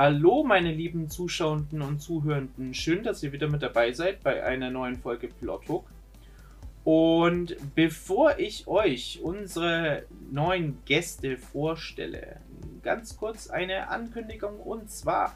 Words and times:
Hallo, 0.00 0.44
meine 0.44 0.70
lieben 0.70 1.10
Zuschauenden 1.10 1.82
und 1.82 1.98
Zuhörenden. 2.00 2.72
Schön, 2.72 3.02
dass 3.02 3.20
ihr 3.24 3.32
wieder 3.32 3.48
mit 3.48 3.62
dabei 3.62 3.90
seid 3.92 4.22
bei 4.22 4.44
einer 4.44 4.70
neuen 4.70 4.96
Folge 4.96 5.26
Plothook. 5.26 5.90
Und 6.84 7.56
bevor 7.74 8.38
ich 8.38 8.68
euch 8.68 9.18
unsere 9.24 10.04
neuen 10.30 10.78
Gäste 10.84 11.36
vorstelle, 11.36 12.36
ganz 12.84 13.16
kurz 13.16 13.50
eine 13.50 13.88
Ankündigung 13.88 14.60
und 14.60 14.88
zwar 14.88 15.34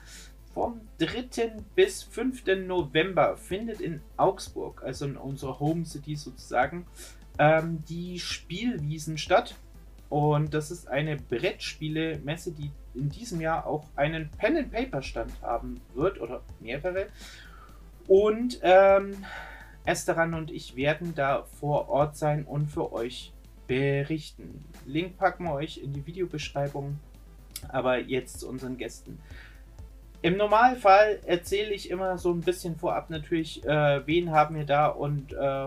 vom 0.55 0.81
3. 0.99 1.57
bis 1.75 2.05
5. 2.05 2.45
November 2.65 3.37
findet 3.37 3.81
in 3.81 4.01
Augsburg, 4.17 4.85
also 4.85 5.07
in 5.07 5.17
unserer 5.17 5.59
Home 5.59 5.85
City 5.85 6.15
sozusagen, 6.15 6.87
ähm, 7.37 7.83
die 7.89 8.21
Spielwiesen 8.21 9.19
statt. 9.19 9.57
Und 10.09 10.55
das 10.55 10.71
ist 10.71 10.87
eine 10.87 11.17
Brettspiele-Messe, 11.17 12.53
die 12.53 12.71
in 12.95 13.09
diesem 13.09 13.40
Jahr 13.40 13.66
auch 13.66 13.86
einen 13.96 14.30
Pen-and-Paper-Stand 14.30 15.42
haben 15.42 15.80
wird 15.95 16.20
oder 16.20 16.42
mehrere. 16.60 17.06
Und 18.06 18.60
ähm, 18.62 19.24
Esteran 19.84 20.34
und 20.34 20.50
ich 20.50 20.77
werden 20.77 21.14
da 21.14 21.45
vor 21.59 21.88
Ort 21.88 22.16
sein 22.16 22.45
und 22.45 22.69
für 22.69 22.92
euch 22.92 23.33
berichten. 23.66 24.64
Link 24.86 25.16
packen 25.16 25.45
wir 25.45 25.55
euch 25.55 25.78
in 25.78 25.92
die 25.92 26.06
Videobeschreibung. 26.06 26.98
Aber 27.69 27.98
jetzt 27.98 28.41
zu 28.41 28.48
unseren 28.48 28.77
Gästen. 28.77 29.19
Im 30.20 30.36
Normalfall 30.36 31.20
erzähle 31.27 31.72
ich 31.72 31.91
immer 31.91 32.16
so 32.16 32.33
ein 32.33 32.41
bisschen 32.41 32.77
vorab 32.77 33.11
natürlich, 33.11 33.64
äh, 33.64 34.06
wen 34.06 34.30
haben 34.30 34.55
wir 34.55 34.64
da 34.64 34.86
und 34.86 35.33
äh, 35.33 35.66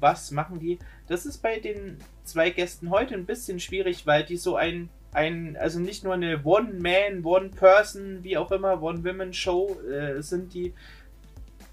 was 0.00 0.30
machen 0.30 0.58
die. 0.58 0.78
Das 1.06 1.24
ist 1.24 1.38
bei 1.38 1.58
den 1.58 1.98
zwei 2.24 2.50
Gästen 2.50 2.90
heute 2.90 3.14
ein 3.14 3.24
bisschen 3.24 3.60
schwierig, 3.60 4.06
weil 4.06 4.24
die 4.24 4.36
so 4.36 4.56
ein, 4.56 4.90
ein 5.14 5.56
also 5.56 5.80
nicht 5.80 6.04
nur 6.04 6.14
eine 6.14 6.42
One-Man, 6.44 7.24
One-Person, 7.24 8.22
wie 8.22 8.36
auch 8.36 8.50
immer, 8.50 8.82
One-Women-Show 8.82 9.80
äh, 9.90 10.22
sind, 10.22 10.52
die 10.54 10.74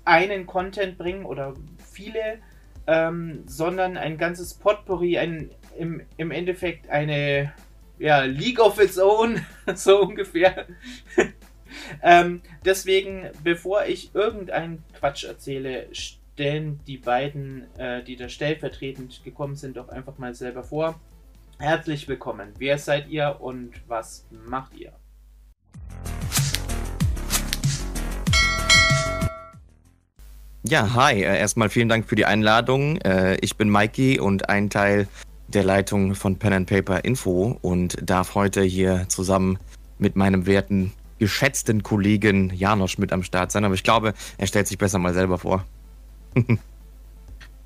einen 0.05 0.47
Content 0.47 0.97
bringen 0.97 1.25
oder 1.25 1.53
viele, 1.91 2.39
ähm, 2.87 3.43
sondern 3.45 3.97
ein 3.97 4.17
ganzes 4.17 4.53
Potpourri, 4.53 5.17
ein, 5.17 5.51
im, 5.77 6.01
im 6.17 6.31
Endeffekt 6.31 6.89
eine 6.89 7.53
ja, 7.99 8.21
League 8.21 8.59
of 8.59 8.79
its 8.79 8.97
own, 8.97 9.45
so 9.75 10.01
ungefähr. 10.01 10.65
ähm, 12.03 12.41
deswegen, 12.65 13.29
bevor 13.43 13.85
ich 13.85 14.13
irgendeinen 14.15 14.83
Quatsch 14.93 15.23
erzähle, 15.23 15.87
stellen 15.93 16.79
die 16.87 16.97
beiden, 16.97 17.67
äh, 17.77 18.03
die 18.03 18.15
da 18.15 18.27
stellvertretend 18.27 19.23
gekommen 19.23 19.55
sind, 19.55 19.77
doch 19.77 19.89
einfach 19.89 20.17
mal 20.17 20.33
selber 20.33 20.63
vor. 20.63 20.99
Herzlich 21.61 22.07
willkommen. 22.07 22.53
Wer 22.57 22.79
seid 22.79 23.07
ihr 23.09 23.37
und 23.39 23.73
was 23.87 24.25
macht 24.47 24.73
ihr? 24.73 24.93
Ja, 30.63 30.95
hi. 30.95 31.21
Äh, 31.21 31.37
erstmal 31.37 31.69
vielen 31.69 31.87
Dank 31.87 32.09
für 32.09 32.15
die 32.15 32.25
Einladung. 32.25 32.97
Äh, 33.01 33.35
ich 33.41 33.57
bin 33.57 33.69
Mikey 33.69 34.19
und 34.19 34.49
ein 34.49 34.71
Teil 34.71 35.07
der 35.49 35.63
Leitung 35.63 36.15
von 36.15 36.39
Pen 36.39 36.53
and 36.53 36.67
Paper 36.67 37.05
Info 37.05 37.59
und 37.61 37.95
darf 38.01 38.33
heute 38.33 38.63
hier 38.63 39.05
zusammen 39.07 39.59
mit 39.99 40.15
meinem 40.15 40.47
werten, 40.47 40.93
geschätzten 41.19 41.83
Kollegen 41.83 42.49
Janosch 42.55 42.97
mit 42.97 43.13
am 43.13 43.21
Start 43.21 43.51
sein. 43.51 43.65
Aber 43.65 43.75
ich 43.75 43.83
glaube, 43.83 44.15
er 44.39 44.47
stellt 44.47 44.65
sich 44.65 44.79
besser 44.79 44.97
mal 44.97 45.13
selber 45.13 45.37
vor. 45.37 45.63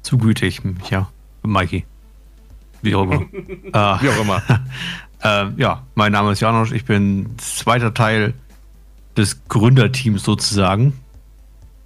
Zu 0.02 0.18
gütig, 0.18 0.62
ja, 0.90 1.10
Mikey. 1.44 1.86
Wie 2.82 2.96
auch 2.96 3.04
immer. 3.04 3.22
äh, 3.22 3.24
Wie 4.02 4.10
auch 4.10 4.22
immer. 4.22 4.42
äh, 5.24 5.62
ja, 5.62 5.84
mein 5.96 6.12
Name 6.12 6.32
ist 6.32 6.40
Janosch. 6.40 6.72
Ich 6.72 6.86
bin 6.86 7.30
zweiter 7.38 7.94
Teil 7.94 8.34
des 9.16 9.48
Gründerteams 9.48 10.24
sozusagen 10.24 10.94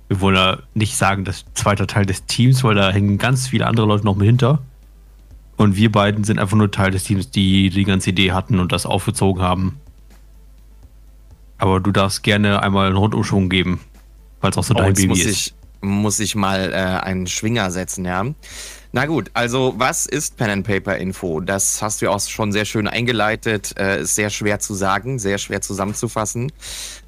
wir 0.10 0.22
wollen 0.22 0.36
ja 0.36 0.58
nicht 0.74 0.98
sagen, 0.98 1.24
das 1.24 1.46
zweite 1.54 1.86
Teil 1.86 2.06
des 2.06 2.26
Teams, 2.26 2.64
weil 2.64 2.76
da 2.76 2.90
hängen 2.90 3.20
ganz 3.20 3.48
viele 3.48 3.68
andere 3.68 3.86
Leute 3.86 4.06
noch 4.06 4.16
mit 4.16 4.26
hinter. 4.26 4.60
Und 5.56 5.76
wir 5.76 5.92
beiden 5.92 6.24
sind 6.24 6.40
einfach 6.40 6.58
nur 6.58 6.72
Teil 6.72 6.90
des 6.92 7.04
Teams, 7.04 7.30
die 7.30 7.70
die 7.70 7.84
ganze 7.84 8.10
Idee 8.10 8.32
hatten 8.32 8.60
und 8.60 8.72
das 8.72 8.88
aufgezogen 8.88 9.42
haben. 9.42 9.80
Aber 11.60 11.80
du 11.80 11.92
darfst 11.92 12.24
gerne 12.24 12.64
einmal 12.64 12.88
einen 12.88 12.98
Rundumschwung 12.98 13.50
geben, 13.50 13.82
falls 14.42 14.58
auch 14.58 14.64
so 14.64 14.74
oh, 14.74 14.78
dein 14.78 14.94
Baby 14.94 15.10
muss 15.10 15.20
ist. 15.20 15.28
Ich, 15.28 15.54
muss 15.82 16.20
ich 16.20 16.34
mal 16.34 16.72
äh, 16.72 17.06
einen 17.06 17.28
Schwinger 17.28 17.70
setzen, 17.70 18.06
ja. 18.06 18.26
Na 18.92 19.06
gut, 19.06 19.30
also 19.36 19.76
was 19.78 20.08
ist 20.08 20.36
Pen 20.36 20.50
and 20.50 20.68
Paper 20.68 20.98
Info? 20.98 21.42
Das 21.42 21.80
hast 21.80 22.02
du 22.02 22.06
ja 22.06 22.12
auch 22.12 22.20
schon 22.20 22.52
sehr 22.52 22.66
schön 22.66 22.88
eingeleitet. 22.88 23.78
Äh, 23.78 24.02
ist 24.02 24.16
sehr 24.16 24.32
schwer 24.32 24.58
zu 24.58 24.74
sagen, 24.74 25.20
sehr 25.20 25.38
schwer 25.38 25.62
zusammenzufassen. 25.62 26.52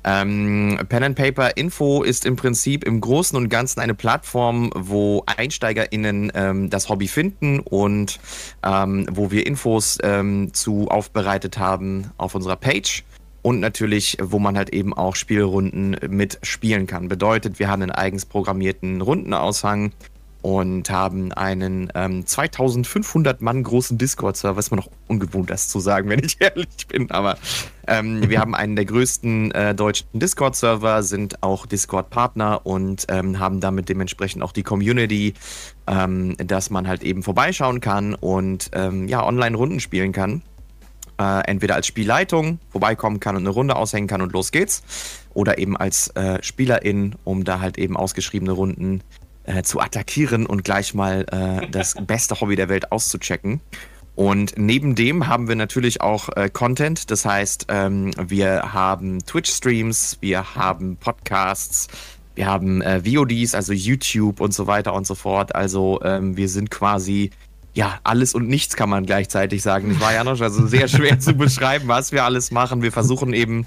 Ähm, 0.03 0.79
Pen 0.89 1.03
and 1.03 1.15
Paper 1.15 1.57
Info 1.57 2.03
ist 2.03 2.27
im 2.27 2.35
Prinzip 2.35 2.83
im 2.83 3.01
Großen 3.01 3.35
und 3.35 3.49
Ganzen 3.49 3.79
eine 3.79 3.95
Plattform, 3.95 4.69
wo 4.75 5.23
EinsteigerInnen 5.25 6.31
ähm, 6.35 6.69
das 6.69 6.87
Hobby 6.87 7.07
finden 7.07 7.59
und 7.61 8.19
ähm, 8.63 9.07
wo 9.11 9.31
wir 9.31 9.47
Infos 9.47 9.97
ähm, 10.03 10.53
zu 10.53 10.87
aufbereitet 10.87 11.57
haben 11.57 12.11
auf 12.17 12.35
unserer 12.35 12.57
Page 12.57 13.03
und 13.41 13.59
natürlich, 13.59 14.17
wo 14.21 14.39
man 14.39 14.55
halt 14.55 14.69
eben 14.69 14.93
auch 14.93 15.15
Spielrunden 15.15 15.97
mitspielen 16.07 16.85
kann. 16.85 17.07
Bedeutet, 17.07 17.57
wir 17.57 17.69
haben 17.69 17.81
einen 17.81 17.91
eigens 17.91 18.25
programmierten 18.25 19.01
Rundenaushang, 19.01 19.91
und 20.41 20.89
haben 20.89 21.31
einen 21.31 21.91
ähm, 21.95 22.25
2500 22.25 23.41
Mann 23.41 23.63
großen 23.63 23.97
Discord-Server. 23.97 24.59
Ist 24.59 24.71
mir 24.71 24.77
noch 24.77 24.89
ungewohnt, 25.07 25.49
das 25.49 25.67
zu 25.67 25.79
sagen, 25.79 26.09
wenn 26.09 26.23
ich 26.23 26.37
ehrlich 26.39 26.87
bin. 26.87 27.11
Aber 27.11 27.37
ähm, 27.87 28.29
wir 28.29 28.39
haben 28.39 28.55
einen 28.55 28.75
der 28.75 28.85
größten 28.85 29.51
äh, 29.51 29.75
deutschen 29.75 30.07
Discord-Server, 30.13 31.03
sind 31.03 31.43
auch 31.43 31.65
Discord-Partner 31.65 32.65
und 32.65 33.05
ähm, 33.09 33.39
haben 33.39 33.59
damit 33.59 33.89
dementsprechend 33.89 34.43
auch 34.43 34.51
die 34.51 34.63
Community, 34.63 35.33
ähm, 35.87 36.35
dass 36.37 36.69
man 36.69 36.87
halt 36.87 37.03
eben 37.03 37.23
vorbeischauen 37.23 37.79
kann 37.79 38.15
und 38.15 38.71
ähm, 38.73 39.07
ja, 39.07 39.25
online 39.25 39.55
Runden 39.55 39.79
spielen 39.79 40.11
kann. 40.11 40.41
Äh, 41.21 41.41
entweder 41.45 41.75
als 41.75 41.85
Spielleitung 41.85 42.57
vorbeikommen 42.69 43.19
kann 43.19 43.35
und 43.35 43.43
eine 43.43 43.51
Runde 43.51 43.75
aushängen 43.75 44.07
kann 44.07 44.21
und 44.21 44.33
los 44.33 44.51
geht's. 44.51 44.81
Oder 45.35 45.59
eben 45.59 45.77
als 45.77 46.07
äh, 46.15 46.41
Spielerin, 46.41 47.13
um 47.23 47.43
da 47.43 47.59
halt 47.59 47.77
eben 47.77 47.95
ausgeschriebene 47.95 48.51
Runden 48.51 49.01
äh, 49.43 49.63
zu 49.63 49.79
attackieren 49.79 50.45
und 50.45 50.63
gleich 50.63 50.93
mal 50.93 51.25
äh, 51.31 51.67
das 51.69 51.95
beste 52.07 52.39
Hobby 52.39 52.55
der 52.55 52.69
Welt 52.69 52.91
auszuchecken. 52.91 53.61
Und 54.15 54.53
neben 54.57 54.95
dem 54.95 55.27
haben 55.27 55.47
wir 55.47 55.55
natürlich 55.55 56.01
auch 56.01 56.29
äh, 56.35 56.49
Content. 56.49 57.11
Das 57.11 57.25
heißt, 57.25 57.67
ähm, 57.69 58.11
wir 58.17 58.73
haben 58.73 59.19
Twitch-Streams, 59.25 60.17
wir 60.19 60.55
haben 60.55 60.97
Podcasts, 60.97 61.87
wir 62.35 62.45
haben 62.45 62.81
äh, 62.81 63.01
VODs, 63.03 63.55
also 63.55 63.73
YouTube 63.73 64.41
und 64.41 64.53
so 64.53 64.67
weiter 64.67 64.93
und 64.93 65.07
so 65.07 65.15
fort. 65.15 65.55
Also 65.55 66.01
ähm, 66.03 66.35
wir 66.37 66.49
sind 66.49 66.69
quasi 66.69 67.31
ja, 67.73 67.99
alles 68.03 68.35
und 68.35 68.49
nichts 68.49 68.75
kann 68.75 68.89
man 68.89 69.05
gleichzeitig 69.05 69.61
sagen. 69.61 69.91
Ich 69.91 70.01
war 70.01 70.13
ja 70.13 70.25
noch 70.25 70.39
also 70.41 70.67
sehr 70.67 70.87
schwer 70.89 71.19
zu 71.19 71.33
beschreiben, 71.33 71.87
was 71.87 72.11
wir 72.11 72.25
alles 72.25 72.51
machen. 72.51 72.81
Wir 72.81 72.91
versuchen 72.91 73.33
eben 73.33 73.65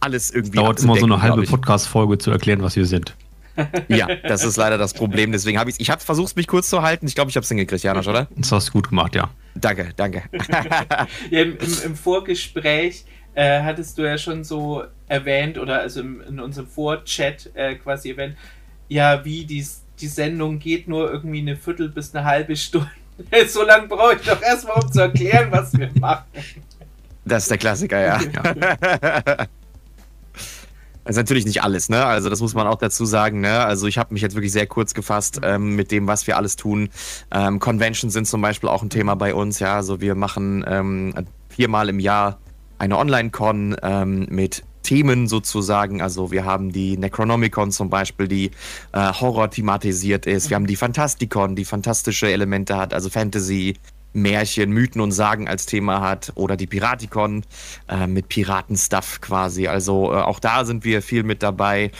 alles 0.00 0.30
irgendwie. 0.30 0.58
Dauert 0.58 0.82
immer 0.82 0.96
so 0.96 1.06
eine 1.06 1.22
halbe 1.22 1.42
Podcast-Folge 1.42 2.18
zu 2.18 2.30
erklären, 2.30 2.62
was 2.62 2.76
wir 2.76 2.84
sind 2.84 3.16
ja, 3.88 4.06
das 4.16 4.44
ist 4.44 4.56
leider 4.56 4.78
das 4.78 4.94
Problem. 4.94 5.32
Deswegen 5.32 5.58
habe 5.58 5.70
ich 5.70 5.80
Ich 5.80 5.90
habe 5.90 6.00
versucht, 6.00 6.36
mich 6.36 6.46
kurz 6.46 6.68
zu 6.68 6.82
halten. 6.82 7.06
Ich 7.06 7.14
glaube, 7.14 7.30
ich 7.30 7.36
habe 7.36 7.44
es 7.44 7.48
hingekriegt, 7.48 7.82
Janosch, 7.82 8.08
oder? 8.08 8.28
Das 8.36 8.52
hast 8.52 8.68
du 8.68 8.72
gut 8.72 8.88
gemacht, 8.88 9.14
ja. 9.14 9.30
Danke, 9.54 9.90
danke. 9.96 10.22
ja, 11.30 11.42
im, 11.42 11.58
im, 11.84 11.96
Vorgespräch 11.96 13.04
äh, 13.34 13.62
hattest 13.62 13.98
du 13.98 14.02
ja 14.02 14.16
schon 14.16 14.44
so 14.44 14.84
erwähnt, 15.08 15.58
oder 15.58 15.80
also 15.80 16.00
im, 16.00 16.22
in 16.22 16.40
unserem 16.40 16.66
Vorchat 16.66 17.50
äh, 17.54 17.74
quasi 17.74 18.10
erwähnt, 18.10 18.36
ja, 18.88 19.24
wie 19.24 19.44
die, 19.44 19.66
die 20.00 20.06
Sendung 20.06 20.58
geht 20.58 20.88
nur 20.88 21.10
irgendwie 21.10 21.40
eine 21.40 21.56
Viertel 21.56 21.88
bis 21.88 22.14
eine 22.14 22.24
halbe 22.24 22.56
Stunde. 22.56 22.90
so 23.46 23.62
lange 23.62 23.88
brauche 23.88 24.14
ich 24.14 24.22
doch 24.22 24.40
erstmal, 24.40 24.82
um 24.82 24.90
zu 24.90 25.00
erklären, 25.00 25.48
was 25.50 25.72
wir 25.76 25.90
machen. 26.00 26.24
Das 27.24 27.44
ist 27.44 27.50
der 27.50 27.58
Klassiker, 27.58 28.00
ja. 28.00 28.20
ja. 28.20 29.46
Das 31.04 31.14
ist 31.14 31.16
natürlich 31.16 31.46
nicht 31.46 31.62
alles, 31.62 31.88
ne? 31.88 32.04
Also 32.04 32.30
das 32.30 32.40
muss 32.40 32.54
man 32.54 32.66
auch 32.66 32.76
dazu 32.76 33.04
sagen, 33.04 33.40
ne? 33.40 33.60
Also 33.64 33.86
ich 33.86 33.98
habe 33.98 34.12
mich 34.14 34.22
jetzt 34.22 34.34
wirklich 34.34 34.52
sehr 34.52 34.66
kurz 34.66 34.94
gefasst 34.94 35.40
ähm, 35.42 35.74
mit 35.74 35.90
dem, 35.90 36.06
was 36.06 36.26
wir 36.26 36.36
alles 36.36 36.56
tun. 36.56 36.90
Ähm, 37.32 37.58
Conventions 37.58 38.12
sind 38.12 38.26
zum 38.26 38.40
Beispiel 38.40 38.68
auch 38.68 38.82
ein 38.82 38.90
Thema 38.90 39.16
bei 39.16 39.34
uns, 39.34 39.58
ja. 39.58 39.74
Also 39.74 40.00
wir 40.00 40.14
machen 40.14 40.64
ähm, 40.66 41.12
viermal 41.48 41.88
im 41.88 41.98
Jahr 41.98 42.38
eine 42.78 42.98
Online-Con 42.98 43.76
ähm, 43.82 44.26
mit 44.30 44.62
Themen 44.82 45.28
sozusagen. 45.28 46.02
Also 46.02 46.30
wir 46.30 46.44
haben 46.44 46.72
die 46.72 46.96
Necronomicon 46.96 47.70
zum 47.72 47.90
Beispiel, 47.90 48.28
die 48.28 48.50
äh, 48.92 49.12
Horror 49.12 49.50
thematisiert 49.50 50.26
ist. 50.26 50.50
Wir 50.50 50.56
haben 50.56 50.66
die 50.66 50.76
Fantasticon, 50.76 51.56
die 51.56 51.64
fantastische 51.64 52.30
Elemente 52.30 52.76
hat, 52.76 52.92
also 52.94 53.08
Fantasy, 53.08 53.74
Märchen, 54.12 54.70
Mythen 54.72 55.00
und 55.00 55.12
Sagen 55.12 55.48
als 55.48 55.66
Thema 55.66 56.00
hat 56.00 56.32
oder 56.34 56.56
die 56.56 56.66
Piratikon 56.66 57.44
äh, 57.88 58.06
mit 58.06 58.28
Piratenstuff 58.28 59.20
quasi. 59.20 59.68
Also 59.68 60.12
äh, 60.12 60.16
auch 60.16 60.38
da 60.38 60.64
sind 60.64 60.84
wir 60.84 61.02
viel 61.02 61.22
mit 61.22 61.42
dabei. 61.42 61.90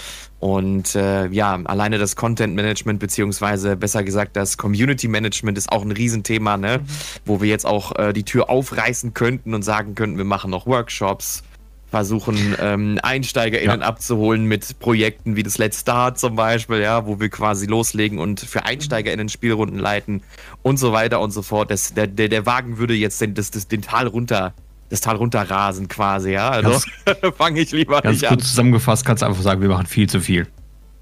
Und 0.40 0.96
äh, 0.96 1.28
ja, 1.28 1.54
alleine 1.66 1.98
das 1.98 2.16
Content 2.16 2.56
Management, 2.56 2.98
beziehungsweise 2.98 3.76
besser 3.76 4.02
gesagt 4.02 4.36
das 4.36 4.58
Community 4.58 5.06
Management 5.06 5.56
ist 5.56 5.70
auch 5.70 5.82
ein 5.82 5.92
Riesenthema, 5.92 6.56
ne? 6.56 6.78
Mhm. 6.78 6.86
wo 7.24 7.40
wir 7.40 7.48
jetzt 7.48 7.64
auch 7.64 7.96
äh, 7.96 8.12
die 8.12 8.24
Tür 8.24 8.50
aufreißen 8.50 9.14
könnten 9.14 9.54
und 9.54 9.62
sagen 9.62 9.94
könnten, 9.94 10.18
wir 10.18 10.24
machen 10.24 10.50
noch 10.50 10.66
Workshops, 10.66 11.44
versuchen 11.92 12.56
ähm, 12.58 12.98
EinsteigerInnen 13.02 13.82
ja. 13.82 13.86
abzuholen 13.86 14.46
mit 14.46 14.78
Projekten 14.78 15.36
wie 15.36 15.42
das 15.42 15.58
Let's 15.58 15.80
Start 15.80 16.18
zum 16.18 16.36
Beispiel, 16.36 16.80
ja, 16.80 17.06
wo 17.06 17.20
wir 17.20 17.28
quasi 17.28 17.66
loslegen 17.66 18.18
und 18.18 18.40
für 18.40 18.64
EinsteigerInnen 18.64 19.28
Spielrunden 19.28 19.78
leiten 19.78 20.22
und 20.62 20.78
so 20.78 20.94
weiter 20.94 21.20
und 21.20 21.32
so 21.32 21.42
fort. 21.42 21.70
Das, 21.70 21.92
der, 21.92 22.06
der, 22.06 22.30
der 22.30 22.46
Wagen 22.46 22.78
würde 22.78 22.94
jetzt 22.94 23.20
den, 23.20 23.34
das, 23.34 23.50
das, 23.50 23.68
den 23.68 23.82
Tal 23.82 24.06
runter 24.06 24.54
das 24.88 25.02
Tal 25.02 25.16
runterrasen 25.16 25.88
quasi, 25.88 26.32
ja. 26.32 26.48
Also 26.48 26.80
fange 27.36 27.60
ich 27.60 27.72
lieber 27.72 28.00
ganz 28.00 28.22
nicht 28.22 28.28
kurz 28.28 28.42
an. 28.42 28.46
zusammengefasst 28.46 29.04
kannst 29.04 29.22
du 29.22 29.26
einfach 29.26 29.42
sagen, 29.42 29.60
wir 29.60 29.68
machen 29.68 29.86
viel 29.86 30.08
zu 30.08 30.20
viel. 30.20 30.46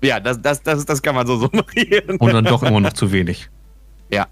Ja, 0.02 0.18
das, 0.18 0.42
das, 0.42 0.60
das, 0.62 0.84
das 0.84 1.02
kann 1.02 1.14
man 1.14 1.24
so 1.24 1.36
summarieren. 1.46 2.16
Und 2.16 2.32
dann 2.32 2.44
doch 2.44 2.64
immer 2.64 2.80
noch 2.80 2.94
zu 2.94 3.12
wenig. 3.12 3.48
Ja. 4.10 4.26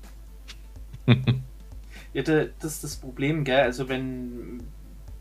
ja, 2.14 2.22
das 2.22 2.48
ist 2.62 2.82
das 2.82 2.96
Problem, 2.96 3.44
gell? 3.44 3.60
Also 3.60 3.88
wenn 3.88 4.60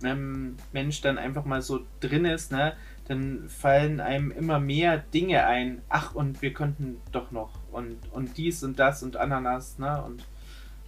ein 0.04 0.58
Mensch 0.74 1.02
dann 1.02 1.18
einfach 1.18 1.46
mal 1.46 1.62
so 1.62 1.82
drin 2.00 2.26
ist, 2.26 2.52
ne, 2.52 2.74
dann 3.08 3.48
fallen 3.48 4.00
einem 4.00 4.32
immer 4.32 4.60
mehr 4.60 4.98
Dinge 4.98 5.46
ein. 5.46 5.82
Ach, 5.90 6.14
und 6.14 6.42
wir 6.42 6.54
könnten 6.54 6.98
doch 7.12 7.32
noch. 7.32 7.52
Und, 7.72 7.98
und 8.12 8.38
dies 8.38 8.64
und 8.64 8.80
das 8.80 9.04
und 9.04 9.18
Ananas, 9.18 9.80
ne? 9.80 10.04
Und. 10.04 10.26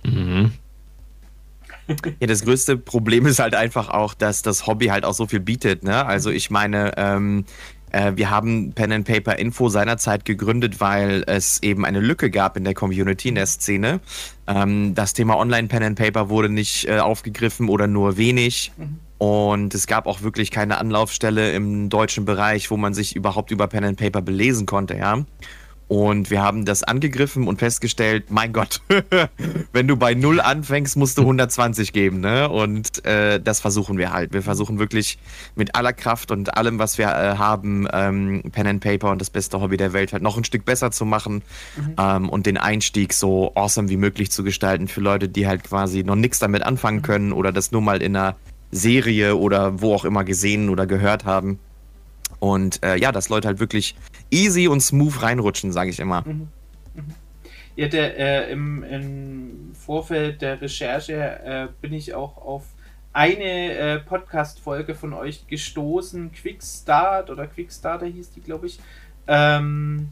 Mhm. 0.04 0.52
Ja, 2.20 2.28
das 2.28 2.44
größte 2.44 2.78
Problem 2.78 3.26
ist 3.26 3.40
halt 3.40 3.56
einfach 3.56 3.90
auch, 3.90 4.14
dass 4.14 4.42
das 4.42 4.68
Hobby 4.68 4.88
halt 4.88 5.06
auch 5.06 5.14
so 5.14 5.28
viel 5.28 5.40
bietet. 5.40 5.84
Ne? 5.84 6.06
Also 6.06 6.30
ich 6.30 6.50
meine, 6.50 6.94
ähm, 6.98 7.46
äh, 7.92 8.14
wir 8.16 8.30
haben 8.30 8.74
Pen 8.74 8.92
and 8.92 9.08
Paper 9.08 9.38
Info 9.38 9.70
seinerzeit 9.70 10.26
gegründet, 10.26 10.80
weil 10.80 11.24
es 11.28 11.62
eben 11.64 11.86
eine 11.86 12.00
Lücke 12.00 12.30
gab 12.30 12.58
in 12.58 12.64
der 12.64 12.74
Community, 12.74 13.30
in 13.30 13.36
der 13.36 13.46
Szene. 13.46 14.00
Ähm, 14.48 14.94
das 14.96 15.14
Thema 15.14 15.38
Online 15.38 15.68
Pen 15.68 15.84
and 15.84 16.00
Paper 16.00 16.30
wurde 16.30 16.50
nicht 16.50 16.88
äh, 16.88 17.00
aufgegriffen 17.00 17.70
oder 17.70 17.88
nur 17.88 18.18
wenig. 18.18 18.72
Mhm. 18.78 19.00
Und 19.20 19.76
es 19.76 19.86
gab 19.86 20.08
auch 20.08 20.22
wirklich 20.22 20.50
keine 20.50 20.78
Anlaufstelle 20.78 21.52
im 21.52 21.90
deutschen 21.90 22.24
Bereich, 22.24 22.72
wo 22.72 22.78
man 22.78 22.94
sich 22.94 23.16
überhaupt 23.18 23.52
über 23.52 23.68
Pen 23.68 23.84
and 23.84 24.00
Paper 24.00 24.22
belesen 24.22 24.66
konnte, 24.66 24.96
ja. 24.96 25.26
Und 25.90 26.30
wir 26.30 26.44
haben 26.44 26.66
das 26.66 26.84
angegriffen 26.84 27.48
und 27.48 27.58
festgestellt, 27.58 28.30
mein 28.30 28.54
Gott, 28.54 28.80
wenn 29.74 29.88
du 29.88 29.98
bei 29.98 30.14
Null 30.14 30.40
anfängst, 30.40 30.96
musst 30.96 31.18
du 31.18 31.22
120 31.22 31.94
geben, 31.94 32.20
ne? 32.20 32.48
Und 32.48 33.04
äh, 33.06 33.42
das 33.42 33.60
versuchen 33.60 33.98
wir 33.98 34.14
halt. 34.14 34.32
Wir 34.32 34.44
versuchen 34.44 34.78
wirklich 34.78 35.18
mit 35.56 35.74
aller 35.74 35.92
Kraft 35.92 36.30
und 36.30 36.56
allem, 36.56 36.78
was 36.78 37.00
wir 37.00 37.08
äh, 37.08 37.38
haben, 37.38 37.88
ähm, 37.92 38.44
Pen 38.52 38.68
and 38.68 38.84
Paper 38.84 39.10
und 39.10 39.20
das 39.20 39.32
beste 39.32 39.60
Hobby 39.60 39.78
der 39.78 39.92
Welt 39.92 40.14
halt 40.14 40.22
noch 40.22 40.38
ein 40.38 40.44
Stück 40.44 40.64
besser 40.64 40.92
zu 40.92 41.06
machen 41.06 41.42
mhm. 41.76 41.96
ähm, 41.98 42.30
und 42.30 42.46
den 42.46 42.58
Einstieg 42.58 43.12
so 43.12 43.52
awesome 43.56 43.90
wie 43.90 43.98
möglich 43.98 44.30
zu 44.30 44.44
gestalten 44.44 44.88
für 44.88 45.02
Leute, 45.02 45.28
die 45.28 45.48
halt 45.48 45.64
quasi 45.64 46.04
noch 46.04 46.16
nichts 46.16 46.38
damit 46.38 46.62
anfangen 46.62 46.98
mhm. 46.98 47.04
können 47.04 47.32
oder 47.34 47.52
das 47.52 47.72
nur 47.72 47.82
mal 47.82 48.04
in 48.04 48.16
einer 48.16 48.36
Serie 48.72 49.36
oder 49.36 49.82
wo 49.82 49.96
auch 49.96 50.06
immer 50.06 50.24
gesehen 50.24 50.70
oder 50.70 50.86
gehört 50.86 51.26
haben. 51.26 51.58
Und 52.40 52.84
äh, 52.84 52.96
ja, 52.96 53.12
dass 53.12 53.30
Leute 53.30 53.48
halt 53.48 53.60
wirklich 53.60 53.96
easy 54.32 54.68
und 54.68 54.82
smooth 54.82 55.22
reinrutschen, 55.22 55.72
sage 55.72 55.90
ich 55.90 56.00
immer. 56.00 56.22
Mhm. 56.26 56.48
Mhm. 56.94 57.16
Ja, 57.76 57.88
der, 57.88 58.18
äh, 58.18 58.52
im, 58.52 58.84
im, 58.84 59.72
Vorfeld 59.74 60.42
der 60.42 60.62
Recherche 60.62 61.14
äh, 61.14 61.68
bin 61.82 61.94
ich 61.94 62.14
auch 62.14 62.38
auf 62.38 62.66
eine 63.14 63.74
äh, 63.74 64.00
Podcast-Folge 64.00 64.96
von 64.96 65.14
euch 65.14 65.48
gestoßen, 65.48 66.32
Quickstart 66.32 67.30
oder 67.30 67.48
Quickstarter 67.48 68.06
hieß 68.06 68.32
die, 68.32 68.42
glaube 68.42 68.68
ich. 68.68 68.80
Ähm, 69.28 70.10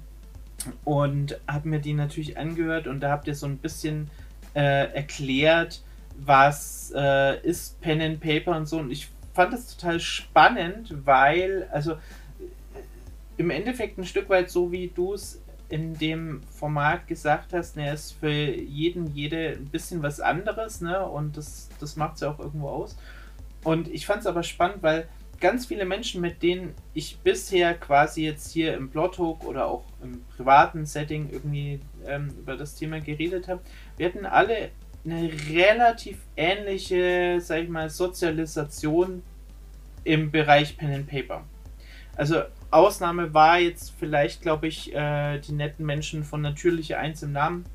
und 0.83 1.39
habe 1.47 1.67
mir 1.69 1.79
die 1.79 1.93
natürlich 1.93 2.37
angehört 2.37 2.87
und 2.87 3.01
da 3.01 3.11
habt 3.11 3.27
ihr 3.27 3.35
so 3.35 3.45
ein 3.45 3.57
bisschen 3.57 4.09
äh, 4.55 4.91
erklärt, 4.93 5.81
was 6.17 6.91
äh, 6.95 7.39
ist 7.41 7.79
Pen 7.81 8.01
and 8.01 8.19
Paper 8.19 8.55
und 8.55 8.65
so. 8.65 8.79
Und 8.79 8.91
ich 8.91 9.09
fand 9.33 9.53
das 9.53 9.75
total 9.75 9.99
spannend, 9.99 10.93
weil, 11.05 11.67
also 11.71 11.97
im 13.37 13.49
Endeffekt 13.49 13.97
ein 13.97 14.05
Stück 14.05 14.29
weit 14.29 14.49
so, 14.49 14.71
wie 14.71 14.87
du 14.87 15.13
es 15.13 15.41
in 15.69 15.93
dem 15.95 16.41
Format 16.43 17.07
gesagt 17.07 17.53
hast, 17.53 17.75
ne, 17.75 17.93
ist 17.93 18.13
für 18.13 18.29
jeden, 18.29 19.13
jede 19.13 19.49
ein 19.49 19.65
bisschen 19.65 20.01
was 20.01 20.21
anderes, 20.21 20.81
ne? 20.81 21.05
Und 21.05 21.35
das, 21.35 21.69
das 21.79 21.97
macht 21.97 22.15
es 22.15 22.21
ja 22.21 22.31
auch 22.31 22.39
irgendwo 22.39 22.69
aus. 22.69 22.97
Und 23.63 23.89
ich 23.89 24.05
fand 24.05 24.21
es 24.21 24.27
aber 24.27 24.43
spannend, 24.43 24.81
weil 24.81 25.09
ganz 25.41 25.65
viele 25.65 25.85
Menschen, 25.85 26.21
mit 26.21 26.41
denen 26.41 26.73
ich 26.93 27.19
bisher 27.19 27.73
quasi 27.73 28.23
jetzt 28.23 28.51
hier 28.51 28.75
im 28.75 28.89
Blogtalk 28.89 29.43
oder 29.43 29.67
auch 29.67 29.83
im 30.01 30.23
privaten 30.35 30.85
Setting 30.85 31.29
irgendwie 31.31 31.81
ähm, 32.05 32.33
über 32.39 32.55
das 32.55 32.75
Thema 32.75 33.01
geredet 33.01 33.47
habe, 33.47 33.61
wir 33.97 34.07
hatten 34.07 34.25
alle 34.25 34.71
eine 35.05 35.29
relativ 35.49 36.19
ähnliche, 36.35 37.39
sag 37.41 37.63
ich 37.63 37.69
mal, 37.69 37.89
Sozialisation 37.89 39.21
im 40.03 40.31
Bereich 40.31 40.77
Pen 40.77 40.93
and 40.93 41.07
Paper. 41.07 41.43
Also 42.15 42.43
Ausnahme 42.71 43.33
war 43.33 43.59
jetzt 43.59 43.93
vielleicht, 43.97 44.41
glaube 44.41 44.67
ich, 44.67 44.93
äh, 44.93 45.39
die 45.39 45.53
netten 45.53 45.85
Menschen 45.85 46.23
von 46.23 46.41
Natürliche 46.41 46.97
Eins 46.97 47.23
im 47.23 47.31
Namen, 47.31 47.65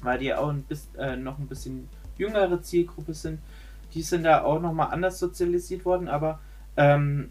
weil 0.00 0.18
die 0.18 0.34
auch 0.34 0.48
ein 0.48 0.62
bisschen, 0.62 0.98
äh, 0.98 1.16
noch 1.16 1.38
ein 1.38 1.46
bisschen 1.46 1.88
jüngere 2.18 2.60
Zielgruppe 2.62 3.14
sind. 3.14 3.40
Die 3.94 4.02
sind 4.02 4.24
da 4.24 4.42
auch 4.42 4.60
nochmal 4.60 4.92
anders 4.92 5.18
sozialisiert 5.18 5.84
worden, 5.84 6.08
aber 6.08 6.40
ähm, 6.76 7.30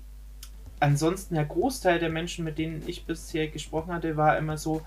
ansonsten 0.80 1.36
der 1.36 1.46
Großteil 1.46 2.00
der 2.00 2.10
Menschen, 2.10 2.46
mit 2.46 2.58
denen 2.58 2.84
ich 2.88 3.06
bisher 3.06 3.48
gesprochen 3.48 3.94
hatte, 3.94 4.16
war 4.18 4.38
immer 4.38 4.58
so, 4.58 4.81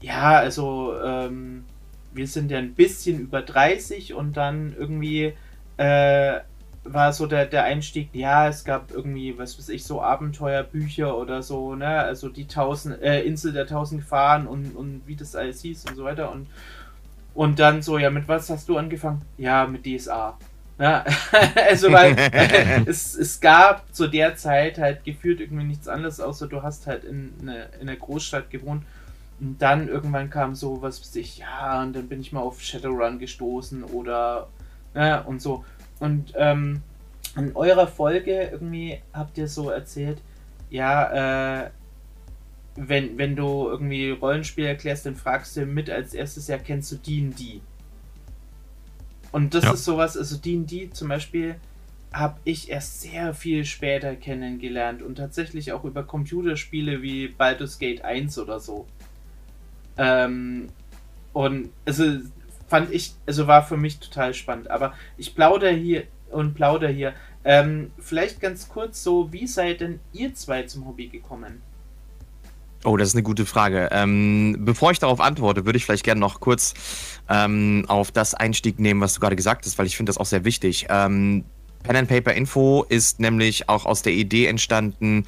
ja, 0.00 0.36
also 0.36 0.94
ähm, 1.02 1.64
wir 2.12 2.26
sind 2.26 2.50
ja 2.50 2.58
ein 2.58 2.74
bisschen 2.74 3.20
über 3.20 3.42
30 3.42 4.14
und 4.14 4.36
dann 4.36 4.74
irgendwie 4.76 5.34
äh, 5.76 6.40
war 6.88 7.12
so 7.12 7.26
der, 7.26 7.46
der 7.46 7.64
Einstieg, 7.64 8.10
ja, 8.12 8.48
es 8.48 8.64
gab 8.64 8.90
irgendwie, 8.90 9.38
was 9.38 9.58
weiß 9.58 9.68
ich, 9.70 9.84
so 9.84 10.02
Abenteuerbücher 10.02 11.16
oder 11.16 11.42
so, 11.42 11.74
ne, 11.74 11.86
also 11.86 12.28
die 12.28 12.46
tausend, 12.46 13.02
äh, 13.02 13.22
Insel 13.22 13.52
der 13.52 13.66
tausend 13.66 14.02
Gefahren 14.02 14.46
und, 14.46 14.76
und 14.76 15.02
wie 15.06 15.16
das 15.16 15.36
alles 15.36 15.62
hieß 15.62 15.86
und 15.86 15.96
so 15.96 16.04
weiter 16.04 16.32
und 16.32 16.46
und 17.34 17.58
dann 17.58 17.82
so, 17.82 17.98
ja, 17.98 18.08
mit 18.08 18.26
was 18.28 18.48
hast 18.48 18.66
du 18.68 18.78
angefangen? 18.78 19.20
Ja, 19.36 19.66
mit 19.66 19.84
DSA. 19.84 20.38
Ja, 20.78 21.04
also 21.68 21.92
weil 21.92 22.16
es, 22.86 23.14
es 23.14 23.40
gab 23.40 23.94
zu 23.94 24.08
der 24.08 24.36
Zeit 24.36 24.78
halt 24.78 25.04
gefühlt 25.04 25.40
irgendwie 25.40 25.64
nichts 25.64 25.86
anderes, 25.86 26.18
außer 26.18 26.48
du 26.48 26.62
hast 26.62 26.86
halt 26.86 27.04
in, 27.04 27.34
eine, 27.40 27.68
in 27.80 27.88
einer 27.88 27.96
Großstadt 27.96 28.50
gewohnt 28.50 28.84
und 29.38 29.60
dann 29.60 29.88
irgendwann 29.88 30.30
kam 30.30 30.54
so, 30.54 30.80
was 30.80 31.00
weiß 31.00 31.16
ich, 31.16 31.38
ja, 31.38 31.82
und 31.82 31.94
dann 31.94 32.08
bin 32.08 32.20
ich 32.20 32.32
mal 32.32 32.40
auf 32.40 32.62
Shadowrun 32.62 33.18
gestoßen 33.18 33.84
oder, 33.84 34.48
ne, 34.94 35.22
und 35.24 35.42
so. 35.42 35.64
Und 36.00 36.32
ähm, 36.36 36.82
in 37.36 37.54
eurer 37.54 37.86
Folge 37.86 38.50
irgendwie 38.52 38.98
habt 39.12 39.38
ihr 39.38 39.48
so 39.48 39.70
erzählt, 39.70 40.18
ja, 40.70 41.64
äh, 41.64 41.70
wenn, 42.76 43.16
wenn 43.18 43.36
du 43.36 43.68
irgendwie 43.68 44.10
Rollenspiel 44.10 44.66
erklärst, 44.66 45.06
dann 45.06 45.16
fragst 45.16 45.56
du 45.56 45.64
mit 45.64 45.88
als 45.88 46.14
erstes, 46.14 46.48
ja, 46.48 46.58
kennst 46.58 46.92
du 46.92 46.96
D&D? 46.96 47.60
Und 49.32 49.54
das 49.54 49.64
ja. 49.64 49.72
ist 49.72 49.84
sowas, 49.84 50.16
also 50.16 50.36
D&D 50.36 50.90
zum 50.90 51.08
Beispiel 51.08 51.56
habe 52.12 52.38
ich 52.44 52.70
erst 52.70 53.02
sehr 53.02 53.34
viel 53.34 53.64
später 53.64 54.16
kennengelernt 54.16 55.02
und 55.02 55.16
tatsächlich 55.16 55.72
auch 55.72 55.84
über 55.84 56.02
Computerspiele 56.02 57.02
wie 57.02 57.28
Baldur's 57.28 57.78
Gate 57.78 58.02
1 58.02 58.38
oder 58.38 58.60
so. 58.60 58.86
Ähm, 59.98 60.68
und 61.32 61.70
also 61.84 62.04
fand 62.68 62.92
ich, 62.92 63.14
also 63.26 63.46
war 63.46 63.62
für 63.62 63.76
mich 63.76 63.98
total 63.98 64.34
spannend. 64.34 64.70
Aber 64.70 64.94
ich 65.16 65.34
plaudere 65.34 65.72
hier 65.72 66.04
und 66.30 66.54
plaudere 66.54 66.90
hier. 66.90 67.14
Ähm, 67.44 67.92
vielleicht 67.98 68.40
ganz 68.40 68.68
kurz 68.68 69.02
so, 69.02 69.32
wie 69.32 69.46
seid 69.46 69.80
denn 69.80 70.00
ihr 70.12 70.34
zwei 70.34 70.64
zum 70.64 70.86
Hobby 70.86 71.08
gekommen? 71.08 71.62
Oh, 72.84 72.96
das 72.96 73.08
ist 73.08 73.14
eine 73.14 73.22
gute 73.22 73.46
Frage. 73.46 73.88
Ähm, 73.90 74.58
bevor 74.60 74.92
ich 74.92 74.98
darauf 74.98 75.20
antworte, 75.20 75.64
würde 75.64 75.76
ich 75.76 75.84
vielleicht 75.84 76.04
gerne 76.04 76.20
noch 76.20 76.40
kurz 76.40 76.74
ähm, 77.28 77.84
auf 77.88 78.12
das 78.12 78.34
Einstieg 78.34 78.78
nehmen, 78.78 79.00
was 79.00 79.14
du 79.14 79.20
gerade 79.20 79.36
gesagt 79.36 79.64
hast, 79.66 79.78
weil 79.78 79.86
ich 79.86 79.96
finde 79.96 80.10
das 80.10 80.18
auch 80.18 80.26
sehr 80.26 80.44
wichtig. 80.44 80.86
Ähm, 80.88 81.44
Pen 81.82 81.96
and 81.96 82.08
Paper 82.08 82.32
Info 82.32 82.84
ist 82.88 83.20
nämlich 83.20 83.68
auch 83.68 83.86
aus 83.86 84.02
der 84.02 84.12
Idee 84.12 84.46
entstanden, 84.46 85.26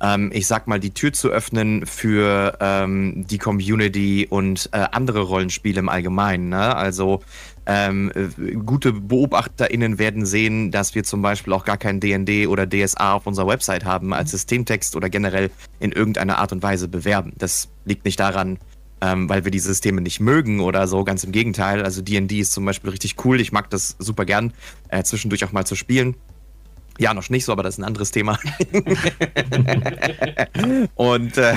ähm, 0.00 0.30
ich 0.32 0.46
sag 0.46 0.66
mal, 0.66 0.80
die 0.80 0.90
Tür 0.90 1.12
zu 1.12 1.28
öffnen 1.28 1.86
für 1.86 2.56
ähm, 2.60 3.26
die 3.28 3.38
Community 3.38 4.26
und 4.28 4.70
äh, 4.72 4.86
andere 4.92 5.20
Rollenspiele 5.20 5.80
im 5.80 5.88
Allgemeinen. 5.88 6.48
Ne? 6.48 6.76
Also 6.76 7.20
ähm, 7.66 8.10
äh, 8.14 8.52
gute 8.54 8.92
BeobachterInnen 8.92 9.98
werden 9.98 10.24
sehen, 10.24 10.70
dass 10.70 10.94
wir 10.94 11.04
zum 11.04 11.20
Beispiel 11.20 11.52
auch 11.52 11.64
gar 11.64 11.76
kein 11.76 12.00
DND 12.00 12.48
oder 12.48 12.66
DSA 12.66 13.12
auf 13.12 13.26
unserer 13.26 13.46
Website 13.46 13.84
haben 13.84 14.14
als 14.14 14.30
Systemtext 14.30 14.96
oder 14.96 15.10
generell 15.10 15.50
in 15.78 15.92
irgendeiner 15.92 16.38
Art 16.38 16.52
und 16.52 16.62
Weise 16.62 16.88
bewerben. 16.88 17.34
Das 17.36 17.68
liegt 17.84 18.06
nicht 18.06 18.18
daran, 18.18 18.58
ähm, 19.00 19.28
weil 19.28 19.44
wir 19.44 19.50
die 19.50 19.58
Systeme 19.58 20.00
nicht 20.00 20.20
mögen 20.20 20.60
oder 20.60 20.88
so. 20.88 21.04
Ganz 21.04 21.24
im 21.24 21.32
Gegenteil. 21.32 21.82
Also 21.82 22.02
DD 22.02 22.40
ist 22.40 22.52
zum 22.52 22.64
Beispiel 22.64 22.90
richtig 22.90 23.24
cool. 23.24 23.40
Ich 23.40 23.52
mag 23.52 23.70
das 23.70 23.96
super 23.98 24.24
gern, 24.24 24.52
äh, 24.88 25.02
zwischendurch 25.02 25.44
auch 25.44 25.52
mal 25.52 25.66
zu 25.66 25.74
spielen. 25.74 26.14
Ja, 27.00 27.14
noch 27.14 27.30
nicht 27.30 27.44
so, 27.44 27.52
aber 27.52 27.62
das 27.62 27.74
ist 27.74 27.78
ein 27.78 27.84
anderes 27.84 28.10
Thema. 28.10 28.40
und 30.96 31.38
äh, 31.38 31.54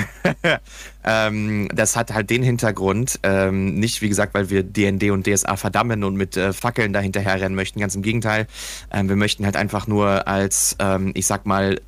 ähm, 1.04 1.68
das 1.74 1.96
hat 1.96 2.14
halt 2.14 2.30
den 2.30 2.44
Hintergrund, 2.44 3.18
ähm, 3.24 3.74
nicht 3.74 4.02
wie 4.02 4.08
gesagt, 4.08 4.34
weil 4.34 4.50
wir 4.50 4.62
DND 4.62 5.10
und 5.10 5.26
DSA 5.26 5.56
verdammen 5.56 6.04
und 6.04 6.14
mit 6.14 6.36
äh, 6.36 6.52
Fackeln 6.52 6.92
dahinterher 6.92 7.40
rennen 7.40 7.56
möchten, 7.56 7.80
ganz 7.80 7.96
im 7.96 8.02
Gegenteil. 8.02 8.46
Ähm, 8.92 9.08
wir 9.08 9.16
möchten 9.16 9.44
halt 9.44 9.56
einfach 9.56 9.88
nur 9.88 10.28
als, 10.28 10.76
ähm, 10.78 11.10
ich 11.14 11.26
sag 11.26 11.44
mal, 11.44 11.80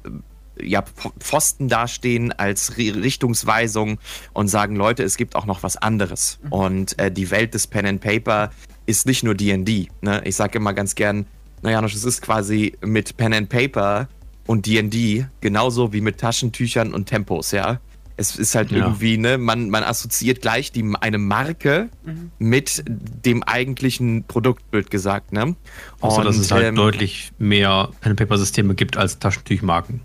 ja, 0.61 0.83
Pfosten 1.19 1.69
dastehen 1.69 2.33
als 2.33 2.77
Richtungsweisung 2.77 3.99
und 4.33 4.49
sagen, 4.49 4.77
Leute, 4.77 5.03
es 5.03 5.17
gibt 5.17 5.37
auch 5.37 5.47
noch 5.47 5.63
was 5.63 5.77
anderes. 5.77 6.39
Mhm. 6.43 6.53
Und 6.53 6.99
äh, 6.99 7.11
die 7.11 7.31
Welt 7.31 7.55
des 7.55 7.67
Pen 7.67 7.87
and 7.87 8.01
Paper 8.01 8.51
ist 8.87 9.07
nicht 9.07 9.25
nur 9.25 9.35
D&D. 9.35 9.89
Ne? 10.01 10.23
Ich 10.25 10.37
sage 10.37 10.59
immer 10.59 10.73
ganz 10.73 10.95
gern, 10.95 11.27
naja, 11.63 11.83
es 11.85 12.05
ist 12.05 12.23
quasi 12.23 12.77
mit 12.83 13.17
Pen 13.17 13.33
and 13.33 13.49
Paper 13.49 14.09
und 14.47 14.67
D&D 14.67 15.27
genauso 15.41 15.93
wie 15.93 16.01
mit 16.01 16.19
Taschentüchern 16.19 16.93
und 16.93 17.07
Tempos, 17.07 17.53
ja. 17.53 17.81
Es 18.17 18.37
ist 18.37 18.55
halt 18.55 18.71
ja. 18.71 18.79
irgendwie, 18.79 19.19
ne, 19.19 19.39
man, 19.39 19.71
man 19.71 19.83
assoziiert 19.83 20.41
gleich 20.41 20.71
die, 20.71 20.89
eine 21.01 21.19
Marke 21.19 21.89
mhm. 22.05 22.31
mit 22.39 22.85
dem 22.87 23.43
eigentlichen 23.43 24.25
Produktbild 24.25 24.91
gesagt, 24.91 25.33
ne? 25.33 25.57
Außer, 26.01 26.23
dass 26.23 26.37
es 26.37 26.53
halt 26.53 26.65
ähm, 26.65 26.77
deutlich 26.77 27.33
mehr 27.39 27.89
Pen-and-Paper-Systeme 28.03 28.77
gibt 28.77 28.97
als 28.97 29.19
Taschentüchmarken. 29.19 30.01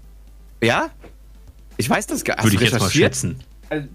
Ja? 0.61 0.89
Ich 1.77 1.89
weiß 1.89 2.07
das 2.07 2.23
gar 2.23 2.35
nicht. 2.35 2.43
Würde 2.43 2.55
ich 2.55 2.71
jetzt 2.71 2.79
mal 2.79 2.89
schätzen. 2.89 3.39
Also, 3.69 3.87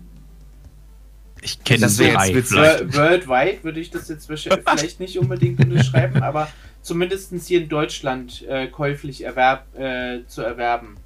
ich 1.42 1.62
kenne 1.62 1.80
das 1.80 1.99
drei. 1.99 2.35
Worldwide 2.35 3.62
würde 3.62 3.80
ich 3.80 3.90
das 3.90 4.09
jetzt 4.09 4.26
vielleicht 4.26 5.00
nicht 5.00 5.18
unbedingt 5.18 5.61
unterschreiben, 5.61 6.23
aber 6.23 6.49
zumindest 6.80 7.33
hier 7.47 7.61
in 7.61 7.68
Deutschland 7.68 8.42
äh, 8.49 8.66
käuflich 8.68 9.25
erwerb, 9.25 9.66
äh, 9.78 10.26
zu 10.26 10.40
erwerben. 10.40 10.97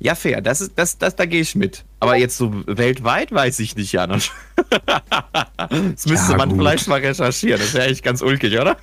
Ja, 0.00 0.14
fair. 0.14 0.40
Das 0.40 0.60
ist, 0.60 0.72
das, 0.76 0.98
das, 0.98 1.16
da 1.16 1.26
gehe 1.26 1.40
ich 1.40 1.54
mit. 1.54 1.84
Aber 2.00 2.16
jetzt 2.16 2.36
so 2.36 2.52
weltweit 2.66 3.32
weiß 3.32 3.58
ich 3.58 3.76
nicht, 3.76 3.92
Janosch. 3.92 4.30
das 5.70 6.06
müsste 6.06 6.32
ja, 6.32 6.36
man 6.36 6.50
gut. 6.50 6.58
vielleicht 6.58 6.86
mal 6.88 7.00
recherchieren. 7.00 7.60
Das 7.60 7.74
wäre 7.74 7.86
echt 7.86 8.04
ganz 8.04 8.22
ulkig, 8.22 8.58
oder? 8.58 8.76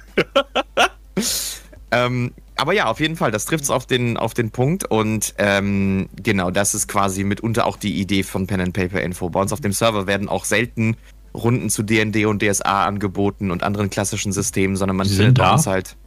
ähm, 1.91 2.33
aber 2.55 2.73
ja, 2.73 2.85
auf 2.85 2.99
jeden 2.99 3.15
Fall, 3.15 3.31
das 3.31 3.45
trifft 3.45 3.65
es 3.65 3.69
auf 3.69 3.85
den, 3.85 4.17
auf 4.17 4.33
den 4.33 4.51
Punkt. 4.51 4.85
Und 4.85 5.33
ähm, 5.37 6.09
genau, 6.21 6.51
das 6.51 6.73
ist 6.73 6.87
quasi 6.87 7.23
mitunter 7.23 7.65
auch 7.65 7.77
die 7.77 7.99
Idee 7.99 8.23
von 8.23 8.47
Pen 8.47 8.61
and 8.61 8.73
Paper 8.73 9.01
Info. 9.01 9.29
Bei 9.29 9.41
uns 9.41 9.51
auf 9.51 9.61
dem 9.61 9.73
Server 9.73 10.07
werden 10.07 10.29
auch 10.29 10.45
selten 10.45 10.95
Runden 11.33 11.69
zu 11.69 11.83
DND 11.83 12.25
und 12.25 12.41
DSA 12.41 12.85
angeboten 12.85 13.51
und 13.51 13.63
anderen 13.63 13.89
klassischen 13.89 14.31
Systemen, 14.31 14.75
sondern 14.77 14.95
man 14.95 15.07
findet 15.07 15.37
bei 15.37 15.51
uns 15.51 15.67
halt. 15.67 15.97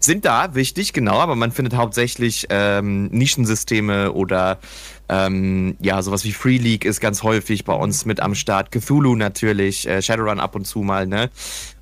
Sind 0.00 0.24
da, 0.24 0.54
wichtig, 0.54 0.92
genau, 0.92 1.18
aber 1.18 1.34
man 1.34 1.50
findet 1.50 1.74
hauptsächlich 1.74 2.46
ähm, 2.50 3.06
Nischensysteme 3.06 4.12
oder 4.12 4.60
ähm, 5.08 5.76
ja, 5.80 6.00
sowas 6.02 6.24
wie 6.24 6.30
Free 6.30 6.58
League 6.58 6.84
ist 6.84 7.00
ganz 7.00 7.24
häufig 7.24 7.64
bei 7.64 7.72
uns 7.72 8.04
mit 8.04 8.20
am 8.20 8.36
Start. 8.36 8.70
Cthulhu 8.70 9.16
natürlich, 9.16 9.88
äh, 9.88 10.00
Shadowrun 10.00 10.38
ab 10.38 10.54
und 10.54 10.66
zu 10.66 10.80
mal, 10.80 11.08
ne? 11.08 11.30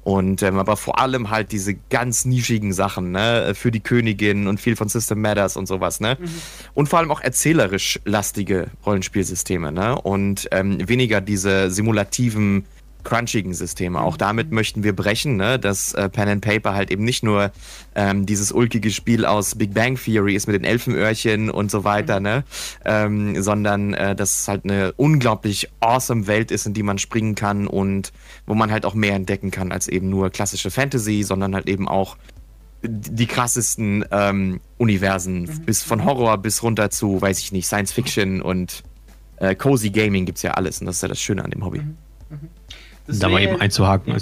Und 0.07 0.41
ähm, 0.45 0.57
aber 0.57 0.77
vor 0.77 1.01
allem 1.01 1.31
halt 1.31 1.51
diese 1.51 1.75
ganz 1.75 2.27
nischigen 2.27 2.73
Sachen, 2.73 3.11
ne, 3.11 3.55
für 3.57 3.73
die 3.73 3.81
Königin 3.81 4.47
und 4.47 4.61
viel 4.61 4.77
von 4.77 4.89
System 4.89 5.21
Matters 5.21 5.57
und 5.57 5.67
sowas, 5.67 5.99
ne? 5.99 6.17
Mhm. 6.21 6.27
Und 6.75 6.89
vor 6.89 7.01
allem 7.01 7.11
auch 7.11 7.21
erzählerisch 7.21 7.99
lastige 8.05 8.69
Rollenspielsysteme, 8.87 9.73
ne? 9.73 10.01
Und 10.01 10.47
ähm, 10.53 10.89
weniger 10.89 11.21
diese 11.21 11.73
simulativen 11.73 12.67
crunchigen 13.07 13.55
Systeme. 13.55 14.01
Auch 14.01 14.17
damit 14.17 14.51
möchten 14.51 14.83
wir 14.83 14.95
brechen, 14.95 15.37
ne? 15.37 15.61
dass 15.61 15.95
äh, 15.95 16.09
Pen 16.09 16.29
and 16.29 16.45
Paper 16.45 16.75
halt 16.75 16.91
eben 16.91 17.05
nicht 17.05 17.23
nur 17.23 17.53
ähm, 17.95 18.27
dieses 18.27 18.51
ulkige 18.51 18.91
Spiel 18.91 19.25
aus 19.25 19.55
Big 19.55 19.73
Bang 19.73 19.97
Theory 19.97 20.35
ist 20.35 20.49
mit 20.49 20.57
den 20.57 20.65
Elfenöhrchen 20.65 21.49
und 21.49 21.71
so 21.71 21.85
weiter, 21.85 22.19
ne? 22.19 22.43
Ähm, 22.85 23.41
sondern 23.41 23.95
äh, 23.95 24.17
dass 24.17 24.41
es 24.41 24.49
halt 24.49 24.65
eine 24.65 24.93
unglaublich 24.95 25.69
awesome 25.79 26.27
Welt 26.27 26.51
ist, 26.51 26.67
in 26.67 26.75
die 26.75 26.83
man 26.83 26.99
springen 26.99 27.37
kann 27.37 27.69
und 27.69 28.13
wo 28.45 28.55
man 28.55 28.73
halt 28.73 28.85
auch 28.85 28.95
mehr 28.95 29.15
entdecken 29.15 29.53
kann 29.53 29.71
als 29.71 29.87
eben 29.87 30.11
nur 30.11 30.31
klassische 30.31 30.73
Fantasy, 30.73 31.23
sondern 31.23 31.55
halt 31.55 31.69
eben 31.69 31.87
auch 31.87 32.17
die 32.83 33.27
krassesten 33.27 34.05
ähm, 34.11 34.61
Universen, 34.79 35.43
mhm. 35.43 35.61
bis 35.65 35.85
von 35.85 36.05
Horror 36.05 36.39
bis 36.39 36.65
runter 36.65 36.91
zu, 36.91 37.23
weiß 37.23 37.39
ich 37.39 37.53
nicht, 37.53 37.69
Science 37.69 37.93
Fiction 37.93 38.43
und 38.43 38.83
äh, 39.37 39.55
Cozy 39.55 39.91
Gaming 39.91 40.25
gibt 40.27 40.39
es 40.39 40.43
ja 40.43 40.53
alles 40.53 40.81
und 40.81 40.87
das 40.87 40.97
ist 40.97 41.03
ja 41.03 41.09
das 41.09 41.21
Schöne 41.21 41.45
an 41.45 41.53
dem 41.53 41.65
Hobby. 41.65 41.79
Mhm. 41.79 41.97
Mhm. 42.31 42.49
Das 43.07 43.19
da 43.19 43.29
mal 43.29 43.43
eben 43.43 43.61
einzuhaken. 43.61 44.15
Ja. 44.15 44.19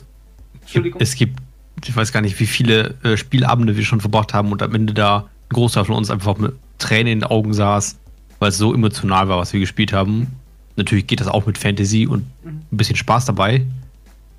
Entschuldigung. 0.60 1.00
Es 1.00 1.14
gibt, 1.14 1.38
ich 1.84 1.94
weiß 1.94 2.12
gar 2.12 2.20
nicht, 2.20 2.38
wie 2.40 2.46
viele 2.46 2.94
äh, 3.02 3.16
Spielabende 3.16 3.76
wir 3.76 3.84
schon 3.84 4.00
verbracht 4.00 4.34
haben 4.34 4.52
und 4.52 4.62
am 4.62 4.74
Ende 4.74 4.94
da 4.94 5.28
ein 5.50 5.54
Großteil 5.54 5.84
von 5.84 5.96
uns 5.96 6.10
einfach 6.10 6.36
mit 6.38 6.54
Tränen 6.78 7.12
in 7.12 7.18
den 7.20 7.24
Augen 7.24 7.54
saß, 7.54 7.96
weil 8.38 8.48
es 8.48 8.58
so 8.58 8.74
emotional 8.74 9.28
war, 9.28 9.38
was 9.38 9.52
wir 9.52 9.60
gespielt 9.60 9.92
haben. 9.92 10.28
Natürlich 10.76 11.06
geht 11.06 11.20
das 11.20 11.28
auch 11.28 11.46
mit 11.46 11.58
Fantasy 11.58 12.06
und 12.06 12.24
mhm. 12.44 12.62
ein 12.72 12.76
bisschen 12.76 12.96
Spaß 12.96 13.26
dabei, 13.26 13.64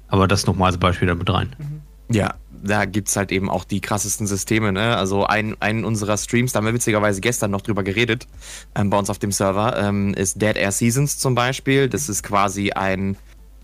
aber 0.08 0.28
das 0.28 0.46
nochmal 0.46 0.72
als 0.72 0.78
Beispiel 0.78 1.08
damit 1.08 1.30
rein. 1.30 1.56
Mhm. 1.58 2.16
Ja, 2.16 2.36
da 2.64 2.86
gibt 2.86 3.10
es 3.10 3.16
halt 3.16 3.32
eben 3.32 3.50
auch 3.50 3.64
die 3.64 3.80
krassesten 3.80 4.28
Systeme. 4.28 4.72
Ne? 4.72 4.98
Also 4.98 5.26
ein, 5.26 5.56
einen 5.62 5.86
unserer 5.86 6.18
Streams, 6.18 6.52
da 6.52 6.58
haben 6.58 6.66
wir 6.66 6.74
witzigerweise 6.74 7.22
gestern 7.22 7.52
noch 7.52 7.62
drüber 7.62 7.84
geredet, 7.84 8.28
ähm, 8.76 8.90
bei 8.90 8.98
uns 8.98 9.10
auf 9.10 9.20
dem 9.20 9.32
Server, 9.32 9.78
ähm, 9.78 10.14
ist 10.14 10.42
Dead 10.42 10.56
Air 10.56 10.72
Seasons 10.72 11.18
zum 11.18 11.36
Beispiel. 11.36 11.88
Das 11.88 12.10
ist 12.10 12.24
quasi 12.24 12.72
ein 12.72 13.18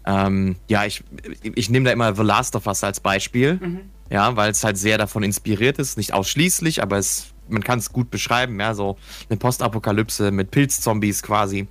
ähm, 0.06 0.56
ja, 0.68 0.86
ich, 0.86 1.04
ich 1.44 1.70
nehme 1.70 1.86
da 1.86 1.92
immer 1.92 2.16
The 2.16 2.24
Last 2.24 2.56
of 2.56 2.68
Us 2.68 2.84
als 2.84 3.00
Beispiel. 3.00 3.60
Mhm. 3.62 3.80
Ja, 4.10 4.36
weil 4.36 4.52
es 4.52 4.64
halt 4.64 4.78
sehr 4.78 4.98
davon 4.98 5.24
inspiriert 5.24 5.80
ist. 5.80 5.98
Nicht 5.98 6.14
ausschließlich, 6.14 6.84
aber 6.84 6.98
es, 6.98 7.28
man 7.48 7.64
kann 7.64 7.80
es 7.80 7.94
gut 7.94 8.12
beschreiben. 8.12 8.60
Ja, 8.60 8.74
so 8.74 8.98
eine 9.30 9.38
Postapokalypse 9.38 10.32
mit 10.32 10.52
Pilzzombies 10.52 11.24
quasi. 11.24 11.68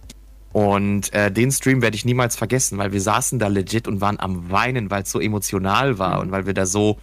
Und 0.53 1.13
äh, 1.13 1.31
den 1.31 1.53
Stream 1.53 1.81
werde 1.81 1.95
ich 1.97 2.05
niemals 2.05 2.35
vergessen, 2.35 2.77
weil 2.79 2.93
wir 2.93 3.01
saßen 3.01 3.39
da 3.39 3.47
legit 3.47 3.87
und 3.87 4.01
waren 4.01 4.19
am 4.19 4.51
Weinen, 4.51 4.91
weil 4.91 5.03
es 5.03 5.13
so 5.13 5.21
emotional 5.21 5.99
war 5.99 6.17
mhm. 6.17 6.21
und 6.23 6.31
weil 6.33 6.47
wir 6.47 6.55
da 6.55 6.67
so 6.67 6.99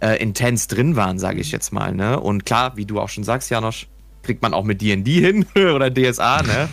äh, 0.00 0.22
intens 0.22 0.68
drin 0.68 0.94
waren, 0.94 1.18
sage 1.18 1.40
ich 1.40 1.50
jetzt 1.50 1.72
mal. 1.72 1.92
Ne? 1.94 2.20
Und 2.20 2.44
klar, 2.44 2.76
wie 2.76 2.84
du 2.84 3.00
auch 3.00 3.08
schon 3.08 3.24
sagst, 3.24 3.50
Janosch, 3.50 3.88
kriegt 4.22 4.42
man 4.42 4.54
auch 4.54 4.64
mit 4.64 4.80
D&D 4.80 5.20
hin 5.20 5.46
oder 5.54 5.90
DSA, 5.90 6.42
ne? 6.42 6.68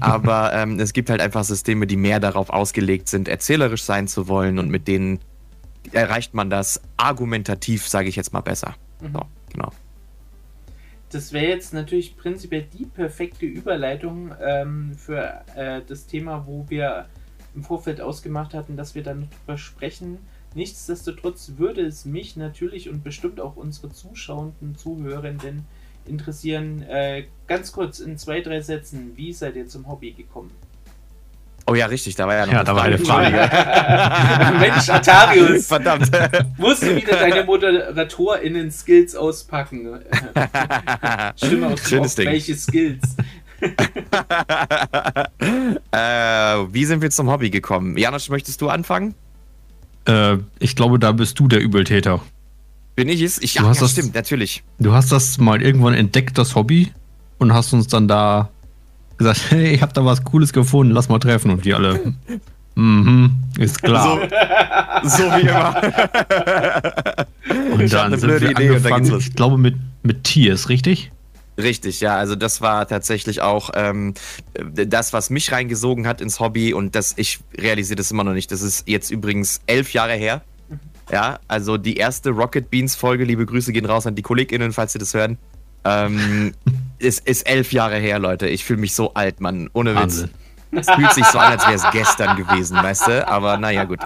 Aber 0.00 0.52
ähm, 0.52 0.78
es 0.78 0.92
gibt 0.92 1.10
halt 1.10 1.20
einfach 1.20 1.44
Systeme, 1.44 1.86
die 1.86 1.96
mehr 1.96 2.20
darauf 2.20 2.50
ausgelegt 2.50 3.08
sind, 3.08 3.28
erzählerisch 3.28 3.82
sein 3.82 4.08
zu 4.08 4.28
wollen 4.28 4.58
und 4.58 4.68
mit 4.68 4.88
denen 4.88 5.20
erreicht 5.92 6.34
man 6.34 6.50
das 6.50 6.82
argumentativ, 6.96 7.88
sage 7.88 8.08
ich 8.08 8.16
jetzt 8.16 8.32
mal 8.32 8.40
besser. 8.40 8.74
Mhm. 9.00 9.12
So, 9.12 9.22
genau. 9.52 9.72
Das 11.10 11.32
wäre 11.32 11.46
jetzt 11.46 11.72
natürlich 11.72 12.16
prinzipiell 12.18 12.66
die 12.70 12.84
perfekte 12.84 13.46
Überleitung 13.46 14.34
ähm, 14.42 14.94
für 14.94 15.42
äh, 15.56 15.80
das 15.86 16.06
Thema, 16.06 16.46
wo 16.46 16.66
wir 16.68 17.06
im 17.54 17.64
Vorfeld 17.64 18.00
ausgemacht 18.00 18.52
hatten, 18.52 18.76
dass 18.76 18.94
wir 18.94 19.02
dann 19.02 19.28
drüber 19.30 19.56
sprechen. 19.56 20.18
Nichtsdestotrotz 20.54 21.52
würde 21.56 21.80
es 21.80 22.04
mich 22.04 22.36
natürlich 22.36 22.90
und 22.90 23.04
bestimmt 23.04 23.40
auch 23.40 23.56
unsere 23.56 23.90
Zuschauenden, 23.90 24.76
Zuhörenden 24.76 25.64
interessieren. 26.08 26.82
Äh, 26.82 27.24
ganz 27.46 27.72
kurz 27.72 28.00
in 28.00 28.18
zwei, 28.18 28.40
drei 28.40 28.60
Sätzen, 28.60 29.12
wie 29.16 29.32
seid 29.32 29.56
ihr 29.56 29.68
zum 29.68 29.88
Hobby 29.88 30.12
gekommen? 30.12 30.50
Oh 31.70 31.74
ja, 31.74 31.84
richtig, 31.84 32.14
da 32.14 32.26
war 32.26 32.34
ja 32.34 32.46
noch 32.46 32.52
ja, 32.54 32.60
eine, 32.60 32.66
da 32.66 32.74
Frage. 32.74 33.08
War 33.08 33.18
eine 33.18 33.48
Frage. 33.48 34.58
Mensch, 34.58 34.88
Atarius. 34.88 35.66
Verdammt. 35.66 36.10
Musst 36.56 36.82
du 36.82 36.96
wieder 36.96 37.16
deine 37.16 37.44
ModeratorInnen-Skills 37.44 39.14
auspacken. 39.14 40.00
Stimme 41.36 41.66
aus 41.66 41.86
Schönes 41.86 42.14
Ding. 42.14 42.26
welche 42.26 42.56
Skills? 42.56 43.02
äh, 45.90 45.98
wie 45.98 46.84
sind 46.86 47.02
wir 47.02 47.10
zum 47.10 47.30
Hobby 47.30 47.50
gekommen? 47.50 47.98
Janusz, 47.98 48.30
möchtest 48.30 48.62
du 48.62 48.70
anfangen? 48.70 49.14
Äh, 50.06 50.38
ich 50.60 50.74
glaube, 50.74 50.98
da 50.98 51.12
bist 51.12 51.38
du 51.38 51.48
der 51.48 51.60
Übeltäter. 51.60 52.22
Bin 52.98 53.08
ich 53.08 53.22
es? 53.22 53.40
Ich, 53.40 53.54
ja, 53.54 53.62
ja 53.62 53.72
das, 53.72 53.92
stimmt, 53.92 54.16
natürlich. 54.16 54.64
Du 54.80 54.92
hast 54.92 55.12
das 55.12 55.38
mal 55.38 55.62
irgendwann 55.62 55.94
entdeckt, 55.94 56.36
das 56.36 56.56
Hobby, 56.56 56.90
und 57.38 57.54
hast 57.54 57.72
uns 57.72 57.86
dann 57.86 58.08
da 58.08 58.48
gesagt, 59.18 59.40
hey, 59.50 59.72
ich 59.72 59.82
hab 59.82 59.94
da 59.94 60.04
was 60.04 60.24
Cooles 60.24 60.52
gefunden, 60.52 60.92
lass 60.92 61.08
mal 61.08 61.20
treffen. 61.20 61.52
Und 61.52 61.64
die 61.64 61.74
alle, 61.74 62.14
mhm, 62.74 63.36
ist 63.56 63.84
klar. 63.84 64.18
So, 65.04 65.08
so 65.10 65.22
wie 65.36 65.42
immer. 65.42 65.80
und 67.72 67.92
dann 67.92 68.18
sind 68.18 68.30
wir 68.30 68.50
Idee 68.50 68.68
angefangen, 68.68 69.16
ich 69.16 69.32
glaube, 69.36 69.58
mit, 69.58 69.76
mit 70.02 70.24
Tiers, 70.24 70.68
richtig? 70.68 71.12
Richtig, 71.56 72.00
ja. 72.00 72.16
Also 72.16 72.34
das 72.34 72.60
war 72.62 72.88
tatsächlich 72.88 73.42
auch 73.42 73.70
ähm, 73.74 74.14
das, 74.74 75.12
was 75.12 75.30
mich 75.30 75.52
reingesogen 75.52 76.08
hat 76.08 76.20
ins 76.20 76.40
Hobby 76.40 76.74
und 76.74 76.96
das, 76.96 77.14
ich 77.16 77.38
realisiere 77.56 77.94
das 77.94 78.10
immer 78.10 78.24
noch 78.24 78.34
nicht. 78.34 78.50
Das 78.50 78.60
ist 78.60 78.88
jetzt 78.88 79.12
übrigens 79.12 79.60
elf 79.68 79.92
Jahre 79.92 80.14
her. 80.14 80.42
Ja, 81.10 81.38
also 81.48 81.76
die 81.78 81.96
erste 81.96 82.30
Rocket 82.30 82.70
Beans 82.70 82.94
Folge, 82.94 83.24
liebe 83.24 83.46
Grüße 83.46 83.72
gehen 83.72 83.86
raus 83.86 84.06
an 84.06 84.14
die 84.14 84.22
KollegInnen, 84.22 84.72
falls 84.72 84.92
sie 84.92 84.98
das 84.98 85.14
hören. 85.14 85.38
Ähm, 85.84 86.52
ist, 86.98 87.26
ist 87.26 87.48
elf 87.48 87.72
Jahre 87.72 87.96
her, 87.96 88.18
Leute. 88.18 88.48
Ich 88.48 88.64
fühle 88.64 88.80
mich 88.80 88.94
so 88.94 89.14
alt, 89.14 89.40
Mann. 89.40 89.70
Ohne 89.72 89.96
Witz. 89.96 90.28
Es 90.70 90.90
fühlt 90.90 91.12
sich 91.12 91.24
so 91.24 91.38
an, 91.38 91.52
als 91.52 91.66
wäre 91.66 91.76
es 91.76 91.90
gestern 91.92 92.36
gewesen, 92.36 92.76
weißt 92.76 93.08
du? 93.08 93.26
Aber 93.26 93.56
naja, 93.56 93.84
gut. 93.84 94.00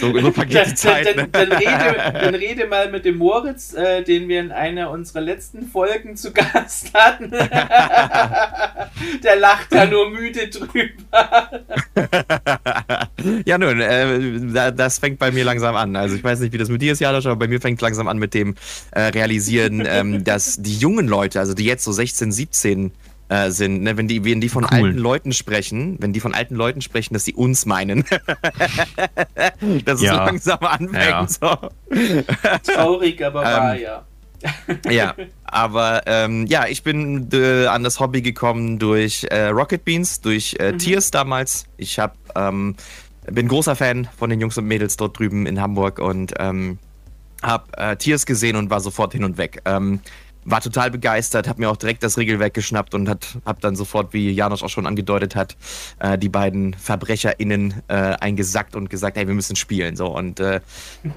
So, 0.00 0.18
so 0.18 0.30
vergeht 0.30 0.66
die 0.66 0.74
Zeit. 0.74 1.06
Dann, 1.06 1.32
dann, 1.32 1.48
dann, 1.48 1.58
rede, 1.58 2.12
dann, 2.12 2.34
rede, 2.34 2.66
mal 2.66 2.90
mit 2.90 3.04
dem 3.04 3.16
Moritz, 3.18 3.72
äh, 3.72 4.02
den 4.02 4.28
wir 4.28 4.40
in 4.40 4.52
einer 4.52 4.90
unserer 4.90 5.22
letzten 5.22 5.66
Folgen 5.66 6.16
zu 6.16 6.32
Gast 6.32 6.92
hatten. 6.94 7.30
Der 9.22 9.36
lacht 9.36 9.68
da 9.70 9.86
nur 9.86 10.10
müde 10.10 10.48
drüber. 10.48 11.50
ja, 13.46 13.58
nun, 13.58 13.80
äh, 13.80 14.72
das 14.72 14.98
fängt 14.98 15.18
bei 15.18 15.30
mir 15.30 15.44
langsam 15.44 15.74
an. 15.76 15.96
Also, 15.96 16.14
ich 16.14 16.24
weiß 16.24 16.40
nicht, 16.40 16.52
wie 16.52 16.58
das 16.58 16.68
mit 16.68 16.82
dir 16.82 16.92
ist, 16.92 17.00
Janosch, 17.00 17.26
aber 17.26 17.36
bei 17.36 17.48
mir 17.48 17.60
fängt 17.60 17.80
langsam 17.80 18.06
an 18.08 18.18
mit 18.18 18.34
dem 18.34 18.54
äh, 18.90 19.02
Realisieren, 19.02 19.84
ähm, 19.86 20.24
dass 20.24 20.56
die 20.58 20.76
jungen 20.76 21.08
Leute, 21.08 21.40
also 21.40 21.54
die 21.54 21.64
jetzt 21.64 21.84
so 21.84 21.92
16, 21.92 22.32
17 22.32 22.92
äh, 23.32 23.50
sind, 23.50 23.82
ne? 23.82 23.96
wenn, 23.96 24.08
die, 24.08 24.24
wenn 24.24 24.40
die 24.42 24.50
von 24.50 24.64
cool. 24.64 24.88
alten 24.88 24.98
Leuten 24.98 25.32
sprechen, 25.32 25.96
wenn 26.00 26.12
die 26.12 26.20
von 26.20 26.34
alten 26.34 26.54
Leuten 26.54 26.82
sprechen, 26.82 27.14
dass 27.14 27.24
sie 27.24 27.32
uns 27.32 27.64
meinen. 27.64 28.04
dass 29.84 30.02
ja. 30.02 30.12
es 30.12 30.16
langsam 30.18 30.58
anfängt. 30.60 30.94
Ja. 30.94 31.26
So. 31.26 32.72
Traurig, 32.72 33.24
aber 33.24 33.42
wahr, 33.42 33.76
ähm, 33.76 33.82
ja. 33.82 34.04
ja, 34.90 35.14
aber 35.44 36.02
ähm, 36.06 36.46
ja, 36.46 36.66
ich 36.66 36.82
bin 36.82 37.28
äh, 37.32 37.66
an 37.66 37.84
das 37.84 38.00
Hobby 38.00 38.22
gekommen 38.22 38.78
durch 38.78 39.24
äh, 39.30 39.46
Rocket 39.46 39.84
Beans, 39.84 40.20
durch 40.20 40.56
äh, 40.58 40.72
mhm. 40.72 40.78
Tiers 40.78 41.10
damals. 41.10 41.66
Ich 41.76 41.98
hab, 41.98 42.16
ähm, 42.34 42.74
bin 43.30 43.48
großer 43.48 43.76
Fan 43.76 44.08
von 44.18 44.30
den 44.30 44.40
Jungs 44.40 44.58
und 44.58 44.66
Mädels 44.66 44.96
dort 44.96 45.18
drüben 45.18 45.46
in 45.46 45.60
Hamburg 45.60 46.00
und 46.00 46.34
ähm, 46.38 46.78
habe 47.40 47.64
äh, 47.78 47.96
Tiers 47.96 48.26
gesehen 48.26 48.56
und 48.56 48.68
war 48.68 48.80
sofort 48.80 49.12
hin 49.12 49.24
und 49.24 49.38
weg. 49.38 49.62
War 50.44 50.60
total 50.60 50.90
begeistert, 50.90 51.48
habe 51.48 51.60
mir 51.60 51.70
auch 51.70 51.76
direkt 51.76 52.02
das 52.02 52.18
Regelwerk 52.18 52.54
geschnappt 52.54 52.94
und 52.94 53.08
hat, 53.08 53.38
hab 53.44 53.60
dann 53.60 53.76
sofort, 53.76 54.12
wie 54.12 54.30
Janosch 54.30 54.62
auch 54.62 54.68
schon 54.68 54.86
angedeutet 54.86 55.36
hat, 55.36 55.56
äh, 56.00 56.18
die 56.18 56.28
beiden 56.28 56.74
VerbrecherInnen 56.74 57.82
äh, 57.88 57.94
eingesackt 57.94 58.74
und 58.74 58.90
gesagt, 58.90 59.16
hey, 59.16 59.26
wir 59.26 59.34
müssen 59.34 59.56
spielen. 59.56 59.96
So 59.96 60.08
und 60.08 60.40
äh, 60.40 60.60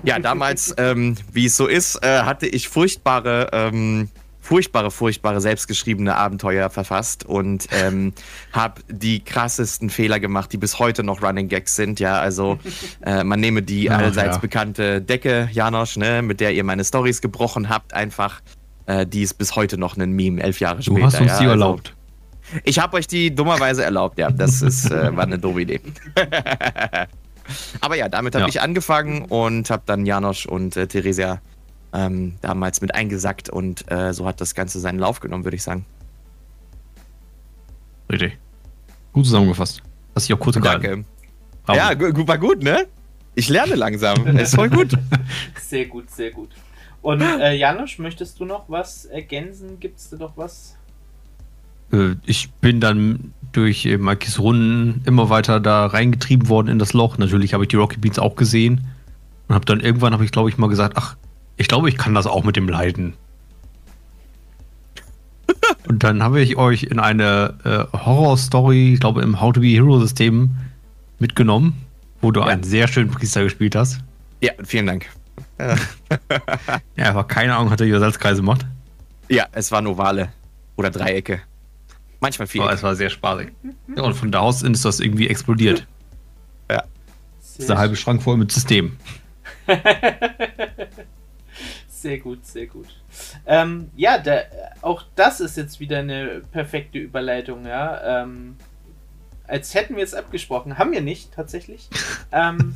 ja, 0.04 0.20
damals, 0.26 0.74
ähm, 0.78 1.16
wie 1.32 1.46
es 1.46 1.58
so 1.58 1.68
ist, 1.68 2.04
äh, 2.04 2.22
hatte 2.22 2.48
ich 2.48 2.70
furchtbare, 2.70 3.50
ähm, 3.52 4.10
furchtbare, 4.46 4.92
furchtbare 4.92 5.42
selbstgeschriebene 5.42 6.16
Abenteuer 6.16 6.70
verfasst 6.70 7.26
und 7.26 7.68
ähm, 7.72 8.14
habe 8.54 8.82
die 8.90 9.24
krassesten 9.24 9.90
Fehler 9.90 10.20
gemacht, 10.20 10.54
die 10.54 10.58
bis 10.58 10.78
heute 10.78 11.04
noch 11.04 11.24
Running 11.24 11.50
Gags 11.50 11.76
sind. 11.76 12.00
Ja, 12.00 12.20
also 12.20 12.60
äh, 13.02 13.24
man 13.24 13.40
nehme 13.40 13.64
die 13.64 13.90
allseits 13.90 14.36
ja. 14.36 14.42
bekannte 14.42 15.02
Decke, 15.02 15.50
Janosch, 15.52 15.98
ne, 15.98 16.22
mit 16.22 16.40
der 16.40 16.54
ihr 16.54 16.64
meine 16.64 16.86
Stories 16.86 17.22
gebrochen 17.22 17.70
habt, 17.70 17.94
einfach 17.94 18.42
äh, 18.86 19.06
die 19.06 19.22
ist 19.22 19.36
bis 19.36 19.56
heute 19.56 19.78
noch 19.78 19.98
ein 19.98 20.12
Meme, 20.12 20.42
elf 20.42 20.60
Jahre 20.60 20.82
später. 20.82 21.00
Du 21.00 21.06
hast 21.06 21.22
uns 21.22 21.32
ja, 21.32 21.40
die 21.40 21.46
also, 21.46 21.50
erlaubt. 21.50 21.96
Ich 22.64 22.80
habe 22.80 22.98
euch 22.98 23.08
die 23.08 23.34
dummerweise 23.34 23.84
erlaubt, 23.84 24.20
ja. 24.20 24.30
Das 24.30 24.62
ist, 24.62 24.92
äh, 24.92 25.16
war 25.16 25.24
eine 25.24 25.40
doofe 25.40 25.62
Idee. 25.62 25.82
Aber 27.82 27.96
ja, 27.96 28.10
damit 28.10 28.36
habe 28.36 28.44
ja. 28.44 28.50
ich 28.50 28.62
angefangen 28.62 29.26
und 29.26 29.70
habe 29.70 29.84
dann 29.86 30.06
Janosch 30.06 30.46
und 30.46 30.76
äh, 30.78 30.88
Theresia 30.88 31.42
ähm, 31.94 32.36
damals 32.42 32.82
mit 32.82 32.94
eingesackt 32.94 33.50
und 33.50 33.90
äh, 33.92 34.14
so 34.14 34.26
hat 34.26 34.42
das 34.42 34.56
Ganze 34.56 34.80
seinen 34.80 35.00
Lauf 35.00 35.20
genommen, 35.20 35.44
würde 35.44 35.56
ich 35.56 35.64
sagen. 35.64 35.86
Richtig. 38.12 38.38
Gut 39.14 39.26
zusammengefasst. 39.26 39.82
Hast 40.14 40.28
dich 40.28 40.36
auch 40.36 40.40
kurz 40.40 40.58
Danke. 40.60 41.06
Ja, 41.68 41.92
war 42.00 42.38
gut, 42.38 42.62
ne? 42.62 42.86
Ich 43.34 43.50
lerne 43.50 43.76
langsam. 43.76 44.28
ist 44.38 44.56
voll 44.56 44.70
gut. 44.70 44.92
Sehr 45.62 45.86
gut, 45.86 46.10
sehr 46.10 46.32
gut. 46.32 46.50
Und 47.06 47.22
äh, 47.22 47.54
Janusz, 47.54 48.00
möchtest 48.00 48.40
du 48.40 48.46
noch 48.46 48.68
was 48.68 49.06
ergänzen? 49.06 49.80
Gibt 49.80 50.00
es 50.00 50.10
da 50.10 50.18
doch 50.18 50.32
was? 50.38 50.76
Äh, 51.94 52.16
ich 52.26 52.50
bin 52.54 52.80
dann 52.80 53.32
durch 53.52 53.86
äh, 53.86 54.00
Mikes 54.00 54.40
Runden 54.40 55.04
immer 55.06 55.30
weiter 55.30 55.60
da 55.60 55.86
reingetrieben 55.86 56.50
worden 56.50 56.68
in 56.68 56.80
das 56.80 56.94
Loch. 56.94 57.20
Natürlich 57.20 57.54
habe 57.54 57.64
ich 57.64 57.68
die 57.68 57.76
Rocky 57.76 57.98
Beans 57.98 58.18
auch 58.18 58.36
gesehen. 58.36 58.88
Und 59.48 59.54
habe 59.54 59.66
dann 59.66 59.82
irgendwann, 59.82 60.14
habe 60.14 60.26
ich 60.26 60.32
glaube 60.32 60.50
ich 60.50 60.58
mal 60.58 60.66
gesagt, 60.66 60.98
ach, 60.98 61.16
ich 61.58 61.68
glaube, 61.68 61.90
ich 61.90 61.96
kann 61.96 62.16
das 62.16 62.26
auch 62.26 62.44
mit 62.44 62.56
dem 62.56 62.68
Leiden. 62.68 63.14
Und 65.88 66.04
dann 66.04 66.24
habe 66.24 66.42
ich 66.42 66.58
euch 66.58 66.86
in 66.86 66.98
eine 66.98 67.54
äh, 67.66 67.96
Horror-Story, 67.96 68.96
ich 68.96 69.00
glaube 69.00 69.22
im 69.22 69.40
How 69.40 69.54
to 69.54 69.60
Be 69.60 69.68
Hero-System 69.68 70.56
mitgenommen, 71.20 71.86
wo 72.22 72.32
du 72.32 72.40
ja. 72.40 72.48
einen 72.48 72.64
sehr 72.64 72.88
schönen 72.88 73.12
Priester 73.12 73.44
gespielt 73.44 73.76
hast. 73.76 74.00
Ja, 74.42 74.54
vielen 74.64 74.88
Dank. 74.88 75.08
Ja, 75.60 75.76
ja 76.96 77.10
aber 77.10 77.24
keine 77.26 77.56
Ahnung, 77.56 77.72
hat 77.72 77.82
er 77.82 77.88
hier 77.88 78.00
Salzkreise 78.00 78.42
gemacht? 78.42 78.66
Ja, 79.30 79.48
es 79.52 79.72
waren 79.72 79.88
Ovale 79.88 80.30
oder 80.76 80.90
Dreiecke. 80.90 81.42
Manchmal 82.20 82.48
vier. 82.48 82.64
Aber 82.64 82.74
es 82.74 82.84
war 82.84 82.96
sehr 82.96 83.10
spaßig. 83.10 83.52
Ja, 83.96 84.04
und 84.04 84.14
von 84.14 84.32
da 84.32 84.40
aus 84.40 84.62
ist 84.62 84.86
das 84.86 85.00
irgendwie 85.00 85.28
explodiert. 85.28 85.86
Ja. 86.70 86.84
Ist 87.58 87.70
der 87.70 87.78
halbe 87.78 87.96
Schrank 87.96 88.24
voll 88.24 88.38
mit 88.38 88.52
System. 88.52 88.98
sehr 91.88 92.18
gut, 92.20 92.46
sehr 92.46 92.68
gut. 92.68 92.88
Ähm, 93.46 93.90
ja, 93.96 94.18
der, 94.18 94.48
auch 94.82 95.04
das 95.16 95.40
ist 95.40 95.58
jetzt 95.58 95.80
wieder 95.80 96.00
eine 96.00 96.42
perfekte 96.52 97.00
Überleitung, 97.00 97.66
ja. 97.66 98.24
Ähm, 98.24 98.58
als 99.48 99.74
hätten 99.74 99.96
wir 99.96 100.04
es 100.04 100.14
abgesprochen. 100.14 100.78
Haben 100.78 100.92
wir 100.92 101.02
nicht, 101.02 101.34
tatsächlich. 101.34 101.90
ähm, 102.32 102.74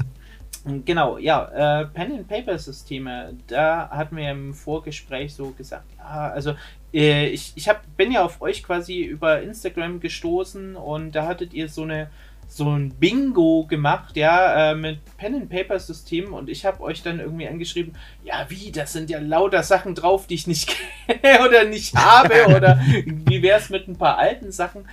Genau, 0.86 1.18
ja, 1.18 1.82
äh, 1.82 1.86
Pen-and-Paper-Systeme, 1.86 3.36
da 3.48 3.90
hatten 3.90 4.18
wir 4.18 4.32
im 4.32 4.54
Vorgespräch 4.54 5.34
so 5.34 5.52
gesagt, 5.52 5.86
ja, 5.98 6.30
also 6.30 6.56
äh, 6.94 7.28
ich, 7.28 7.54
ich 7.56 7.70
hab, 7.70 7.82
bin 7.98 8.12
ja 8.12 8.24
auf 8.24 8.42
euch 8.42 8.64
quasi 8.64 9.02
über 9.02 9.42
Instagram 9.42 10.00
gestoßen 10.00 10.76
und 10.76 11.14
da 11.14 11.26
hattet 11.26 11.54
ihr 11.54 11.70
so 11.70 11.84
eine 11.84 12.10
so 12.52 12.68
ein 12.68 12.90
Bingo 12.90 13.68
gemacht, 13.70 14.18
ja, 14.18 14.72
äh, 14.72 14.76
mit 14.76 15.00
Pen-and-Paper-Systemen 15.18 16.34
und 16.34 16.50
ich 16.50 16.66
habe 16.66 16.82
euch 16.82 17.04
dann 17.04 17.20
irgendwie 17.20 17.48
angeschrieben, 17.48 17.96
ja, 18.24 18.44
wie, 18.50 18.72
das 18.72 18.92
sind 18.92 19.12
ja 19.12 19.20
lauter 19.20 19.62
Sachen 19.62 19.94
drauf, 19.94 20.26
die 20.26 20.34
ich 20.34 20.48
nicht 20.48 20.76
kenne 21.08 21.48
oder 21.48 21.66
nicht 21.66 21.96
habe 21.96 22.48
oder 22.48 22.80
wie 23.06 23.44
wäre 23.44 23.60
es 23.60 23.70
mit 23.70 23.88
ein 23.88 23.98
paar 23.98 24.18
alten 24.18 24.52
Sachen 24.52 24.86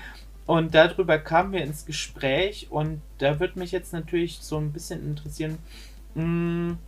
und 0.46 0.74
darüber 0.74 1.18
kamen 1.18 1.52
wir 1.52 1.62
ins 1.62 1.86
Gespräch 1.86 2.68
und 2.70 3.02
da 3.18 3.40
würde 3.40 3.58
mich 3.58 3.72
jetzt 3.72 3.92
natürlich 3.92 4.38
so 4.40 4.58
ein 4.58 4.72
bisschen 4.72 5.04
interessieren, 5.04 5.58
mh, 6.14 6.22
hm, 6.22 6.78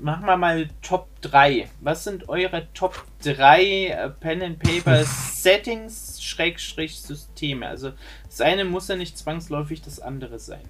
machen 0.00 0.26
wir 0.26 0.36
mal 0.36 0.68
Top 0.82 1.08
3. 1.22 1.68
Was 1.80 2.04
sind 2.04 2.28
eure 2.28 2.66
Top 2.74 3.04
3 3.22 3.86
äh, 3.86 4.10
Pen 4.10 4.42
and 4.42 4.58
Paper 4.58 5.04
Settings 5.32 6.22
Schrägstrich 6.22 7.00
Systeme? 7.00 7.66
Also 7.66 7.92
das 8.26 8.40
eine 8.40 8.64
muss 8.64 8.88
ja 8.88 8.96
nicht 8.96 9.18
zwangsläufig 9.18 9.82
das 9.82 10.00
andere 10.00 10.38
sein. 10.38 10.62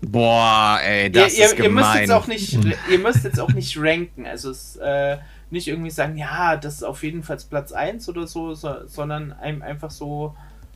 Boah, 0.00 0.80
ey, 0.82 1.10
das 1.10 1.38
ihr, 1.38 1.46
ist 1.46 1.58
ihr, 1.58 1.64
gemein. 1.64 1.74
Müsst 1.74 2.00
jetzt 2.00 2.12
auch 2.12 2.26
nicht, 2.26 2.58
ihr 2.90 2.98
müsst 2.98 3.24
jetzt 3.24 3.40
auch 3.40 3.52
nicht 3.52 3.78
ranken. 3.78 4.26
Also 4.26 4.50
es 4.50 4.76
äh, 4.76 5.16
nicht 5.50 5.68
irgendwie 5.68 5.90
sagen, 5.90 6.18
ja, 6.18 6.56
das 6.56 6.74
ist 6.74 6.82
auf 6.82 7.02
jeden 7.02 7.22
Fall 7.22 7.38
Platz 7.48 7.72
1 7.72 8.08
oder 8.08 8.26
so, 8.26 8.54
so 8.54 8.86
sondern 8.86 9.32
einem 9.32 9.62
einfach 9.62 9.90
so 9.90 10.34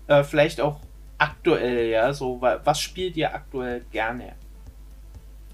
äh, 0.08 0.24
vielleicht 0.24 0.60
auch 0.60 0.80
aktuell, 1.18 1.90
ja, 1.90 2.12
so, 2.12 2.40
was 2.40 2.80
spielt 2.80 3.16
ihr 3.16 3.34
aktuell 3.34 3.84
gerne? 3.92 4.32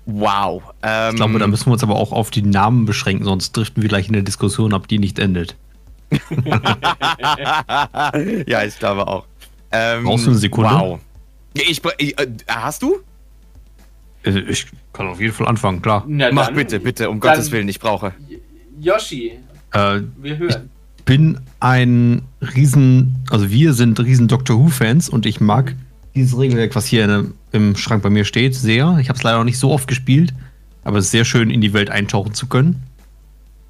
Wow. 0.06 0.62
Ähm, 0.82 1.10
ich 1.10 1.16
glaube, 1.16 1.38
da 1.38 1.46
müssen 1.46 1.66
wir 1.66 1.72
uns 1.72 1.82
aber 1.82 1.96
auch 1.96 2.12
auf 2.12 2.30
die 2.30 2.42
Namen 2.42 2.84
beschränken, 2.84 3.24
sonst 3.24 3.56
driften 3.56 3.82
wir 3.82 3.88
gleich 3.88 4.06
in 4.06 4.12
der 4.12 4.22
Diskussion 4.22 4.74
ab, 4.74 4.86
die 4.88 4.98
nicht 4.98 5.18
endet. 5.18 5.56
ja, 8.46 8.62
ich 8.64 8.78
glaube 8.78 9.08
auch. 9.08 9.26
Ähm, 9.72 10.04
Brauchst 10.04 10.26
du 10.26 10.30
eine 10.30 10.38
Sekunde? 10.38 10.70
Wow. 10.70 11.00
Ich, 11.54 11.82
ich, 11.98 12.18
äh, 12.18 12.26
hast 12.46 12.82
du? 12.82 12.98
Äh, 14.22 14.38
ich 14.40 14.66
kann 14.92 15.08
auf 15.08 15.20
jeden 15.20 15.32
Fall 15.32 15.48
anfangen, 15.48 15.80
klar. 15.80 16.04
Na, 16.06 16.30
Mach 16.30 16.46
dann, 16.46 16.56
bitte, 16.56 16.78
bitte, 16.80 17.10
um 17.10 17.18
Gottes 17.18 17.50
Willen, 17.50 17.68
ich 17.68 17.80
brauche. 17.80 18.12
Yoshi, 18.78 19.38
äh, 19.72 20.00
wir 20.18 20.38
hören 20.38 20.70
bin 21.04 21.38
ein 21.60 22.22
riesen, 22.40 23.16
also 23.30 23.50
wir 23.50 23.74
sind 23.74 24.00
riesen 24.00 24.28
Doctor 24.28 24.58
Who-Fans 24.58 25.08
und 25.08 25.26
ich 25.26 25.40
mag 25.40 25.74
dieses 26.14 26.38
Regelwerk, 26.38 26.74
was 26.74 26.86
hier 26.86 27.04
in, 27.04 27.34
im 27.52 27.76
Schrank 27.76 28.02
bei 28.02 28.10
mir 28.10 28.24
steht, 28.24 28.54
sehr. 28.54 28.98
Ich 29.00 29.08
habe 29.08 29.16
es 29.16 29.22
leider 29.22 29.38
noch 29.38 29.44
nicht 29.44 29.58
so 29.58 29.70
oft 29.70 29.88
gespielt, 29.88 30.32
aber 30.84 30.98
es 30.98 31.06
ist 31.06 31.10
sehr 31.10 31.24
schön, 31.24 31.50
in 31.50 31.60
die 31.60 31.72
Welt 31.72 31.90
eintauchen 31.90 32.34
zu 32.34 32.46
können. 32.46 32.82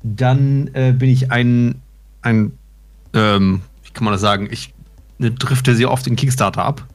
Dann 0.03 0.71
äh, 0.75 0.93
bin 0.93 1.09
ich 1.09 1.33
ein, 1.33 1.77
ein 2.21 2.53
ähm, 3.15 3.63
wie 3.83 3.91
kann 3.91 4.05
man 4.05 4.13
das 4.13 4.21
sagen, 4.21 4.49
ich 4.51 4.75
ne, 5.19 5.31
drifte 5.31 5.75
sehr 5.75 5.91
oft 5.91 6.07
in 6.07 6.17
Kickstarter 6.17 6.65
ab. 6.65 6.87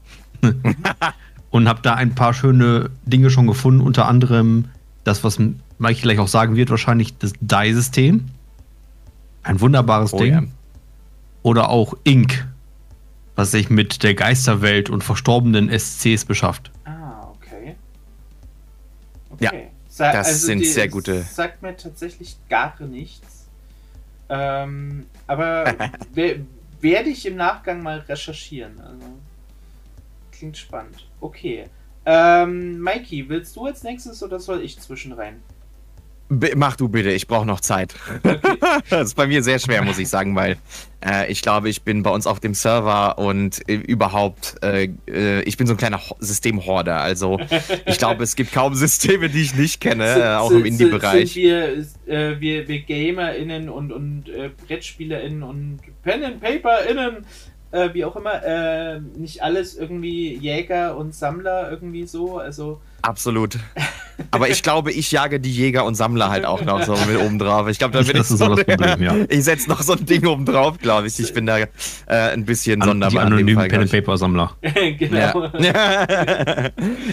und 1.49 1.67
habe 1.67 1.79
da 1.81 1.95
ein 1.95 2.15
paar 2.15 2.33
schöne 2.33 2.91
Dinge 3.05 3.29
schon 3.29 3.47
gefunden, 3.47 3.81
unter 3.81 4.07
anderem 4.07 4.65
das, 5.03 5.23
was 5.23 5.39
Mike 5.79 6.01
gleich 6.01 6.19
auch 6.19 6.27
sagen 6.27 6.55
wird, 6.55 6.69
wahrscheinlich 6.69 7.17
das 7.17 7.33
Die-System. 7.39 8.25
Ein 9.43 9.61
wunderbares 9.61 10.13
oh, 10.13 10.19
Ding. 10.19 10.33
Ja. 10.33 10.43
Oder 11.41 11.69
auch 11.69 11.93
Ink, 12.03 12.47
was 13.35 13.51
sich 13.51 13.69
mit 13.69 14.03
der 14.03 14.13
Geisterwelt 14.13 14.89
und 14.89 15.03
verstorbenen 15.03 15.69
SCs 15.69 16.25
beschafft. 16.25 16.71
Ah, 16.85 17.27
okay. 17.29 17.75
okay. 19.31 19.43
Ja, 19.43 19.51
Sa 19.87 20.11
das 20.11 20.27
also 20.27 20.45
sind 20.47 20.65
sehr 20.65 20.87
gute. 20.87 21.21
Sagt 21.23 21.61
mir 21.61 21.75
tatsächlich 21.75 22.37
gar 22.49 22.79
nichts. 22.81 23.47
Ähm, 24.29 25.07
aber 25.27 25.73
werde 26.81 27.09
ich 27.09 27.25
im 27.25 27.35
Nachgang 27.35 27.81
mal 27.81 27.99
recherchieren. 27.99 28.79
Also, 28.79 29.05
klingt 30.31 30.57
spannend. 30.57 31.07
Okay. 31.19 31.65
Ähm, 32.05 32.79
Mikey, 32.79 33.27
willst 33.27 33.55
du 33.55 33.65
als 33.65 33.83
nächstes 33.83 34.23
oder 34.23 34.39
soll 34.39 34.61
ich 34.61 34.79
zwischen 34.79 35.11
rein? 35.11 35.41
Mach 36.29 36.75
du 36.75 36.89
bitte, 36.89 37.09
ich 37.09 37.25
brauche 37.25 37.45
noch 37.45 37.59
Zeit. 37.59 37.95
Okay. 38.23 38.37
das 38.89 39.07
ist 39.07 39.15
bei 39.15 39.25
mir 39.25 39.41
sehr 39.41 39.57
schwer, 39.57 39.81
muss 39.81 39.97
ich 39.97 40.09
sagen, 40.09 40.35
weil 40.35 40.57
äh, 41.03 41.31
ich 41.31 41.41
glaube, 41.41 41.69
ich 41.69 41.81
bin 41.81 42.03
bei 42.03 42.11
uns 42.11 42.27
auf 42.27 42.39
dem 42.39 42.53
Server 42.53 43.17
und 43.17 43.67
äh, 43.67 43.73
überhaupt, 43.73 44.57
äh, 44.61 44.89
äh 45.07 45.41
ich 45.41 45.57
bin 45.57 45.65
so 45.65 45.73
ein 45.73 45.77
kleiner 45.77 45.99
Systemhorder. 46.19 47.01
Also 47.01 47.39
ich 47.87 47.97
glaube, 47.97 48.23
es 48.23 48.35
gibt 48.35 48.53
kaum 48.53 48.75
Systeme, 48.75 49.29
die 49.29 49.41
ich 49.41 49.55
nicht 49.55 49.81
kenne, 49.81 50.05
äh, 50.05 50.35
auch 50.35 50.51
im 50.51 50.65
Indie-Bereich. 50.65 51.35
Wir, 51.35 51.79
äh, 52.05 52.39
wir, 52.39 52.67
wir 52.67 52.81
GamerInnen 52.81 53.67
und, 53.67 53.91
und 53.91 54.25
BrettspielerInnen 54.67 55.41
und 55.41 55.79
Pen-and-PaperInnen 56.03 57.25
äh, 57.71 57.89
wie 57.93 58.05
auch 58.05 58.15
immer, 58.15 58.99
nicht 59.15 59.41
alles 59.41 59.75
irgendwie 59.75 60.35
Jäger 60.35 60.95
und 60.95 61.15
Sammler 61.15 61.71
irgendwie 61.71 62.05
so. 62.05 62.37
Also 62.37 62.81
Absolut. 63.01 63.57
Aber 64.31 64.49
ich 64.49 64.63
glaube, 64.63 64.91
ich 64.91 65.11
jage 65.11 65.39
die 65.39 65.51
Jäger 65.51 65.85
und 65.85 65.95
Sammler 65.95 66.29
halt 66.29 66.45
auch 66.45 66.63
noch 66.63 66.83
so 66.83 66.93
mit 67.07 67.17
oben 67.19 67.39
drauf. 67.39 67.67
Ich 67.67 67.79
glaube, 67.79 67.97
da 67.97 68.03
bin 68.03 68.19
ich 68.21 68.27
so 68.27 68.53
das 68.53 68.65
Problem, 68.65 69.01
ja. 69.01 69.15
Ich 69.29 69.43
setze 69.43 69.69
noch 69.69 69.81
so 69.81 69.93
ein 69.93 70.05
Ding 70.05 70.25
oben 70.25 70.45
drauf, 70.45 70.77
glaube 70.77 71.07
ich. 71.07 71.19
Ich 71.19 71.33
bin 71.33 71.45
da 71.45 71.57
äh, 71.57 71.67
ein 72.07 72.45
bisschen 72.45 72.81
An, 72.81 72.89
sonderbar. 72.89 73.11
Die 73.11 73.19
anonymen 73.19 73.67
Pen 73.67 73.81
and 73.81 73.91
Paper 73.91 74.17
Sammler. 74.17 74.55
genau. 74.97 75.49
Ja, 75.59 76.05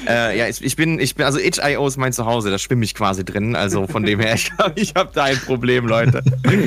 äh, 0.08 0.38
ja 0.38 0.48
ich, 0.48 0.62
ich, 0.62 0.76
bin, 0.76 0.98
ich 0.98 1.14
bin, 1.14 1.24
also 1.24 1.38
itch.io 1.38 1.86
ist 1.86 1.96
mein 1.96 2.12
Zuhause, 2.12 2.50
da 2.50 2.58
schwimme 2.58 2.84
ich 2.84 2.94
quasi 2.94 3.24
drin. 3.24 3.56
Also 3.56 3.86
von 3.86 4.02
dem 4.02 4.20
her, 4.20 4.34
ich 4.36 4.56
glaube, 4.56 4.72
ich 4.76 4.94
habe 4.94 5.10
da 5.14 5.24
ein 5.24 5.38
Problem, 5.38 5.86
Leute. 5.86 6.22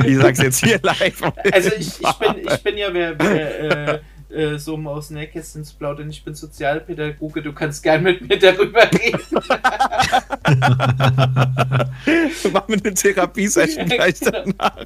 Ich 0.06 0.18
sag's 0.18 0.40
jetzt 0.40 0.64
hier 0.64 0.80
live. 0.82 1.22
Also 1.52 1.70
ich, 1.78 1.88
ich 2.00 2.14
bin, 2.14 2.36
ich 2.50 2.64
bin 2.64 2.78
ja, 2.78 2.88
wer, 2.94 3.20
wer 3.20 3.94
äh, 3.96 4.00
äh, 4.30 4.58
so 4.58 4.76
um 4.76 4.88
aus 4.88 5.08
dem 5.08 5.18
Nähkästchen 5.18 5.64
zu 5.64 5.76
plaudern. 5.76 6.10
Ich 6.10 6.24
bin 6.24 6.36
Sozialpädagoge, 6.36 7.42
du 7.42 7.54
kannst 7.54 7.84
gern 7.84 8.04
mit 8.04 8.28
mir 8.28 8.38
darüber 8.38 8.90
reden. 8.92 9.20
Machen 12.54 12.68
wir 12.68 12.82
eine 12.84 12.94
Therapie-Session 12.94 13.88
gleich 13.88 14.20
genau. 14.20 14.44
danach. 14.46 14.86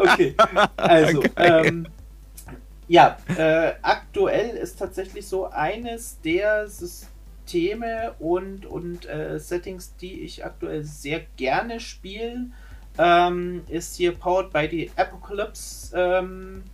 okay, 0.00 0.34
also, 0.76 1.22
ähm, 1.36 1.86
ja, 2.88 3.16
äh, 3.36 3.72
aktuell 3.82 4.56
ist 4.56 4.78
tatsächlich 4.78 5.26
so 5.26 5.50
eines 5.50 6.20
der 6.20 6.68
Systeme 6.68 8.14
und, 8.18 8.66
und 8.66 9.06
äh, 9.06 9.38
Settings, 9.38 9.96
die 9.96 10.20
ich 10.20 10.44
aktuell 10.44 10.84
sehr 10.84 11.22
gerne 11.36 11.80
spiele, 11.80 12.46
ähm, 12.98 13.64
ist 13.68 13.96
hier 13.96 14.12
Powered 14.12 14.52
by 14.52 14.68
the 14.70 14.90
Apocalypse. 14.96 15.96
Ähm, 15.96 16.64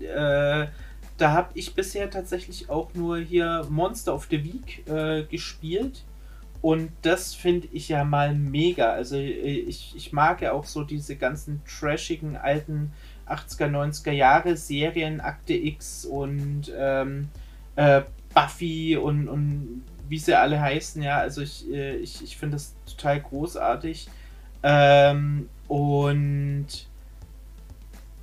äh, 0.00 0.66
da 1.18 1.32
habe 1.32 1.50
ich 1.54 1.74
bisher 1.74 2.10
tatsächlich 2.10 2.70
auch 2.70 2.94
nur 2.94 3.18
hier 3.18 3.66
Monster 3.68 4.14
of 4.14 4.28
the 4.30 4.42
Week 4.42 4.88
äh, 4.88 5.24
gespielt. 5.24 6.04
Und 6.60 6.90
das 7.02 7.34
finde 7.34 7.68
ich 7.72 7.88
ja 7.88 8.04
mal 8.04 8.34
mega. 8.34 8.92
Also 8.92 9.16
äh, 9.16 9.30
ich, 9.30 9.94
ich 9.96 10.12
mag 10.12 10.40
ja 10.40 10.52
auch 10.52 10.64
so 10.64 10.84
diese 10.84 11.16
ganzen 11.16 11.60
trashigen 11.64 12.36
alten 12.36 12.92
80er, 13.26 13.68
90er 13.68 14.12
Jahre 14.12 14.56
Serien, 14.56 15.20
Akte 15.20 15.54
X 15.54 16.04
und 16.04 16.72
ähm, 16.76 17.28
äh, 17.76 18.02
Buffy 18.32 18.96
und, 18.96 19.28
und 19.28 19.84
wie 20.08 20.18
sie 20.18 20.34
alle 20.34 20.60
heißen, 20.60 21.02
ja. 21.02 21.18
Also 21.18 21.42
ich, 21.42 21.68
äh, 21.70 21.96
ich, 21.96 22.22
ich 22.22 22.36
finde 22.36 22.56
das 22.56 22.74
total 22.86 23.20
großartig. 23.20 24.08
Ähm, 24.62 25.48
und 25.66 26.66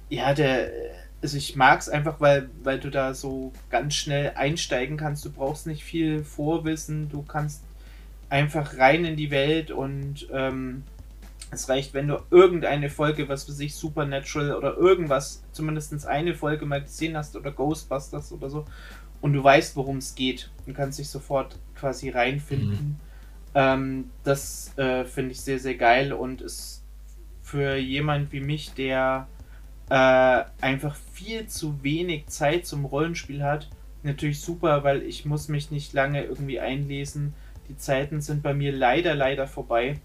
ja, 0.10 0.34
der 0.34 0.70
also 1.26 1.38
ich 1.38 1.56
mag 1.56 1.80
es 1.80 1.90
einfach, 1.90 2.22
weil, 2.22 2.52
weil 2.62 2.80
du 2.80 2.92
da 2.92 3.16
so 3.16 3.52
ganz 3.72 3.96
schnell 3.96 4.34
einsteigen 4.36 4.96
kannst. 4.96 5.26
Du 5.26 5.32
brauchst 5.32 5.66
nicht 5.66 5.84
viel 5.84 6.24
Vorwissen, 6.24 7.10
du 7.10 7.24
kannst 7.24 7.64
einfach 8.30 8.78
rein 8.78 9.06
in 9.06 9.16
die 9.16 9.32
Welt 9.32 9.72
und 9.72 10.28
ähm, 10.32 10.84
es 11.50 11.68
reicht, 11.68 11.96
wenn 11.96 12.08
du 12.08 12.20
irgendeine 12.30 12.92
Folge, 12.92 13.28
was 13.28 13.46
für 13.46 13.54
sich 13.54 13.74
Supernatural 13.74 14.54
oder 14.54 14.78
irgendwas, 14.78 15.42
zumindest 15.52 16.06
eine 16.06 16.36
Folge 16.36 16.68
mal 16.68 16.84
gesehen 16.84 17.18
hast 17.18 17.36
oder 17.36 17.52
Ghostbusters 17.52 18.32
oder 18.32 18.52
so 18.52 18.66
und 19.20 19.34
du 19.34 19.44
weißt, 19.44 19.76
worum 19.76 19.98
es 19.98 20.14
geht 20.14 20.52
und 20.68 20.76
kannst 20.76 21.00
dich 21.00 21.10
sofort 21.10 21.58
quasi 21.74 22.12
reinfinden. 22.12 22.70
Mhm. 22.70 22.96
Ähm, 23.56 24.12
das 24.24 24.78
äh, 24.78 25.06
finde 25.06 25.32
ich 25.32 25.42
sehr, 25.42 25.58
sehr 25.58 25.76
geil 25.76 26.14
und 26.14 26.42
ist 26.42 26.84
für 27.42 27.78
jemand 27.78 28.32
wie 28.32 28.42
mich, 28.42 28.76
der 28.76 29.28
äh, 29.90 30.44
einfach 30.62 30.96
viel 31.14 31.48
zu 31.48 31.84
wenig 31.84 32.28
Zeit 32.28 32.66
zum 32.66 32.86
Rollenspiel 32.86 33.44
hat. 33.44 33.70
Natürlich 34.04 34.42
super, 34.42 34.84
weil 34.84 35.02
ich 35.04 35.26
muss 35.26 35.48
mich 35.48 35.72
nicht 35.72 35.94
lange 35.94 36.24
irgendwie 36.24 36.60
einlesen. 36.60 37.34
Die 37.70 37.78
Zeiten 37.78 38.22
sind 38.22 38.44
bei 38.44 38.54
mir 38.54 38.72
leider, 38.72 39.16
leider 39.16 39.48
vorbei. 39.48 40.00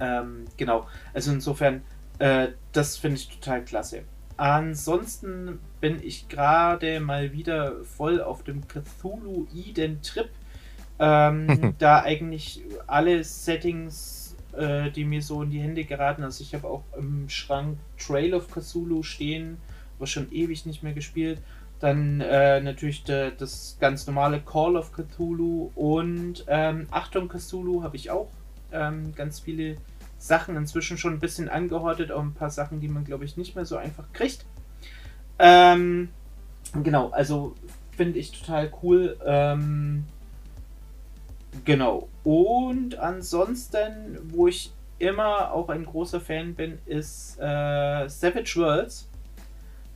Ähm, 0.00 0.44
genau, 0.56 0.86
also 1.12 1.32
insofern, 1.32 1.82
äh, 2.18 2.48
das 2.72 2.96
finde 2.96 3.16
ich 3.16 3.28
total 3.28 3.64
klasse. 3.64 4.02
Ansonsten 4.36 5.58
bin 5.80 6.02
ich 6.02 6.28
gerade 6.28 7.00
mal 7.00 7.32
wieder 7.32 7.84
voll 7.84 8.20
auf 8.22 8.42
dem 8.44 8.66
Cthulhu 8.66 9.46
Eden 9.54 10.00
Trip. 10.02 10.30
Ähm, 10.98 11.74
da 11.78 12.02
eigentlich 12.02 12.62
alle 12.86 13.24
Settings 13.24 14.21
äh, 14.56 14.90
die 14.90 15.04
mir 15.04 15.22
so 15.22 15.42
in 15.42 15.50
die 15.50 15.60
Hände 15.60 15.84
geraten. 15.84 16.22
Also 16.22 16.42
ich 16.42 16.54
habe 16.54 16.68
auch 16.68 16.84
im 16.96 17.28
Schrank 17.28 17.78
Trail 17.98 18.34
of 18.34 18.50
Cthulhu 18.50 19.02
stehen, 19.02 19.58
aber 19.98 20.06
schon 20.06 20.30
ewig 20.32 20.66
nicht 20.66 20.82
mehr 20.82 20.92
gespielt. 20.92 21.40
Dann 21.80 22.20
äh, 22.20 22.60
natürlich 22.60 23.02
de, 23.04 23.32
das 23.36 23.76
ganz 23.80 24.06
normale 24.06 24.40
Call 24.40 24.76
of 24.76 24.92
Cthulhu 24.92 25.72
und 25.74 26.44
ähm, 26.46 26.86
Achtung 26.90 27.28
Cthulhu 27.28 27.82
habe 27.82 27.96
ich 27.96 28.10
auch 28.10 28.30
ähm, 28.70 29.14
ganz 29.14 29.40
viele 29.40 29.78
Sachen 30.18 30.56
inzwischen 30.56 30.96
schon 30.96 31.14
ein 31.14 31.20
bisschen 31.20 31.48
angehortet, 31.48 32.12
auch 32.12 32.22
ein 32.22 32.34
paar 32.34 32.50
Sachen, 32.50 32.80
die 32.80 32.88
man 32.88 33.04
glaube 33.04 33.24
ich 33.24 33.36
nicht 33.36 33.56
mehr 33.56 33.64
so 33.64 33.76
einfach 33.76 34.04
kriegt. 34.12 34.46
Ähm, 35.40 36.10
genau, 36.82 37.10
also 37.10 37.54
finde 37.96 38.18
ich 38.20 38.30
total 38.30 38.72
cool. 38.82 39.16
Ähm, 39.24 40.04
Genau. 41.64 42.08
Und 42.24 42.98
ansonsten, 42.98 44.18
wo 44.24 44.48
ich 44.48 44.72
immer 44.98 45.52
auch 45.52 45.68
ein 45.68 45.84
großer 45.84 46.20
Fan 46.20 46.54
bin, 46.54 46.78
ist 46.86 47.36
äh, 47.38 48.08
Savage 48.08 48.54
Worlds. 48.56 49.08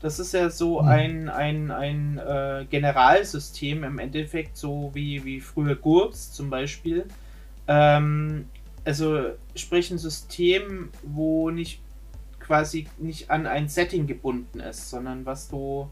Das 0.00 0.18
ist 0.18 0.34
ja 0.34 0.50
so 0.50 0.82
mhm. 0.82 0.88
ein, 0.88 1.28
ein, 1.28 1.70
ein 1.70 2.18
äh, 2.18 2.66
Generalsystem 2.68 3.84
im 3.84 3.98
Endeffekt, 3.98 4.56
so 4.56 4.90
wie, 4.94 5.24
wie 5.24 5.40
früher 5.40 5.76
GURPS 5.76 6.32
zum 6.32 6.50
Beispiel. 6.50 7.06
Ähm, 7.66 8.46
also 8.84 9.30
sprich 9.54 9.90
ein 9.90 9.98
System, 9.98 10.90
wo 11.02 11.50
nicht 11.50 11.80
quasi 12.38 12.86
nicht 12.98 13.30
an 13.30 13.46
ein 13.46 13.68
Setting 13.68 14.06
gebunden 14.06 14.60
ist, 14.60 14.90
sondern 14.90 15.26
was 15.26 15.48
du 15.48 15.90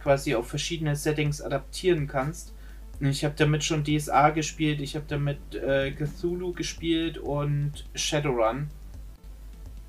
quasi 0.00 0.34
auf 0.36 0.46
verschiedene 0.46 0.94
Settings 0.94 1.42
adaptieren 1.42 2.06
kannst. 2.06 2.52
Ich 3.00 3.24
habe 3.24 3.34
damit 3.36 3.62
schon 3.62 3.84
DSA 3.84 4.30
gespielt, 4.30 4.80
ich 4.80 4.96
habe 4.96 5.04
damit 5.06 5.38
äh, 5.54 5.92
Cthulhu 5.92 6.52
gespielt 6.52 7.18
und 7.18 7.84
Shadowrun. 7.94 8.68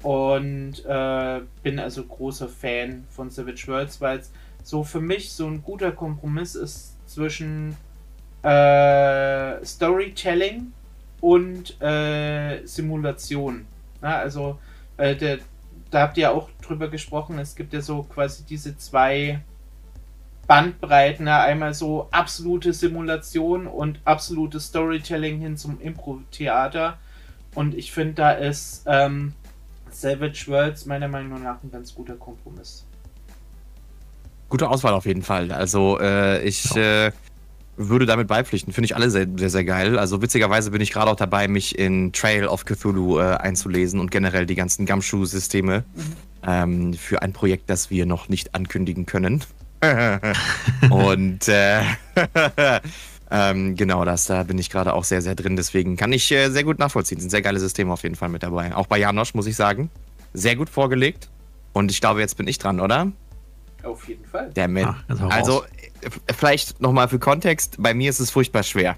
Und 0.04 0.86
äh, 0.86 1.42
bin 1.64 1.80
also 1.80 2.04
großer 2.04 2.48
Fan 2.48 3.06
von 3.10 3.30
Savage 3.30 3.68
Worlds, 3.68 4.00
weil 4.00 4.20
es 4.20 4.32
so 4.64 4.84
für 4.84 5.02
mich 5.02 5.32
so 5.32 5.48
ein 5.48 5.64
guter 5.64 5.92
Kompromiss 5.92 6.56
ist 6.56 6.98
zwischen 7.08 7.76
äh, 8.44 9.66
Storytelling 9.66 10.72
und 11.22 11.82
äh, 11.82 12.66
Simulation. 12.66 13.66
Na, 14.02 14.18
also, 14.18 14.60
äh, 14.98 15.16
der, 15.16 15.40
da 15.90 16.02
habt 16.02 16.18
ihr 16.18 16.32
auch 16.32 16.50
drüber 16.62 16.90
gesprochen, 16.90 17.40
es 17.40 17.56
gibt 17.56 17.74
ja 17.74 17.82
so 17.82 18.04
quasi 18.04 18.44
diese 18.44 18.78
zwei 18.78 19.42
Bandbreiten, 20.48 21.28
einmal 21.28 21.74
so 21.74 22.08
absolute 22.12 22.74
Simulation 22.74 23.68
und 23.68 24.00
absolutes 24.06 24.68
Storytelling 24.68 25.40
hin 25.40 25.58
zum 25.58 25.80
Impro-Theater. 25.82 26.98
Und 27.54 27.76
ich 27.76 27.92
finde, 27.92 28.14
da 28.14 28.32
ist 28.32 28.84
ähm, 28.88 29.34
Savage 29.92 30.46
Worlds 30.48 30.86
meiner 30.86 31.08
Meinung 31.08 31.44
nach 31.44 31.62
ein 31.64 31.72
ganz 31.72 31.94
guter 31.94 32.16
Kompromiss. 32.16 32.86
Gute 34.50 34.70
Auswahl 34.70 34.94
auf 34.94 35.06
jeden 35.06 35.24
Fall. 35.24 35.52
Also 35.52 36.00
äh, 36.00 36.42
ich 36.44 36.74
äh, 36.78 37.12
würde 37.76 38.06
damit 38.06 38.28
beipflichten. 38.28 38.72
Finde 38.72 38.86
ich 38.86 38.96
alle 38.96 39.10
sehr, 39.10 39.28
sehr, 39.36 39.50
sehr 39.50 39.66
geil. 39.66 40.00
Also 40.00 40.22
witzigerweise 40.22 40.72
bin 40.72 40.80
ich 40.82 40.92
gerade 40.92 41.12
auch 41.12 41.16
dabei, 41.16 41.48
mich 41.48 41.78
in 41.78 42.14
Trail 42.14 42.48
of 42.48 42.64
Cthulhu 42.64 43.20
äh, 43.20 43.36
einzulesen 43.36 44.00
und 44.00 44.12
generell 44.12 44.46
die 44.46 44.56
ganzen 44.56 44.86
Gumshoe-Systeme 44.86 45.84
mhm. 45.94 46.04
ähm, 46.46 46.94
für 46.94 47.22
ein 47.22 47.34
Projekt, 47.34 47.70
das 47.70 47.90
wir 47.90 48.06
noch 48.06 48.30
nicht 48.30 48.56
ankündigen 48.56 49.06
können. 49.06 49.44
und 50.90 51.48
äh, 51.48 51.82
ähm, 53.32 53.76
genau 53.76 54.06
das, 54.06 54.26
da 54.26 54.44
bin 54.44 54.58
ich 54.58 54.70
gerade 54.70 54.94
auch 54.94 55.04
sehr, 55.04 55.22
sehr 55.22 55.36
drin. 55.36 55.56
Deswegen 55.56 55.98
kann 55.98 56.14
ich 56.14 56.32
äh, 56.32 56.50
sehr 56.50 56.64
gut 56.64 56.80
nachvollziehen. 56.80 57.20
Sind 57.20 57.30
sehr 57.30 57.42
geile 57.42 57.60
Systeme 57.60 57.92
auf 57.94 58.04
jeden 58.04 58.16
Fall 58.16 58.30
mit 58.30 58.44
dabei. 58.44 58.76
Auch 58.76 58.88
bei 58.88 58.98
Janosch 58.98 59.34
muss 59.34 59.48
ich 59.48 59.56
sagen. 59.56 59.90
Sehr 60.34 60.56
gut 60.56 60.70
vorgelegt. 60.70 61.30
Und 61.74 61.92
ich 61.92 62.02
glaube, 62.02 62.20
jetzt 62.22 62.38
bin 62.38 62.48
ich 62.48 62.58
dran, 62.58 62.80
oder? 62.80 63.12
Auf 63.84 64.08
jeden 64.08 64.26
Fall. 64.26 64.52
Damit. 64.54 64.86
Ah, 64.86 64.98
also, 65.30 65.64
vielleicht 66.36 66.82
nochmal 66.82 67.08
für 67.08 67.20
Kontext, 67.20 67.76
bei 67.80 67.94
mir 67.94 68.10
ist 68.10 68.20
es 68.20 68.32
furchtbar 68.32 68.64
schwer 68.64 68.98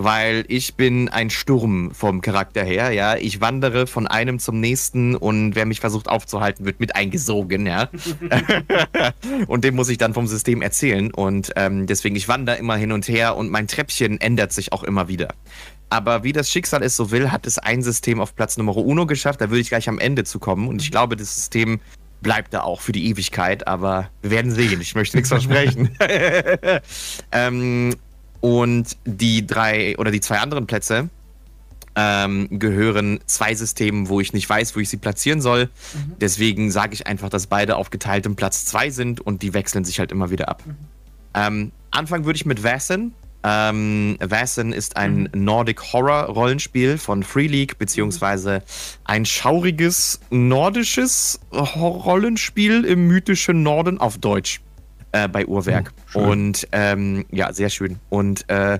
weil 0.00 0.44
ich 0.46 0.76
bin 0.76 1.08
ein 1.08 1.28
Sturm 1.28 1.90
vom 1.90 2.20
Charakter 2.20 2.62
her, 2.62 2.92
ja. 2.92 3.16
Ich 3.16 3.40
wandere 3.40 3.88
von 3.88 4.06
einem 4.06 4.38
zum 4.38 4.60
nächsten 4.60 5.16
und 5.16 5.56
wer 5.56 5.66
mich 5.66 5.80
versucht 5.80 6.08
aufzuhalten, 6.08 6.64
wird 6.64 6.78
mit 6.78 6.94
eingesogen, 6.94 7.66
ja. 7.66 7.88
und 9.48 9.64
dem 9.64 9.74
muss 9.74 9.88
ich 9.88 9.98
dann 9.98 10.14
vom 10.14 10.28
System 10.28 10.62
erzählen 10.62 11.12
und 11.12 11.52
ähm, 11.56 11.86
deswegen, 11.86 12.14
ich 12.14 12.28
wandere 12.28 12.58
immer 12.58 12.76
hin 12.76 12.92
und 12.92 13.08
her 13.08 13.36
und 13.36 13.50
mein 13.50 13.66
Treppchen 13.66 14.20
ändert 14.20 14.52
sich 14.52 14.72
auch 14.72 14.84
immer 14.84 15.08
wieder. 15.08 15.34
Aber 15.90 16.22
wie 16.22 16.32
das 16.32 16.48
Schicksal 16.48 16.84
es 16.84 16.94
so 16.94 17.10
will, 17.10 17.32
hat 17.32 17.46
es 17.46 17.58
ein 17.58 17.82
System 17.82 18.20
auf 18.20 18.36
Platz 18.36 18.56
Nummer 18.56 18.76
uno 18.76 19.04
geschafft, 19.04 19.40
da 19.40 19.50
würde 19.50 19.60
ich 19.60 19.68
gleich 19.68 19.88
am 19.88 19.98
Ende 19.98 20.22
zu 20.22 20.38
kommen 20.38 20.68
und 20.68 20.80
ich 20.80 20.92
glaube, 20.92 21.16
das 21.16 21.34
System 21.34 21.80
bleibt 22.20 22.54
da 22.54 22.60
auch 22.62 22.80
für 22.80 22.92
die 22.92 23.08
Ewigkeit, 23.08 23.66
aber 23.66 24.10
wir 24.22 24.30
werden 24.30 24.50
sehen. 24.50 24.80
Ich 24.80 24.94
möchte 24.94 25.16
nichts 25.16 25.28
versprechen. 25.28 25.90
ähm, 27.32 27.94
und 28.40 28.96
die 29.04 29.46
drei 29.46 29.96
oder 29.98 30.10
die 30.10 30.20
zwei 30.20 30.38
anderen 30.38 30.66
Plätze 30.66 31.08
ähm, 31.98 32.46
gehören 32.60 33.18
zwei 33.26 33.54
Systemen, 33.54 34.08
wo 34.08 34.20
ich 34.20 34.32
nicht 34.32 34.48
weiß, 34.48 34.76
wo 34.76 34.80
ich 34.80 34.88
sie 34.88 34.98
platzieren 34.98 35.40
soll. 35.40 35.64
Mhm. 35.64 36.12
Deswegen 36.20 36.70
sage 36.70 36.94
ich 36.94 37.08
einfach, 37.08 37.28
dass 37.28 37.48
beide 37.48 37.76
auf 37.76 37.90
geteiltem 37.90 38.36
Platz 38.36 38.64
zwei 38.64 38.90
sind 38.90 39.20
und 39.20 39.42
die 39.42 39.52
wechseln 39.52 39.84
sich 39.84 39.98
halt 39.98 40.12
immer 40.12 40.30
wieder 40.30 40.48
ab. 40.48 40.62
Mhm. 40.64 40.76
Ähm, 41.34 41.72
anfangen 41.90 42.24
würde 42.24 42.36
ich 42.36 42.46
mit 42.46 42.62
Vassin. 42.62 43.12
Ähm, 43.42 44.16
Vassin 44.20 44.72
ist 44.72 44.96
ein 44.96 45.28
mhm. 45.32 45.44
Nordic 45.44 45.92
Horror 45.92 46.26
Rollenspiel 46.26 46.98
von 46.98 47.24
Free 47.24 47.48
League, 47.48 47.78
beziehungsweise 47.78 48.62
ein 49.04 49.24
schauriges 49.24 50.20
nordisches 50.30 51.40
Rollenspiel 51.52 52.84
im 52.84 53.08
mythischen 53.08 53.64
Norden 53.64 53.98
auf 53.98 54.18
Deutsch 54.18 54.60
äh, 55.12 55.28
bei 55.28 55.46
Uhrwerk. 55.46 55.92
Oh, 56.14 56.20
und 56.20 56.66
ähm, 56.72 57.24
ja, 57.30 57.52
sehr 57.52 57.70
schön. 57.70 57.98
Und 58.08 58.48
äh, 58.48 58.78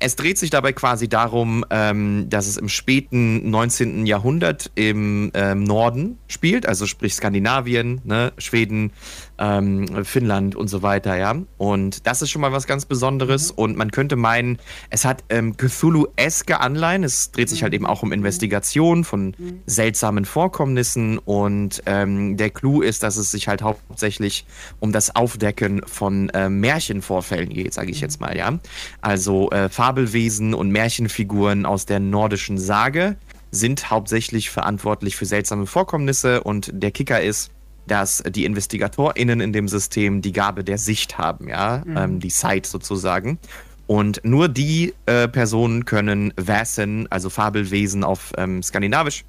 es 0.00 0.16
dreht 0.16 0.38
sich 0.38 0.50
dabei 0.50 0.72
quasi 0.72 1.08
darum, 1.08 1.64
ähm, 1.70 2.26
dass 2.30 2.46
es 2.46 2.56
im 2.56 2.68
späten 2.68 3.50
19. 3.50 4.06
Jahrhundert 4.06 4.70
im 4.74 5.30
ähm, 5.34 5.62
Norden 5.62 6.18
spielt, 6.26 6.66
also 6.66 6.86
sprich 6.86 7.14
Skandinavien, 7.14 8.00
ne, 8.04 8.32
Schweden, 8.38 8.92
ähm, 9.40 10.04
Finnland 10.04 10.54
und 10.54 10.68
so 10.68 10.82
weiter, 10.82 11.16
ja. 11.16 11.34
Und 11.56 12.06
das 12.06 12.22
ist 12.22 12.30
schon 12.30 12.42
mal 12.42 12.52
was 12.52 12.66
ganz 12.66 12.84
Besonderes. 12.84 13.52
Mhm. 13.52 13.58
Und 13.58 13.76
man 13.76 13.90
könnte 13.90 14.16
meinen, 14.16 14.58
es 14.90 15.04
hat 15.04 15.24
ähm, 15.30 15.56
Cthulhu-eske 15.56 16.60
Anleihen. 16.60 17.02
Es 17.02 17.32
dreht 17.32 17.48
sich 17.48 17.62
halt 17.62 17.72
eben 17.72 17.86
auch 17.86 18.02
um 18.02 18.12
Investigation 18.12 19.02
von 19.04 19.34
mhm. 19.38 19.62
seltsamen 19.66 20.26
Vorkommnissen. 20.26 21.18
Und 21.18 21.82
ähm, 21.86 22.36
der 22.36 22.50
Clou 22.50 22.82
ist, 22.82 23.02
dass 23.02 23.16
es 23.16 23.30
sich 23.30 23.48
halt 23.48 23.62
hauptsächlich 23.62 24.44
um 24.78 24.92
das 24.92 25.16
Aufdecken 25.16 25.82
von 25.86 26.28
äh, 26.30 26.48
Märchenvorfällen 26.50 27.48
geht, 27.48 27.72
sage 27.72 27.90
ich 27.90 27.98
mhm. 27.98 28.02
jetzt 28.02 28.20
mal, 28.20 28.36
ja. 28.36 28.58
Also 29.00 29.50
äh, 29.50 29.70
Fabelwesen 29.70 30.52
und 30.52 30.70
Märchenfiguren 30.70 31.64
aus 31.64 31.86
der 31.86 32.00
nordischen 32.00 32.58
Sage 32.58 33.16
sind 33.52 33.90
hauptsächlich 33.90 34.50
verantwortlich 34.50 35.16
für 35.16 35.26
seltsame 35.26 35.66
Vorkommnisse 35.66 36.42
und 36.42 36.70
der 36.72 36.92
Kicker 36.92 37.20
ist, 37.20 37.50
dass 37.86 38.22
die 38.28 38.44
InvestigatorInnen 38.44 39.40
in 39.40 39.52
dem 39.52 39.68
System 39.68 40.22
die 40.22 40.32
Gabe 40.32 40.64
der 40.64 40.78
Sicht 40.78 41.18
haben, 41.18 41.48
ja, 41.48 41.82
mhm. 41.84 41.96
ähm, 41.96 42.20
die 42.20 42.30
Sight 42.30 42.66
sozusagen. 42.66 43.38
Und 43.86 44.20
nur 44.22 44.48
die 44.48 44.94
äh, 45.06 45.26
Personen 45.26 45.84
können 45.84 46.32
Vasen, 46.36 47.10
also 47.10 47.28
Fabelwesen 47.28 48.04
auf 48.04 48.32
ähm, 48.38 48.62
Skandinavisch, 48.62 49.24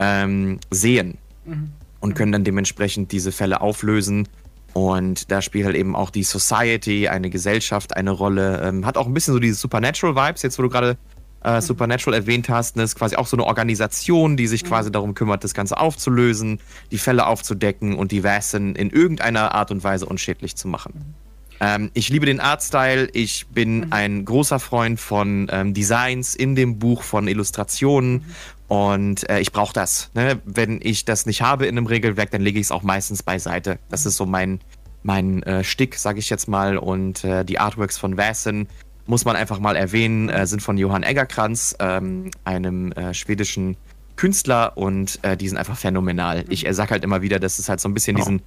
ähm, 0.00 0.58
sehen 0.70 1.18
mhm. 1.44 1.70
und 2.00 2.14
können 2.14 2.32
dann 2.32 2.42
dementsprechend 2.42 3.12
diese 3.12 3.30
Fälle 3.30 3.60
auflösen. 3.60 4.26
Und 4.72 5.30
da 5.30 5.42
spielt 5.42 5.66
halt 5.66 5.76
eben 5.76 5.94
auch 5.94 6.10
die 6.10 6.22
Society, 6.22 7.08
eine 7.08 7.30
Gesellschaft 7.30 7.96
eine 7.96 8.10
Rolle. 8.10 8.60
Ähm, 8.62 8.86
hat 8.86 8.96
auch 8.96 9.06
ein 9.06 9.14
bisschen 9.14 9.34
so 9.34 9.40
diese 9.40 9.54
Supernatural-Vibes, 9.54 10.42
jetzt 10.42 10.58
wo 10.58 10.62
du 10.62 10.68
gerade 10.68 10.96
äh, 11.44 11.56
mhm. 11.56 11.60
Supernatural 11.60 12.18
erwähnt 12.18 12.48
hast. 12.48 12.76
Das 12.76 12.90
ist 12.90 12.96
quasi 12.96 13.16
auch 13.16 13.26
so 13.26 13.36
eine 13.36 13.44
Organisation, 13.44 14.36
die 14.36 14.46
sich 14.46 14.64
mhm. 14.64 14.68
quasi 14.68 14.92
darum 14.92 15.14
kümmert, 15.14 15.44
das 15.44 15.54
Ganze 15.54 15.78
aufzulösen, 15.78 16.60
die 16.90 16.98
Fälle 16.98 17.26
aufzudecken 17.26 17.94
und 17.94 18.12
die 18.12 18.24
Vasen 18.24 18.76
in 18.76 18.90
irgendeiner 18.90 19.54
Art 19.54 19.70
und 19.70 19.82
Weise 19.84 20.06
unschädlich 20.06 20.56
zu 20.56 20.68
machen. 20.68 20.92
Mhm. 20.94 21.30
Ähm, 21.60 21.90
ich 21.92 22.08
liebe 22.08 22.26
den 22.26 22.40
Artstyle. 22.40 23.08
Ich 23.12 23.46
bin 23.48 23.86
mhm. 23.86 23.86
ein 23.92 24.24
großer 24.24 24.58
Freund 24.58 24.98
von 24.98 25.48
ähm, 25.52 25.74
Designs 25.74 26.34
in 26.34 26.56
dem 26.56 26.78
Buch, 26.78 27.02
von 27.02 27.28
Illustrationen. 27.28 28.12
Mhm. 28.12 28.24
Und 28.68 29.28
äh, 29.28 29.40
ich 29.40 29.52
brauche 29.52 29.72
das. 29.72 30.10
Ne? 30.14 30.40
Wenn 30.44 30.80
ich 30.82 31.04
das 31.04 31.26
nicht 31.26 31.42
habe 31.42 31.66
in 31.66 31.76
einem 31.76 31.86
Regelwerk, 31.86 32.30
dann 32.30 32.40
lege 32.40 32.58
ich 32.58 32.66
es 32.66 32.72
auch 32.72 32.82
meistens 32.82 33.22
beiseite. 33.22 33.78
Das 33.90 34.06
ist 34.06 34.16
so 34.16 34.26
mein, 34.26 34.60
mein 35.02 35.42
äh, 35.42 35.64
Stick, 35.64 35.96
sage 35.96 36.18
ich 36.18 36.30
jetzt 36.30 36.48
mal. 36.48 36.78
Und 36.78 37.24
äh, 37.24 37.44
die 37.44 37.58
Artworks 37.58 37.98
von 37.98 38.16
Vasen 38.16 38.68
muss 39.10 39.24
man 39.24 39.36
einfach 39.36 39.58
mal 39.58 39.76
erwähnen, 39.76 40.28
äh, 40.28 40.46
sind 40.46 40.62
von 40.62 40.78
Johann 40.78 41.02
Eggerkranz, 41.02 41.76
ähm, 41.80 42.30
einem 42.44 42.92
äh, 42.92 43.12
schwedischen 43.12 43.76
Künstler 44.14 44.76
und 44.76 45.18
äh, 45.22 45.36
die 45.36 45.48
sind 45.48 45.58
einfach 45.58 45.76
phänomenal. 45.76 46.44
Ich 46.48 46.64
äh, 46.66 46.72
sag 46.72 46.90
halt 46.90 47.02
immer 47.02 47.20
wieder, 47.20 47.40
dass 47.40 47.58
es 47.58 47.68
halt 47.68 47.80
so 47.80 47.88
ein 47.88 47.94
bisschen 47.94 48.16
oh. 48.16 48.20
diesen 48.20 48.42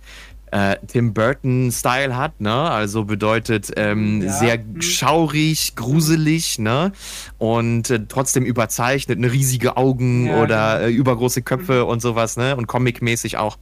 äh, 0.51 0.77
Tim 0.87 1.13
Burton-Style 1.13 2.15
hat, 2.15 2.39
ne? 2.39 2.53
Also 2.53 3.03
bedeutet 3.03 3.71
ähm, 3.75 4.21
ja. 4.21 4.31
sehr 4.31 4.59
mhm. 4.59 4.81
schaurig, 4.81 5.75
gruselig, 5.75 6.59
ne? 6.59 6.93
Und 7.39 7.89
äh, 7.89 8.05
trotzdem 8.07 8.45
überzeichnet, 8.45 9.19
ne? 9.19 9.31
riesige 9.31 9.75
Augen 9.75 10.27
ja, 10.27 10.41
oder 10.41 10.77
genau. 10.77 10.89
äh, 10.89 10.91
übergroße 10.93 11.41
Köpfe 11.41 11.83
mhm. 11.83 11.89
und 11.89 12.01
sowas, 12.01 12.37
ne? 12.37 12.55
Und 12.55 12.67
comic-mäßig 12.67 13.37
auch. 13.37 13.57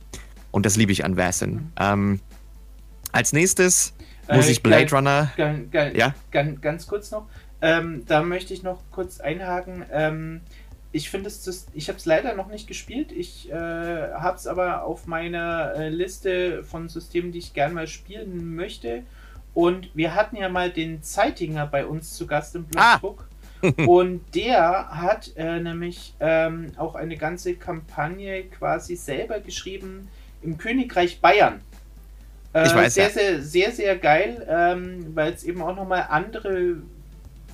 Und 0.51 0.65
das 0.65 0.75
liebe 0.75 0.91
ich 0.91 1.03
an 1.03 1.17
Vassin. 1.17 1.51
Mhm. 1.51 1.71
Ähm, 1.79 2.19
als 3.11 3.33
nächstes 3.33 3.93
muss 4.35 4.47
äh, 4.47 4.51
ich 4.51 4.63
Blade 4.63 4.85
geil, 4.85 4.95
Runner. 4.95 5.31
Geil, 5.37 5.67
geil, 5.71 5.97
ja? 5.97 6.13
Ganz, 6.31 6.61
ganz 6.61 6.87
kurz 6.87 7.11
noch. 7.11 7.27
Ähm, 7.61 8.03
da 8.07 8.23
möchte 8.23 8.53
ich 8.53 8.63
noch 8.63 8.81
kurz 8.91 9.19
einhaken. 9.19 9.85
Ähm, 9.91 10.41
ich 10.91 11.09
finde 11.09 11.27
es, 11.27 11.67
ich 11.73 11.87
habe 11.87 11.97
es 11.97 12.05
leider 12.05 12.35
noch 12.35 12.49
nicht 12.49 12.67
gespielt. 12.67 13.11
Ich 13.11 13.49
äh, 13.49 13.53
habe 13.53 14.35
es 14.35 14.47
aber 14.47 14.83
auf 14.83 15.07
meiner 15.07 15.73
äh, 15.75 15.89
Liste 15.89 16.63
von 16.63 16.89
Systemen, 16.89 17.31
die 17.31 17.39
ich 17.39 17.53
gerne 17.53 17.73
mal 17.73 17.87
spielen 17.87 18.55
möchte. 18.55 19.03
Und 19.53 19.89
wir 19.93 20.15
hatten 20.15 20.35
ja 20.35 20.49
mal 20.49 20.71
den 20.71 21.03
Zeitinger 21.03 21.65
bei 21.65 21.85
uns 21.85 22.15
zu 22.15 22.27
Gast 22.27 22.55
im 22.55 22.65
Blogbook. 22.65 23.27
Ah. 23.27 23.31
und 23.85 24.21
der 24.33 24.89
hat 24.89 25.31
äh, 25.35 25.59
nämlich 25.59 26.15
ähm, 26.19 26.71
auch 26.77 26.95
eine 26.95 27.15
ganze 27.15 27.55
Kampagne 27.55 28.45
quasi 28.45 28.95
selber 28.95 29.39
geschrieben 29.39 30.07
im 30.41 30.57
Königreich 30.57 31.21
Bayern. 31.21 31.61
Äh, 32.53 32.67
ich 32.67 32.75
weiß, 32.75 32.93
sehr, 32.93 33.05
ja. 33.05 33.09
sehr, 33.09 33.41
sehr, 33.41 33.71
sehr 33.71 33.97
geil, 33.97 34.45
ähm, 34.49 35.15
weil 35.15 35.33
es 35.33 35.43
eben 35.43 35.61
auch 35.61 35.75
nochmal 35.75 36.07
andere 36.09 36.77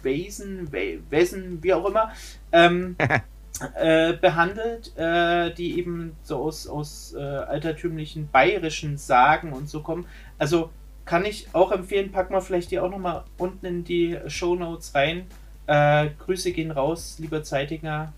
Wesen, 0.03 0.71
Wesen, 0.71 1.63
wie 1.63 1.73
auch 1.73 1.85
immer, 1.85 2.11
ähm, 2.51 2.95
äh, 3.75 4.13
behandelt, 4.13 4.95
äh, 4.97 5.53
die 5.53 5.77
eben 5.77 6.15
so 6.23 6.37
aus, 6.37 6.67
aus 6.67 7.13
äh, 7.17 7.21
altertümlichen 7.21 8.29
bayerischen 8.31 8.97
Sagen 8.97 9.53
und 9.53 9.69
so 9.69 9.81
kommen. 9.81 10.05
Also 10.37 10.69
kann 11.05 11.25
ich 11.25 11.47
auch 11.53 11.71
empfehlen, 11.71 12.11
pack 12.11 12.29
mal 12.29 12.41
vielleicht 12.41 12.71
die 12.71 12.79
auch 12.79 12.89
nochmal 12.89 13.23
unten 13.37 13.65
in 13.65 13.83
die 13.83 14.17
Show 14.27 14.55
Notes 14.55 14.93
rein. 14.93 15.25
Äh, 15.65 16.09
Grüße 16.19 16.51
gehen 16.51 16.71
raus, 16.71 17.17
lieber 17.19 17.43
Zeitinger. 17.43 18.13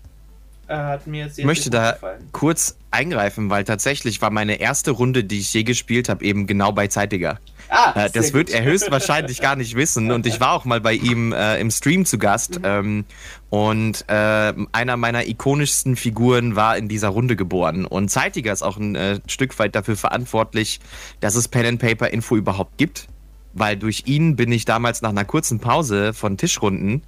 Äh, 0.70 0.76
hat 0.76 1.06
mir 1.08 1.28
sehr, 1.28 1.42
ich 1.42 1.46
möchte 1.46 1.68
da 1.68 1.92
gefallen. 1.92 2.28
kurz 2.30 2.76
eingreifen, 2.92 3.50
weil 3.50 3.64
tatsächlich 3.64 4.22
war 4.22 4.30
meine 4.30 4.60
erste 4.60 4.92
Runde, 4.92 5.24
die 5.24 5.40
ich 5.40 5.52
je 5.52 5.64
gespielt 5.64 6.08
habe, 6.08 6.24
eben 6.24 6.46
genau 6.46 6.70
bei 6.70 6.86
Zeitiger. 6.86 7.40
Ah, 7.70 8.04
äh, 8.04 8.10
das 8.10 8.32
wird 8.32 8.50
er 8.50 8.62
höchstwahrscheinlich 8.62 9.40
gar 9.40 9.56
nicht 9.56 9.74
wissen. 9.74 10.12
Und 10.12 10.26
ich 10.26 10.38
war 10.38 10.52
auch 10.52 10.64
mal 10.64 10.80
bei 10.80 10.92
ihm 10.92 11.32
äh, 11.32 11.58
im 11.60 11.72
Stream 11.72 12.04
zu 12.04 12.18
Gast. 12.18 12.60
Mhm. 12.60 12.64
Ähm, 12.64 13.04
und 13.48 14.04
äh, 14.08 14.52
einer 14.70 14.96
meiner 14.96 15.26
ikonischsten 15.26 15.96
Figuren 15.96 16.54
war 16.54 16.76
in 16.76 16.88
dieser 16.88 17.08
Runde 17.08 17.34
geboren. 17.34 17.84
Und 17.84 18.08
Zeitiger 18.08 18.52
ist 18.52 18.62
auch 18.62 18.76
ein 18.76 18.94
äh, 18.94 19.18
Stück 19.26 19.58
weit 19.58 19.74
dafür 19.74 19.96
verantwortlich, 19.96 20.78
dass 21.18 21.34
es 21.34 21.48
Pen 21.48 21.66
and 21.66 21.80
Paper 21.80 22.10
Info 22.10 22.36
überhaupt 22.36 22.78
gibt. 22.78 23.08
Weil 23.54 23.76
durch 23.76 24.04
ihn 24.06 24.36
bin 24.36 24.52
ich 24.52 24.66
damals 24.66 25.02
nach 25.02 25.10
einer 25.10 25.24
kurzen 25.24 25.58
Pause 25.58 26.12
von 26.14 26.36
Tischrunden 26.36 27.02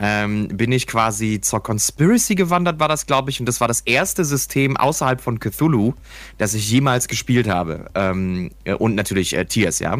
ähm, 0.00 0.48
bin 0.48 0.72
ich 0.72 0.86
quasi 0.86 1.40
zur 1.40 1.62
Conspiracy 1.62 2.34
gewandert, 2.34 2.80
war 2.80 2.88
das, 2.88 3.06
glaube 3.06 3.30
ich. 3.30 3.38
Und 3.38 3.46
das 3.46 3.60
war 3.60 3.68
das 3.68 3.82
erste 3.82 4.24
System 4.24 4.76
außerhalb 4.76 5.20
von 5.20 5.38
Cthulhu, 5.38 5.92
das 6.38 6.54
ich 6.54 6.70
jemals 6.70 7.06
gespielt 7.06 7.48
habe. 7.48 7.90
Ähm, 7.94 8.50
und 8.78 8.94
natürlich 8.94 9.36
äh, 9.36 9.44
Tiers, 9.44 9.78
ja. 9.78 9.98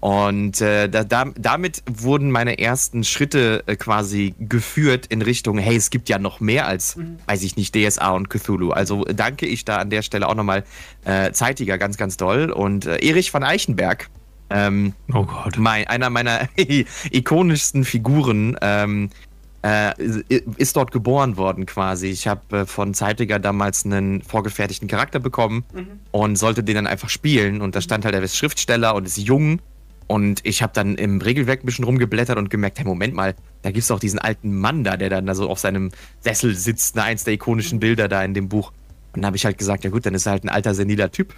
Und 0.00 0.60
äh, 0.60 0.88
da, 0.88 1.04
da, 1.04 1.24
damit 1.36 1.82
wurden 1.88 2.30
meine 2.30 2.58
ersten 2.58 3.02
Schritte 3.02 3.64
äh, 3.66 3.76
quasi 3.76 4.34
geführt 4.38 5.06
in 5.06 5.22
Richtung, 5.22 5.58
hey, 5.58 5.76
es 5.76 5.90
gibt 5.90 6.08
ja 6.08 6.18
noch 6.18 6.38
mehr 6.38 6.66
als, 6.66 6.96
mhm. 6.96 7.18
weiß 7.26 7.42
ich 7.42 7.56
nicht, 7.56 7.74
DSA 7.74 8.10
und 8.10 8.28
Cthulhu. 8.28 8.72
Also 8.72 9.04
danke 9.04 9.46
ich 9.46 9.64
da 9.64 9.76
an 9.76 9.90
der 9.90 10.02
Stelle 10.02 10.28
auch 10.28 10.34
nochmal 10.34 10.64
äh, 11.04 11.32
Zeitiger 11.32 11.78
ganz, 11.78 11.96
ganz 11.96 12.16
doll. 12.16 12.50
Und 12.50 12.86
äh, 12.86 12.98
Erich 12.98 13.32
van 13.32 13.42
Eichenberg, 13.42 14.08
ähm, 14.50 14.94
oh 15.12 15.24
Gott. 15.24 15.56
Mein, 15.58 15.86
einer 15.86 16.10
meiner 16.10 16.48
ikonischsten 17.10 17.84
Figuren, 17.84 18.56
ähm, 18.60 19.10
äh, 19.66 19.92
ist 20.56 20.76
dort 20.76 20.92
geboren 20.92 21.36
worden 21.36 21.66
quasi. 21.66 22.08
Ich 22.08 22.28
habe 22.28 22.58
äh, 22.58 22.66
von 22.66 22.94
Zeitiger 22.94 23.38
damals 23.38 23.84
einen 23.84 24.22
vorgefertigten 24.22 24.86
Charakter 24.86 25.18
bekommen 25.18 25.64
mhm. 25.74 26.00
und 26.12 26.36
sollte 26.36 26.62
den 26.62 26.76
dann 26.76 26.86
einfach 26.86 27.08
spielen. 27.08 27.60
Und 27.60 27.74
da 27.74 27.80
stand 27.80 28.04
halt, 28.04 28.14
er 28.14 28.22
ist 28.22 28.36
Schriftsteller 28.36 28.94
und 28.94 29.06
ist 29.06 29.18
jung. 29.18 29.60
Und 30.06 30.40
ich 30.44 30.62
habe 30.62 30.72
dann 30.72 30.94
im 30.94 31.20
Regelwerk 31.20 31.64
ein 31.64 31.66
bisschen 31.66 31.84
rumgeblättert 31.84 32.38
und 32.38 32.48
gemerkt, 32.48 32.78
hey, 32.78 32.86
Moment 32.86 33.14
mal, 33.14 33.34
da 33.62 33.72
gibt 33.72 33.82
es 33.82 33.90
auch 33.90 33.98
diesen 33.98 34.20
alten 34.20 34.56
Mann 34.56 34.84
da, 34.84 34.96
der 34.96 35.10
dann 35.10 35.26
da 35.26 35.34
so 35.34 35.50
auf 35.50 35.58
seinem 35.58 35.90
Sessel 36.20 36.54
sitzt, 36.54 36.94
ne, 36.94 37.02
eins 37.02 37.24
der 37.24 37.34
ikonischen 37.34 37.80
Bilder 37.80 38.06
da 38.06 38.22
in 38.22 38.34
dem 38.34 38.48
Buch. 38.48 38.70
Und 39.12 39.22
dann 39.22 39.26
habe 39.26 39.36
ich 39.36 39.44
halt 39.44 39.58
gesagt, 39.58 39.82
ja 39.82 39.90
gut, 39.90 40.06
dann 40.06 40.14
ist 40.14 40.26
er 40.26 40.32
halt 40.32 40.44
ein 40.44 40.48
alter, 40.48 40.74
seniler 40.74 41.10
Typ. 41.10 41.34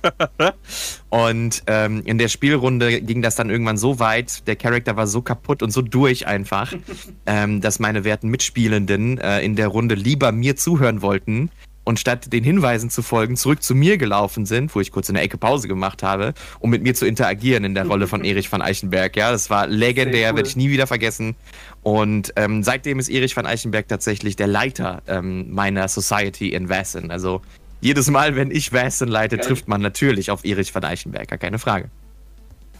und 1.10 1.62
ähm, 1.66 2.02
in 2.04 2.18
der 2.18 2.28
Spielrunde 2.28 3.00
ging 3.00 3.22
das 3.22 3.36
dann 3.36 3.50
irgendwann 3.50 3.76
so 3.76 3.98
weit, 3.98 4.46
der 4.46 4.56
Charakter 4.56 4.96
war 4.96 5.06
so 5.06 5.22
kaputt 5.22 5.62
und 5.62 5.70
so 5.70 5.82
durch 5.82 6.26
einfach, 6.26 6.72
ähm, 7.26 7.60
dass 7.60 7.78
meine 7.78 8.04
werten 8.04 8.28
Mitspielenden 8.28 9.18
äh, 9.18 9.40
in 9.40 9.56
der 9.56 9.68
Runde 9.68 9.94
lieber 9.94 10.32
mir 10.32 10.56
zuhören 10.56 11.02
wollten 11.02 11.50
und 11.84 11.98
statt 11.98 12.32
den 12.32 12.44
Hinweisen 12.44 12.90
zu 12.90 13.02
folgen, 13.02 13.36
zurück 13.36 13.62
zu 13.62 13.74
mir 13.74 13.98
gelaufen 13.98 14.46
sind, 14.46 14.74
wo 14.74 14.80
ich 14.80 14.92
kurz 14.92 15.08
in 15.08 15.14
der 15.14 15.24
Ecke 15.24 15.36
Pause 15.36 15.68
gemacht 15.68 16.02
habe, 16.02 16.34
um 16.60 16.70
mit 16.70 16.82
mir 16.82 16.94
zu 16.94 17.06
interagieren 17.06 17.64
in 17.64 17.74
der 17.74 17.86
Rolle 17.86 18.06
von 18.06 18.24
Erich 18.24 18.50
van 18.50 18.62
Eichenberg. 18.62 19.16
Ja, 19.16 19.32
das 19.32 19.50
war 19.50 19.66
legendär, 19.66 20.30
cool. 20.30 20.36
werde 20.36 20.48
ich 20.48 20.56
nie 20.56 20.70
wieder 20.70 20.86
vergessen. 20.86 21.34
Und 21.82 22.32
ähm, 22.36 22.62
seitdem 22.62 22.98
ist 22.98 23.08
Erich 23.08 23.36
van 23.36 23.46
Eichenberg 23.46 23.88
tatsächlich 23.88 24.36
der 24.36 24.46
Leiter 24.46 25.02
ähm, 25.08 25.52
meiner 25.52 25.88
Society 25.88 26.50
in 26.50 26.68
Wasson. 26.68 27.10
Also 27.10 27.42
jedes 27.82 28.08
Mal, 28.08 28.36
wenn 28.36 28.50
ich 28.50 28.72
Westen 28.72 29.08
leite, 29.08 29.36
Geil. 29.36 29.46
trifft 29.46 29.68
man 29.68 29.82
natürlich 29.82 30.30
auf 30.30 30.44
Erich 30.44 30.72
von 30.72 30.84
Eichenberger, 30.84 31.36
keine 31.36 31.58
Frage. 31.58 31.90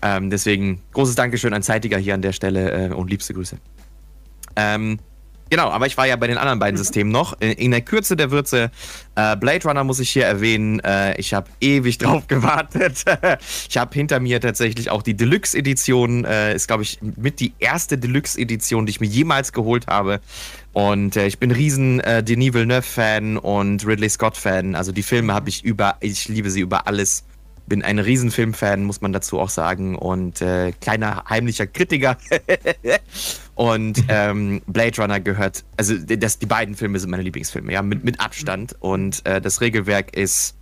Ähm, 0.00 0.30
deswegen 0.30 0.80
großes 0.92 1.16
Dankeschön 1.16 1.52
an 1.52 1.62
Zeitiger 1.62 1.98
hier 1.98 2.14
an 2.14 2.22
der 2.22 2.32
Stelle 2.32 2.88
äh, 2.90 2.92
und 2.92 3.10
liebste 3.10 3.34
Grüße. 3.34 3.58
Ähm, 4.56 4.98
Genau, 5.52 5.68
aber 5.68 5.86
ich 5.86 5.98
war 5.98 6.06
ja 6.06 6.16
bei 6.16 6.28
den 6.28 6.38
anderen 6.38 6.58
beiden 6.58 6.76
mhm. 6.76 6.82
Systemen 6.82 7.12
noch. 7.12 7.38
In, 7.38 7.50
in, 7.50 7.70
der 7.72 7.82
Kürze 7.82 8.16
der 8.16 8.30
Würze, 8.30 8.70
äh, 9.16 9.36
Blade 9.36 9.68
Runner 9.68 9.84
muss 9.84 10.00
ich 10.00 10.08
hier 10.08 10.24
erwähnen. 10.24 10.80
Äh, 10.80 11.20
ich 11.20 11.34
habe 11.34 11.50
ewig 11.60 11.98
drauf 11.98 12.26
gewartet. 12.26 13.04
ich 13.68 13.76
habe 13.76 13.92
hinter 13.92 14.18
mir 14.18 14.40
tatsächlich 14.40 14.88
auch 14.88 15.02
die 15.02 15.12
Deluxe-Edition. 15.12 16.24
Äh, 16.24 16.54
ist, 16.54 16.68
glaube 16.68 16.84
ich, 16.84 17.00
mit 17.02 17.38
die 17.38 17.52
erste 17.58 17.98
Deluxe-Edition, 17.98 18.86
die 18.86 18.92
ich 18.92 19.00
mir 19.00 19.08
jemals 19.08 19.52
geholt 19.52 19.88
habe. 19.88 20.22
Und 20.72 21.16
äh, 21.16 21.26
ich 21.26 21.38
bin 21.38 21.50
riesen 21.50 22.00
äh, 22.00 22.24
Denis 22.24 22.54
Villeneuve-Fan 22.54 23.36
und 23.36 23.86
Ridley 23.86 24.08
Scott-Fan. 24.08 24.74
Also 24.74 24.90
die 24.90 25.02
Filme 25.02 25.34
habe 25.34 25.50
ich 25.50 25.62
über, 25.64 25.96
ich 26.00 26.28
liebe 26.28 26.50
sie 26.50 26.62
über 26.62 26.86
alles 26.86 27.24
bin 27.66 27.82
ein 27.82 27.98
Riesenfilmfan, 27.98 28.84
muss 28.84 29.00
man 29.00 29.12
dazu 29.12 29.38
auch 29.38 29.50
sagen, 29.50 29.96
und 29.96 30.40
äh, 30.40 30.72
kleiner 30.72 31.24
heimlicher 31.28 31.66
Kritiker. 31.66 32.16
und 33.54 34.02
ähm, 34.08 34.62
Blade 34.66 35.00
Runner 35.00 35.20
gehört, 35.20 35.64
also 35.76 35.94
das, 35.96 36.38
die 36.38 36.46
beiden 36.46 36.74
Filme 36.74 36.98
sind 36.98 37.10
meine 37.10 37.22
Lieblingsfilme, 37.22 37.72
ja, 37.72 37.82
mit, 37.82 38.04
mit 38.04 38.20
Abstand. 38.20 38.76
Und 38.80 39.24
äh, 39.26 39.40
das 39.40 39.60
Regelwerk 39.60 40.16
ist, 40.16 40.56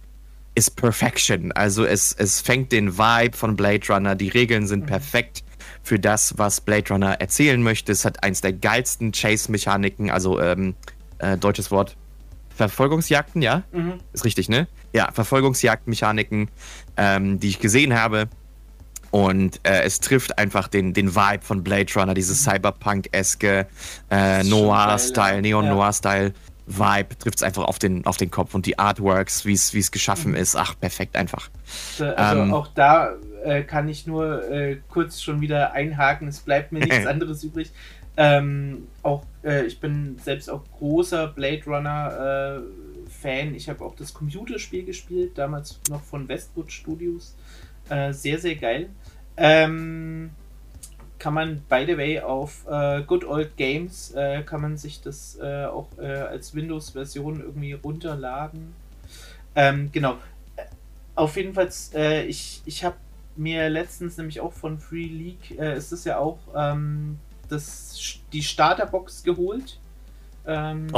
ist 0.55 0.77
Perfection. 0.77 1.53
Also 1.53 1.85
es, 1.85 2.13
es 2.13 2.41
fängt 2.41 2.73
den 2.73 2.99
Vibe 2.99 3.37
von 3.37 3.57
Blade 3.57 3.87
Runner, 3.89 4.15
die 4.15 4.29
Regeln 4.29 4.67
sind 4.67 4.85
mhm. 4.85 4.87
perfekt 4.87 5.45
für 5.83 5.99
das, 5.99 6.37
was 6.37 6.61
Blade 6.61 6.93
Runner 6.93 7.21
erzählen 7.21 7.63
möchte. 7.63 7.93
Es 7.93 8.05
hat 8.05 8.23
eins 8.23 8.41
der 8.41 8.53
geilsten 8.53 9.13
Chase-Mechaniken, 9.13 10.11
also 10.11 10.41
ähm, 10.41 10.75
äh, 11.19 11.37
deutsches 11.37 11.71
Wort, 11.71 11.97
Verfolgungsjagden, 12.69 13.43
ja? 13.43 13.63
Mhm. 13.73 13.95
Ist 14.13 14.25
richtig, 14.25 14.49
ne? 14.49 14.69
Ja, 14.93 15.11
Verfolgungsjagdmechaniken, 15.13 16.51
ähm, 16.97 17.41
die 17.41 17.49
ich 17.49 17.59
gesehen 17.61 17.99
habe. 17.99 18.29
Und 19.11 19.61
äh, 19.65 19.83
es 19.83 20.01
trifft 20.01 20.39
einfach 20.39 20.69
den, 20.69 20.95
den 20.95 21.17
Vibe 21.17 21.43
von 21.43 21.65
Blade 21.65 21.93
Runner, 21.97 22.15
dieses 22.15 22.47
mhm. 22.47 22.51
Cyberpunk-eske 22.51 23.67
äh, 24.11 24.45
Noir-Style, 24.45 25.43
Neon-Noir-Style. 25.43 26.33
Vibe 26.67 27.19
trifft 27.19 27.39
es 27.39 27.43
einfach 27.43 27.65
auf 27.65 27.81
den, 27.81 28.07
auf 28.07 28.17
den 28.17 28.31
Kopf 28.31 28.55
und 28.55 28.67
die 28.67 28.79
Artworks, 28.79 29.45
wie 29.45 29.55
es 29.55 29.91
geschaffen 29.91 30.33
mhm. 30.33 30.37
ist. 30.37 30.55
Ach, 30.55 30.79
perfekt 30.79 31.17
einfach. 31.17 31.51
Also 31.99 32.43
ähm, 32.43 32.55
auch 32.55 32.69
da 32.69 33.15
äh, 33.45 33.63
kann 33.63 33.89
ich 33.89 34.07
nur 34.07 34.49
äh, 34.51 34.79
kurz 34.89 35.21
schon 35.21 35.41
wieder 35.41 35.73
einhaken. 35.73 36.29
Es 36.29 36.41
bleibt 36.41 36.71
mir 36.71 36.79
nichts 36.87 37.07
anderes 37.07 37.43
übrig. 37.43 37.73
Ähm, 38.23 38.89
auch 39.03 39.25
äh, 39.43 39.65
ich 39.65 39.81
bin 39.81 40.19
selbst 40.23 40.51
auch 40.51 40.63
großer 40.79 41.29
Blade 41.29 41.63
Runner 41.65 42.61
äh, 42.61 43.11
Fan. 43.11 43.55
Ich 43.55 43.71
habe 43.71 43.83
auch 43.83 43.95
das 43.95 44.13
Computerspiel 44.13 44.85
gespielt, 44.85 45.39
damals 45.39 45.81
noch 45.89 46.03
von 46.03 46.29
Westwood 46.29 46.71
Studios. 46.71 47.35
Äh, 47.89 48.13
sehr, 48.13 48.39
sehr 48.39 48.57
geil. 48.57 48.91
Ähm, 49.39 50.33
kann 51.19 51.33
man, 51.33 51.63
by 51.71 51.85
the 51.87 51.97
way, 51.97 52.21
auf 52.21 52.67
äh, 52.71 53.03
Good 53.05 53.25
Old 53.25 53.57
Games 53.57 54.11
äh, 54.11 54.43
kann 54.43 54.61
man 54.61 54.77
sich 54.77 55.01
das 55.01 55.39
äh, 55.41 55.65
auch 55.65 55.89
als 55.97 56.55
Windows-Version 56.55 57.41
irgendwie 57.41 57.73
runterladen. 57.73 58.75
Ähm, 59.55 59.89
genau. 59.93 60.19
Auf 61.15 61.37
jeden 61.37 61.55
Fall, 61.55 61.71
ich, 62.29 62.61
ich 62.67 62.85
habe 62.85 62.97
mir 63.37 63.71
letztens 63.71 64.19
nämlich 64.19 64.41
auch 64.41 64.53
von 64.53 64.79
Free 64.79 65.07
League, 65.07 65.51
ist 65.53 65.93
es 65.93 66.05
ja 66.05 66.19
auch 66.19 66.39
ähm, 66.55 67.19
das, 67.51 68.19
die 68.33 68.43
Starterbox 68.43 69.23
geholt. 69.23 69.79
Ähm, 70.47 70.89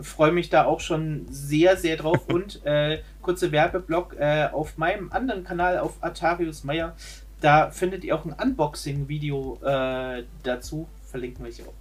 Freue 0.00 0.32
mich 0.32 0.48
da 0.48 0.64
auch 0.64 0.80
schon 0.80 1.26
sehr, 1.30 1.76
sehr 1.76 1.96
drauf. 1.96 2.26
Und 2.28 2.64
äh, 2.64 3.02
kurze 3.22 3.52
Werbeblock 3.52 4.16
äh, 4.18 4.48
auf 4.52 4.78
meinem 4.78 5.12
anderen 5.12 5.44
Kanal, 5.44 5.78
auf 5.78 5.94
Atarius 6.00 6.64
Meyer, 6.64 6.96
da 7.40 7.70
findet 7.70 8.04
ihr 8.04 8.14
auch 8.16 8.24
ein 8.24 8.32
Unboxing-Video 8.32 9.58
äh, 9.62 10.24
dazu. 10.42 10.88
Verlinken 11.10 11.44
wir 11.44 11.52
euch 11.52 11.62
auch. 11.62 11.74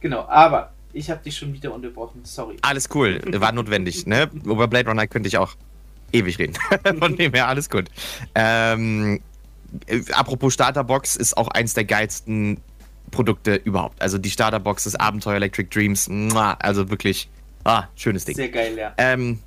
Genau, 0.00 0.26
aber 0.26 0.72
ich 0.92 1.10
habe 1.10 1.22
dich 1.22 1.36
schon 1.36 1.52
wieder 1.52 1.72
unterbrochen. 1.74 2.20
Sorry. 2.24 2.56
Alles 2.62 2.88
cool, 2.94 3.20
war 3.40 3.52
notwendig. 3.52 4.06
Ne? 4.06 4.30
Über 4.44 4.68
Blade 4.68 4.88
Runner 4.88 5.06
könnte 5.06 5.28
ich 5.28 5.38
auch 5.38 5.54
ewig 6.12 6.38
reden. 6.38 6.54
Von 6.98 7.16
dem 7.16 7.32
her, 7.32 7.48
alles 7.48 7.68
gut. 7.68 7.86
Ähm, 8.34 9.20
äh, 9.86 10.00
apropos 10.12 10.54
Starterbox, 10.54 11.16
ist 11.16 11.36
auch 11.36 11.48
eins 11.48 11.74
der 11.74 11.84
geilsten 11.84 12.60
Produkte 13.10 13.56
überhaupt. 13.56 14.00
Also 14.00 14.18
die 14.18 14.30
Starterbox 14.30 14.84
des 14.84 14.96
Abenteuer 14.96 15.36
Electric 15.36 15.68
Dreams, 15.70 16.08
also 16.34 16.90
wirklich, 16.90 17.28
ah, 17.64 17.84
schönes 17.96 18.24
Ding. 18.24 18.36
Sehr 18.36 18.48
geil, 18.48 18.76
ja. 18.76 18.92
Ähm, 18.96 19.40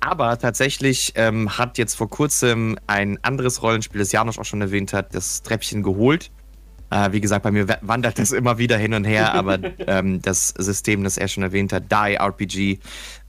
aber 0.00 0.36
tatsächlich 0.38 1.12
ähm, 1.14 1.56
hat 1.58 1.78
jetzt 1.78 1.94
vor 1.94 2.10
kurzem 2.10 2.76
ein 2.88 3.18
anderes 3.22 3.62
Rollenspiel, 3.62 4.00
das 4.00 4.10
Janosch 4.10 4.38
auch 4.38 4.44
schon 4.44 4.60
erwähnt 4.60 4.92
hat, 4.92 5.14
das 5.14 5.42
Treppchen 5.42 5.84
geholt. 5.84 6.32
Äh, 6.90 7.12
wie 7.12 7.20
gesagt, 7.20 7.44
bei 7.44 7.52
mir 7.52 7.66
wandert 7.82 8.18
das 8.18 8.32
immer 8.32 8.58
wieder 8.58 8.76
hin 8.76 8.94
und 8.94 9.04
her, 9.04 9.32
aber 9.32 9.58
ähm, 9.86 10.20
das 10.20 10.48
System, 10.48 11.04
das 11.04 11.18
er 11.18 11.28
schon 11.28 11.44
erwähnt 11.44 11.72
hat, 11.72 11.84
Die 11.90 12.14
RPG, 12.14 12.80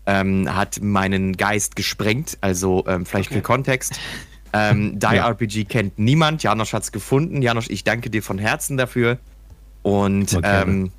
ähm, 0.06 0.54
hat 0.54 0.82
meinen 0.82 1.38
Geist 1.38 1.76
gesprengt. 1.76 2.38
Also 2.42 2.84
ähm, 2.88 3.06
vielleicht 3.06 3.30
okay. 3.30 3.40
für 3.40 3.44
Kontext. 3.44 4.00
Ähm, 4.56 5.00
Die 5.00 5.16
ja. 5.16 5.28
RPG 5.28 5.66
kennt 5.66 5.98
niemand. 5.98 6.44
Janosch 6.44 6.74
hat 6.74 6.84
es 6.84 6.92
gefunden. 6.92 7.42
Janosch, 7.42 7.72
ich 7.72 7.84
danke 7.84 8.12
dir 8.12 8.22
von 8.22 8.38
Herzen 8.38 8.78
dafür. 8.78 9.18
Und 9.84 10.34
okay. 10.34 10.62
ähm, 10.64 10.92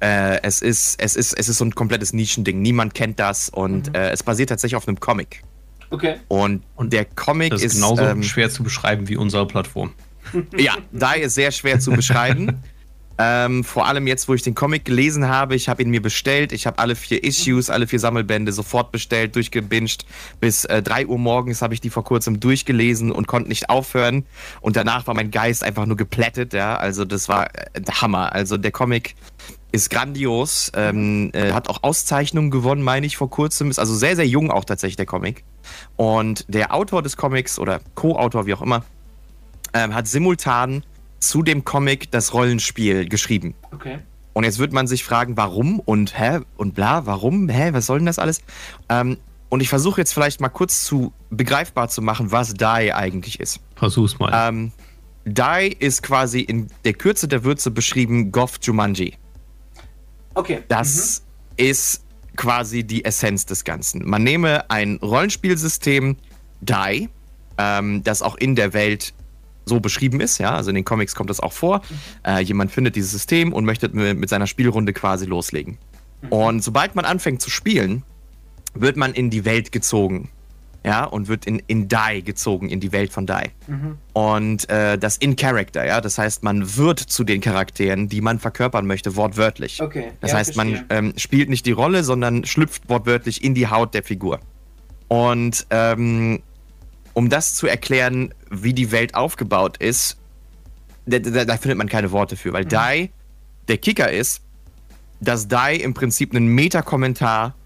äh, 0.00 0.40
es, 0.42 0.60
ist, 0.62 1.00
es, 1.00 1.16
ist, 1.16 1.32
es 1.34 1.48
ist 1.48 1.58
so 1.58 1.64
ein 1.64 1.74
komplettes 1.74 2.12
Nischending. 2.12 2.60
Niemand 2.60 2.94
kennt 2.94 3.18
das 3.18 3.48
und 3.48 3.88
mhm. 3.88 3.94
äh, 3.94 4.10
es 4.10 4.22
basiert 4.22 4.48
tatsächlich 4.48 4.76
auf 4.76 4.88
einem 4.88 4.98
Comic. 4.98 5.42
Okay. 5.90 6.16
Und, 6.28 6.64
und 6.76 6.92
der 6.92 7.04
Comic 7.04 7.50
das 7.50 7.62
ist. 7.62 7.74
genauso 7.76 8.02
ähm, 8.02 8.22
schwer 8.22 8.50
zu 8.50 8.62
beschreiben 8.62 9.08
wie 9.08 9.16
unsere 9.16 9.46
Plattform. 9.46 9.92
Ja, 10.56 10.76
da 10.92 11.12
ist 11.14 11.34
sehr 11.34 11.50
schwer 11.52 11.80
zu 11.80 11.90
beschreiben. 11.92 12.62
Ähm, 13.20 13.64
vor 13.64 13.86
allem 13.86 14.06
jetzt, 14.06 14.28
wo 14.28 14.34
ich 14.34 14.42
den 14.42 14.54
Comic 14.54 14.84
gelesen 14.84 15.28
habe, 15.28 15.56
ich 15.56 15.68
habe 15.68 15.82
ihn 15.82 15.90
mir 15.90 16.00
bestellt. 16.00 16.52
Ich 16.52 16.66
habe 16.66 16.78
alle 16.78 16.94
vier 16.94 17.24
Issues, 17.24 17.68
alle 17.68 17.88
vier 17.88 17.98
Sammelbände 17.98 18.52
sofort 18.52 18.92
bestellt, 18.92 19.34
durchgebinged. 19.34 20.06
Bis 20.40 20.64
äh, 20.64 20.82
3 20.82 21.06
Uhr 21.08 21.18
morgens 21.18 21.60
habe 21.60 21.74
ich 21.74 21.80
die 21.80 21.90
vor 21.90 22.04
kurzem 22.04 22.38
durchgelesen 22.38 23.10
und 23.10 23.26
konnte 23.26 23.48
nicht 23.48 23.70
aufhören. 23.70 24.24
Und 24.60 24.76
danach 24.76 25.08
war 25.08 25.14
mein 25.14 25.32
Geist 25.32 25.64
einfach 25.64 25.84
nur 25.84 25.96
geplättet. 25.96 26.52
Ja, 26.52 26.76
also 26.76 27.04
das 27.04 27.28
war 27.28 27.46
äh, 27.54 27.82
Hammer. 27.90 28.32
Also 28.32 28.56
der 28.56 28.70
Comic 28.70 29.16
ist 29.72 29.90
grandios, 29.90 30.70
ähm, 30.74 31.30
äh, 31.34 31.52
hat 31.52 31.68
auch 31.68 31.82
Auszeichnungen 31.82 32.50
gewonnen, 32.50 32.82
meine 32.82 33.04
ich, 33.04 33.16
vor 33.16 33.30
kurzem. 33.30 33.68
Ist 33.68 33.80
also 33.80 33.94
sehr, 33.94 34.14
sehr 34.14 34.26
jung 34.28 34.52
auch 34.52 34.64
tatsächlich 34.64 34.96
der 34.96 35.06
Comic. 35.06 35.44
Und 35.96 36.44
der 36.48 36.72
Autor 36.72 37.02
des 37.02 37.16
Comics 37.16 37.58
oder 37.58 37.80
Co-Autor, 37.96 38.46
wie 38.46 38.54
auch 38.54 38.62
immer, 38.62 38.84
ähm, 39.74 39.92
hat 39.94 40.06
simultan 40.06 40.84
zu 41.20 41.42
dem 41.42 41.64
Comic 41.64 42.10
das 42.10 42.32
Rollenspiel 42.32 43.08
geschrieben. 43.08 43.54
Okay. 43.72 43.98
Und 44.32 44.44
jetzt 44.44 44.58
wird 44.58 44.72
man 44.72 44.86
sich 44.86 45.02
fragen, 45.02 45.36
warum 45.36 45.80
und 45.80 46.18
hä 46.18 46.40
und 46.56 46.74
bla, 46.74 47.06
warum, 47.06 47.48
hä, 47.48 47.70
was 47.72 47.86
soll 47.86 47.98
denn 47.98 48.06
das 48.06 48.18
alles? 48.18 48.40
Ähm, 48.88 49.16
und 49.48 49.60
ich 49.60 49.68
versuche 49.68 50.00
jetzt 50.00 50.12
vielleicht 50.12 50.40
mal 50.40 50.48
kurz 50.48 50.84
zu 50.84 51.12
begreifbar 51.30 51.88
zu 51.88 52.02
machen, 52.02 52.30
was 52.30 52.54
DAI 52.54 52.94
eigentlich 52.94 53.40
ist. 53.40 53.60
Versuch's 53.74 54.18
mal. 54.18 54.48
Ähm, 54.48 54.72
DAI 55.24 55.68
ist 55.78 56.02
quasi 56.02 56.40
in 56.40 56.68
der 56.84 56.92
Kürze 56.92 57.28
der 57.28 57.44
Würze 57.44 57.70
beschrieben 57.70 58.30
Goth 58.30 58.58
Jumanji. 58.62 59.14
Okay. 60.34 60.62
Das 60.68 61.22
mhm. 61.58 61.64
ist 61.64 62.04
quasi 62.36 62.84
die 62.84 63.04
Essenz 63.04 63.46
des 63.46 63.64
Ganzen. 63.64 64.08
Man 64.08 64.22
nehme 64.22 64.70
ein 64.70 64.98
Rollenspielsystem 65.02 66.16
DAI, 66.60 67.08
ähm, 67.56 68.04
das 68.04 68.22
auch 68.22 68.36
in 68.36 68.54
der 68.54 68.72
Welt 68.72 69.14
so 69.68 69.80
beschrieben 69.80 70.20
ist, 70.20 70.38
ja, 70.38 70.54
also 70.54 70.70
in 70.70 70.74
den 70.74 70.84
Comics 70.84 71.14
kommt 71.14 71.30
das 71.30 71.40
auch 71.40 71.52
vor. 71.52 71.78
Mhm. 71.78 71.94
Äh, 72.24 72.40
jemand 72.40 72.72
findet 72.72 72.96
dieses 72.96 73.10
System 73.10 73.52
und 73.52 73.64
möchte 73.64 73.88
mit 73.90 74.28
seiner 74.28 74.46
Spielrunde 74.46 74.92
quasi 74.92 75.26
loslegen. 75.26 75.78
Mhm. 76.22 76.28
Und 76.28 76.64
sobald 76.64 76.94
man 76.94 77.04
anfängt 77.04 77.42
zu 77.42 77.50
spielen, 77.50 78.02
wird 78.74 78.96
man 78.96 79.14
in 79.14 79.30
die 79.30 79.44
Welt 79.44 79.72
gezogen. 79.72 80.30
Ja, 80.84 81.04
und 81.04 81.26
wird 81.26 81.44
in, 81.44 81.60
in 81.66 81.88
Die 81.88 82.22
gezogen, 82.24 82.68
in 82.68 82.78
die 82.78 82.92
Welt 82.92 83.12
von 83.12 83.26
Die. 83.26 83.50
Mhm. 83.66 83.98
Und 84.12 84.70
äh, 84.70 84.96
das 84.96 85.16
in 85.16 85.34
Character, 85.34 85.84
ja, 85.84 86.00
das 86.00 86.18
heißt, 86.18 86.44
man 86.44 86.76
wird 86.76 87.00
zu 87.00 87.24
den 87.24 87.40
Charakteren, 87.40 88.08
die 88.08 88.20
man 88.20 88.38
verkörpern 88.38 88.86
möchte, 88.86 89.16
wortwörtlich. 89.16 89.82
Okay. 89.82 90.12
Das 90.20 90.30
ja, 90.30 90.38
heißt, 90.38 90.56
man 90.56 90.84
ähm, 90.88 91.14
spielt 91.16 91.50
nicht 91.50 91.66
die 91.66 91.72
Rolle, 91.72 92.04
sondern 92.04 92.44
schlüpft 92.44 92.88
wortwörtlich 92.88 93.42
in 93.42 93.54
die 93.54 93.66
Haut 93.66 93.92
der 93.92 94.04
Figur. 94.04 94.38
Und 95.08 95.66
ähm, 95.70 96.42
um 97.18 97.28
das 97.28 97.54
zu 97.54 97.66
erklären, 97.66 98.32
wie 98.48 98.72
die 98.72 98.92
Welt 98.92 99.16
aufgebaut 99.16 99.76
ist, 99.78 100.18
da, 101.04 101.18
da, 101.18 101.44
da 101.44 101.56
findet 101.56 101.76
man 101.76 101.88
keine 101.88 102.12
Worte 102.12 102.36
für, 102.36 102.52
weil 102.52 102.62
mhm. 102.62 102.68
Die 102.68 103.10
der 103.66 103.78
Kicker 103.78 104.08
ist, 104.12 104.40
dass 105.18 105.48
Die 105.48 105.80
im 105.82 105.94
Prinzip 105.94 106.32
einen 106.32 106.46
Meta-Kommentar 106.46 107.56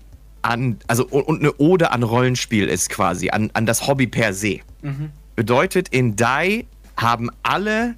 an, 0.40 0.78
also 0.86 1.06
und 1.06 1.40
eine 1.40 1.52
Ode 1.58 1.90
an 1.90 2.02
Rollenspiel 2.02 2.66
ist 2.66 2.88
quasi, 2.88 3.28
an, 3.28 3.50
an 3.52 3.66
das 3.66 3.86
Hobby 3.86 4.06
per 4.06 4.32
se. 4.32 4.60
Mhm. 4.80 5.10
Bedeutet, 5.36 5.90
in 5.90 6.16
Die 6.16 6.64
haben 6.96 7.28
alle, 7.42 7.96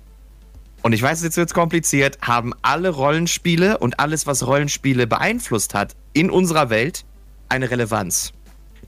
und 0.83 0.93
ich 0.93 1.03
weiß, 1.03 1.23
jetzt 1.23 1.37
wird 1.37 1.51
es 1.51 1.55
kompliziert, 1.55 2.19
haben 2.21 2.53
alle 2.63 2.89
Rollenspiele 2.89 3.79
und 3.79 4.01
alles, 4.01 4.27
was 4.27 4.45
Rollenspiele 4.45 5.07
beeinflusst 5.07 5.73
hat, 5.73 5.95
in 6.15 6.31
unserer 6.31 6.69
Welt 6.69 7.05
eine 7.49 7.71
Relevanz. 7.71 8.33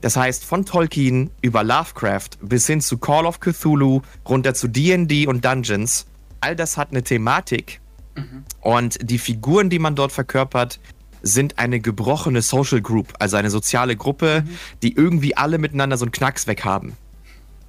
Das 0.01 0.17
heißt, 0.17 0.45
von 0.45 0.65
Tolkien 0.65 1.31
über 1.43 1.65
Lovecraft 1.65 2.31
bis 2.41 2.67
hin 2.67 2.81
zu 2.81 2.99
Call 2.99 3.27
of 3.27 3.41
Cthulhu, 3.41 4.03
runter 4.29 4.55
zu 4.55 4.69
DD 4.69 5.27
und 5.27 5.45
Dungeons, 5.45 6.07
all 6.41 6.57
das 6.57 6.77
hat 6.77 6.91
eine 6.91 7.03
Thematik. 7.03 7.81
Mhm. 8.15 8.45
Und 8.61 8.99
die 9.11 9.19
Figuren, 9.19 9.71
die 9.71 9.79
man 9.79 9.95
dort 9.95 10.13
verkörpert, 10.13 10.81
sind 11.23 11.59
eine 11.59 11.81
gebrochene 11.81 12.43
Social 12.43 12.81
Group, 12.81 13.15
also 13.19 13.37
eine 13.37 13.51
soziale 13.51 13.97
Gruppe, 13.97 14.45
mhm. 14.45 14.51
die 14.83 14.95
irgendwie 14.95 15.37
alle 15.37 15.59
miteinander 15.59 15.97
so 15.97 16.05
einen 16.05 16.13
Knacks 16.13 16.47
weg 16.47 16.65
haben. 16.65 16.97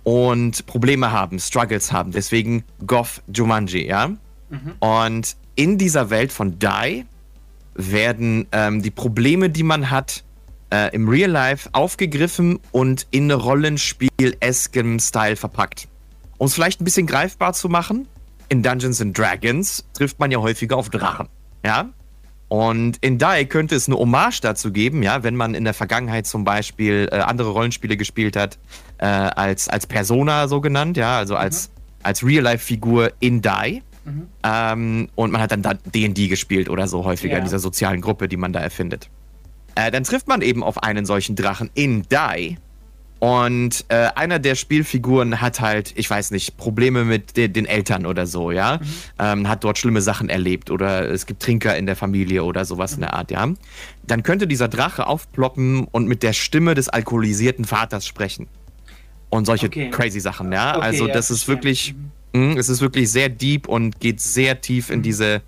Und 0.04 0.66
Probleme 0.68 1.12
haben, 1.12 1.40
Struggles 1.40 1.92
haben. 1.92 2.12
Deswegen 2.12 2.64
Goth 2.86 3.22
Jumanji, 3.34 3.88
ja? 3.88 4.08
Mhm. 4.08 4.20
Und 4.80 5.36
in 5.56 5.78
dieser 5.78 6.10
Welt 6.10 6.32
von 6.32 6.60
Die 6.60 7.06
werden 7.76 8.48
ähm, 8.52 8.82
die 8.82 8.92
Probleme, 8.92 9.50
die 9.50 9.64
man 9.64 9.92
hat, 9.92 10.24
äh, 10.72 10.94
im 10.94 11.08
Real 11.08 11.30
Life 11.30 11.70
aufgegriffen 11.72 12.60
und 12.72 13.08
in 13.12 13.32
Rollenspiel-eskem 13.32 15.00
Style 15.00 15.36
verpackt. 15.36 15.88
Um 16.38 16.48
es 16.48 16.54
vielleicht 16.54 16.82
ein 16.82 16.84
bisschen 16.84 17.08
greifbar 17.08 17.54
zu 17.54 17.70
machen, 17.70 18.08
in 18.50 18.64
Dungeons 18.64 19.02
and 19.02 19.18
Dragons 19.18 19.86
trifft 19.94 20.20
man 20.20 20.32
ja 20.32 20.40
häufiger 20.40 20.78
auf 20.78 20.90
Drachen. 20.90 21.28
Ja? 21.66 21.90
Und 22.50 22.98
in 23.02 23.18
Die 23.18 23.46
könnte 23.46 23.76
es 23.76 23.88
eine 23.88 23.98
Hommage 23.98 24.40
dazu 24.42 24.72
geben, 24.72 25.04
ja, 25.04 25.24
wenn 25.24 25.36
man 25.36 25.54
in 25.54 25.66
der 25.66 25.74
Vergangenheit 25.74 26.26
zum 26.26 26.46
Beispiel 26.46 27.10
äh, 27.12 27.18
andere 27.18 27.50
Rollenspiele 27.50 27.98
gespielt 27.98 28.38
hat, 28.38 28.58
äh, 29.00 29.06
als, 29.06 29.68
als 29.68 29.86
Persona 29.86 30.48
so 30.48 30.62
genannt, 30.62 30.96
ja, 30.96 31.18
also 31.18 31.36
als, 31.36 31.68
mhm. 31.68 31.74
als 32.04 32.26
Real-Life-Figur 32.26 33.12
in 33.20 33.42
Die. 33.42 33.84
Mhm. 34.06 34.28
Ähm, 34.44 35.10
und 35.16 35.32
man 35.32 35.42
hat 35.42 35.52
dann 35.52 35.62
D&D 35.94 36.30
gespielt 36.30 36.70
oder 36.70 36.88
so 36.88 37.04
häufiger 37.04 37.34
ja. 37.34 37.40
in 37.40 37.44
dieser 37.44 37.60
sozialen 37.60 38.00
Gruppe, 38.00 38.30
die 38.30 38.38
man 38.38 38.54
da 38.54 38.62
erfindet. 38.62 39.10
Äh, 39.78 39.92
dann 39.92 40.04
trifft 40.04 40.28
man 40.28 40.42
eben 40.42 40.64
auf 40.64 40.82
einen 40.82 41.06
solchen 41.06 41.36
Drachen 41.36 41.70
in 41.76 42.04
Die 42.10 42.58
und 43.20 43.86
äh, 43.90 44.10
einer 44.16 44.40
der 44.40 44.56
Spielfiguren 44.56 45.40
hat 45.40 45.60
halt, 45.60 45.94
ich 45.96 46.10
weiß 46.10 46.32
nicht, 46.32 46.58
Probleme 46.58 47.04
mit 47.04 47.38
de 47.38 47.48
den 47.48 47.66
Eltern 47.66 48.08
oder 48.08 48.26
so, 48.26 48.52
ja. 48.52 48.78
Mhm. 48.78 48.86
Ähm, 49.20 49.48
hat 49.48 49.64
dort 49.64 49.78
schlimme 49.78 50.02
Sachen 50.02 50.30
erlebt 50.30 50.72
oder 50.72 51.10
es 51.10 51.28
gibt 51.28 51.44
Trinker 51.44 51.78
in 51.78 51.86
der 51.86 51.96
Familie 51.96 52.44
oder 52.44 52.66
sowas 52.66 52.92
mhm. 52.92 52.96
in 52.96 53.02
der 53.02 53.14
Art, 53.14 53.32
ja. 53.32 53.48
Dann 54.06 54.24
könnte 54.24 54.48
dieser 54.48 54.68
Drache 54.68 55.06
aufploppen 55.06 55.86
und 55.86 56.08
mit 56.08 56.24
der 56.24 56.34
Stimme 56.34 56.74
des 56.74 56.90
alkoholisierten 56.90 57.66
Vaters 57.66 58.08
sprechen. 58.08 58.48
Und 59.30 59.46
solche 59.46 59.68
okay. 59.68 59.92
crazy 59.92 60.20
Sachen, 60.20 60.52
ja. 60.52 60.76
Okay, 60.76 60.86
also, 60.86 61.08
das 61.08 61.30
ja, 61.30 61.36
ist 61.36 61.48
wirklich, 61.48 61.94
mh, 62.34 62.52
hm, 62.52 62.58
es 62.58 62.70
ist 62.70 62.82
wirklich 62.82 63.12
sehr 63.12 63.30
deep 63.30 63.68
und 63.68 64.00
geht 64.00 64.22
sehr 64.22 64.60
tief 64.62 64.90
in 64.90 65.00
mhm. 65.00 65.04
diese 65.04 65.42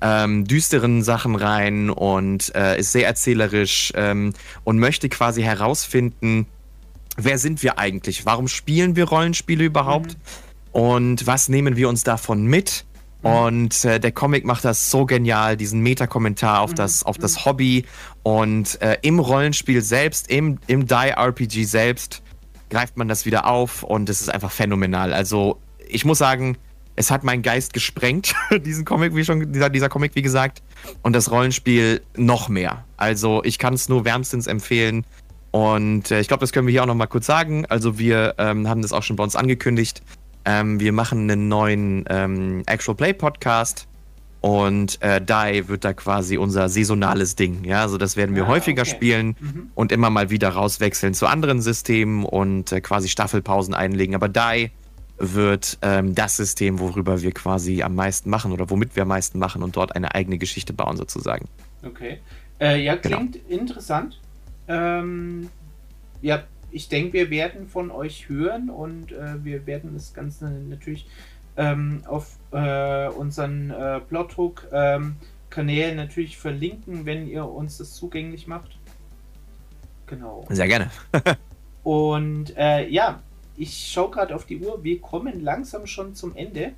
ähm, 0.00 0.44
düsteren 0.44 1.02
Sachen 1.02 1.36
rein 1.36 1.90
und 1.90 2.54
äh, 2.54 2.78
ist 2.78 2.92
sehr 2.92 3.06
erzählerisch 3.06 3.92
ähm, 3.94 4.34
und 4.64 4.78
möchte 4.78 5.08
quasi 5.08 5.42
herausfinden, 5.42 6.46
wer 7.16 7.38
sind 7.38 7.62
wir 7.62 7.78
eigentlich? 7.78 8.26
Warum 8.26 8.48
spielen 8.48 8.96
wir 8.96 9.04
Rollenspiele 9.04 9.64
überhaupt? 9.64 10.12
Mhm. 10.12 10.80
Und 10.80 11.26
was 11.26 11.48
nehmen 11.48 11.76
wir 11.76 11.88
uns 11.88 12.04
davon 12.04 12.44
mit? 12.44 12.84
Mhm. 13.22 13.30
Und 13.30 13.84
äh, 13.84 13.98
der 13.98 14.12
Comic 14.12 14.44
macht 14.44 14.64
das 14.64 14.90
so 14.90 15.06
genial, 15.06 15.56
diesen 15.56 15.80
Meta-Kommentar 15.80 16.60
auf, 16.60 16.72
mhm. 16.72 16.76
das, 16.76 17.02
auf 17.02 17.16
das 17.18 17.44
Hobby. 17.44 17.86
Und 18.22 18.80
äh, 18.82 18.98
im 19.02 19.18
Rollenspiel 19.18 19.80
selbst, 19.80 20.28
im, 20.28 20.58
im 20.66 20.86
Die-RPG 20.86 21.64
selbst, 21.64 22.22
greift 22.68 22.96
man 22.96 23.08
das 23.08 23.24
wieder 23.26 23.46
auf 23.46 23.82
und 23.82 24.10
es 24.10 24.20
ist 24.20 24.28
einfach 24.28 24.50
phänomenal. 24.50 25.12
Also, 25.12 25.58
ich 25.88 26.04
muss 26.04 26.18
sagen, 26.18 26.58
es 26.96 27.10
hat 27.10 27.24
meinen 27.24 27.42
Geist 27.42 27.72
gesprengt, 27.72 28.34
diesen 28.64 28.84
Comic, 28.84 29.14
wie 29.14 29.24
schon, 29.24 29.52
dieser, 29.52 29.70
dieser 29.70 29.88
Comic, 29.88 30.14
wie 30.14 30.22
gesagt. 30.22 30.62
Und 31.02 31.14
das 31.14 31.30
Rollenspiel 31.30 32.02
noch 32.16 32.48
mehr. 32.48 32.84
Also, 32.96 33.44
ich 33.44 33.58
kann 33.58 33.74
es 33.74 33.88
nur 33.88 34.04
wärmstens 34.04 34.46
empfehlen. 34.46 35.04
Und 35.50 36.10
äh, 36.10 36.20
ich 36.20 36.28
glaube, 36.28 36.40
das 36.40 36.52
können 36.52 36.66
wir 36.66 36.72
hier 36.72 36.82
auch 36.82 36.86
noch 36.86 36.94
mal 36.94 37.06
kurz 37.06 37.24
sagen. 37.24 37.64
Also 37.66 37.98
wir 37.98 38.34
ähm, 38.36 38.68
haben 38.68 38.82
das 38.82 38.92
auch 38.92 39.02
schon 39.02 39.16
bei 39.16 39.24
uns 39.24 39.36
angekündigt. 39.36 40.02
Ähm, 40.44 40.80
wir 40.80 40.92
machen 40.92 41.30
einen 41.30 41.48
neuen 41.48 42.04
ähm, 42.10 42.62
Actual 42.66 42.94
Play 42.94 43.14
Podcast 43.14 43.88
und 44.42 45.00
äh, 45.02 45.20
Die 45.20 45.68
wird 45.68 45.84
da 45.84 45.92
quasi 45.92 46.36
unser 46.36 46.68
saisonales 46.68 47.36
Ding. 47.36 47.64
Ja, 47.64 47.80
also 47.80 47.96
das 47.98 48.16
werden 48.16 48.36
wir 48.36 48.44
ah, 48.44 48.48
häufiger 48.48 48.82
okay. 48.82 48.90
spielen 48.90 49.36
mhm. 49.40 49.70
und 49.74 49.92
immer 49.92 50.10
mal 50.10 50.30
wieder 50.30 50.50
rauswechseln 50.50 51.14
zu 51.14 51.26
anderen 51.26 51.62
Systemen 51.62 52.24
und 52.24 52.70
äh, 52.70 52.80
quasi 52.80 53.08
Staffelpausen 53.08 53.74
einlegen. 53.74 54.14
Aber 54.14 54.28
Die 54.28 54.70
wird 55.18 55.78
ähm, 55.82 56.14
das 56.14 56.36
System, 56.36 56.78
worüber 56.78 57.22
wir 57.22 57.32
quasi 57.32 57.82
am 57.82 57.94
meisten 57.94 58.30
machen 58.30 58.52
oder 58.52 58.68
womit 58.70 58.96
wir 58.96 59.02
am 59.02 59.08
meisten 59.08 59.38
machen 59.38 59.62
und 59.62 59.76
dort 59.76 59.96
eine 59.96 60.14
eigene 60.14 60.38
Geschichte 60.38 60.72
bauen 60.72 60.96
sozusagen. 60.96 61.48
Okay. 61.82 62.18
Äh, 62.60 62.82
ja, 62.82 62.96
genau. 62.96 63.16
klingt 63.16 63.48
genau. 63.48 63.60
interessant. 63.60 64.20
Ähm, 64.68 65.48
ja, 66.22 66.44
ich 66.70 66.88
denke, 66.88 67.14
wir 67.14 67.30
werden 67.30 67.68
von 67.68 67.90
euch 67.90 68.28
hören 68.28 68.70
und 68.70 69.12
äh, 69.12 69.42
wir 69.44 69.66
werden 69.66 69.94
das 69.94 70.12
Ganze 70.12 70.50
natürlich 70.50 71.06
ähm, 71.56 72.02
auf 72.06 72.36
äh, 72.52 73.08
unseren 73.08 73.70
äh, 73.70 74.00
Bloghook 74.08 74.68
ähm, 74.72 75.16
Kanälen 75.48 75.96
natürlich 75.96 76.36
verlinken, 76.36 77.06
wenn 77.06 77.26
ihr 77.26 77.46
uns 77.46 77.78
das 77.78 77.94
zugänglich 77.94 78.46
macht. 78.46 78.78
Genau. 80.06 80.44
Sehr 80.50 80.68
gerne. 80.68 80.90
und 81.82 82.56
äh, 82.56 82.88
ja, 82.88 83.22
ich 83.56 83.90
schaue 83.90 84.10
gerade 84.10 84.34
auf 84.34 84.46
die 84.46 84.58
Uhr. 84.58 84.82
Wir 84.84 85.00
kommen 85.00 85.40
langsam 85.40 85.86
schon 85.86 86.14
zum 86.14 86.36
Ende. 86.36 86.72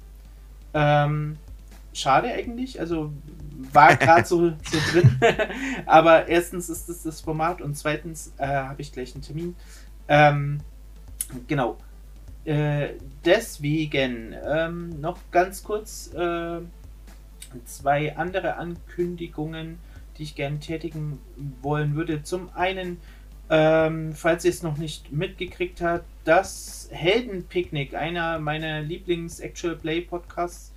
Ähm, 0.75 1.37
schade 1.93 2.33
eigentlich. 2.33 2.79
Also 2.81 3.13
war 3.73 3.97
gerade 3.97 4.27
so, 4.27 4.51
so 4.51 4.79
drin. 4.93 5.19
Aber 5.87 6.29
erstens 6.29 6.69
ist 6.69 6.89
das 6.89 7.03
das 7.03 7.21
Format 7.21 7.61
und 7.61 7.77
zweitens 7.77 8.33
äh, 8.39 8.47
habe 8.47 8.83
ich 8.83 8.93
gleich 8.93 9.15
einen 9.15 9.23
Termin. 9.23 9.57
Ähm, 10.09 10.61
genau. 11.47 11.77
Äh, 12.45 12.95
deswegen 13.25 14.35
ähm, 14.47 15.01
noch 15.01 15.19
ganz 15.31 15.63
kurz 15.63 16.13
äh, 16.15 16.61
zwei 17.65 18.17
andere 18.17 18.57
Ankündigungen, 18.57 19.79
die 20.17 20.23
ich 20.23 20.35
gerne 20.35 20.59
tätigen 20.59 21.19
wollen 21.63 21.95
würde. 21.95 22.23
Zum 22.23 22.51
einen, 22.55 22.99
ähm, 23.51 24.13
falls 24.15 24.45
ihr 24.45 24.51
es 24.51 24.63
noch 24.63 24.77
nicht 24.77 25.13
mitgekriegt 25.13 25.81
habt, 25.81 26.05
das 26.25 26.89
Heldenpicknick, 26.93 27.95
einer 27.95 28.39
meiner 28.39 28.83
Lieblings-Actual 28.83 29.77
Play 29.77 30.03
Podcasts, 30.03 30.73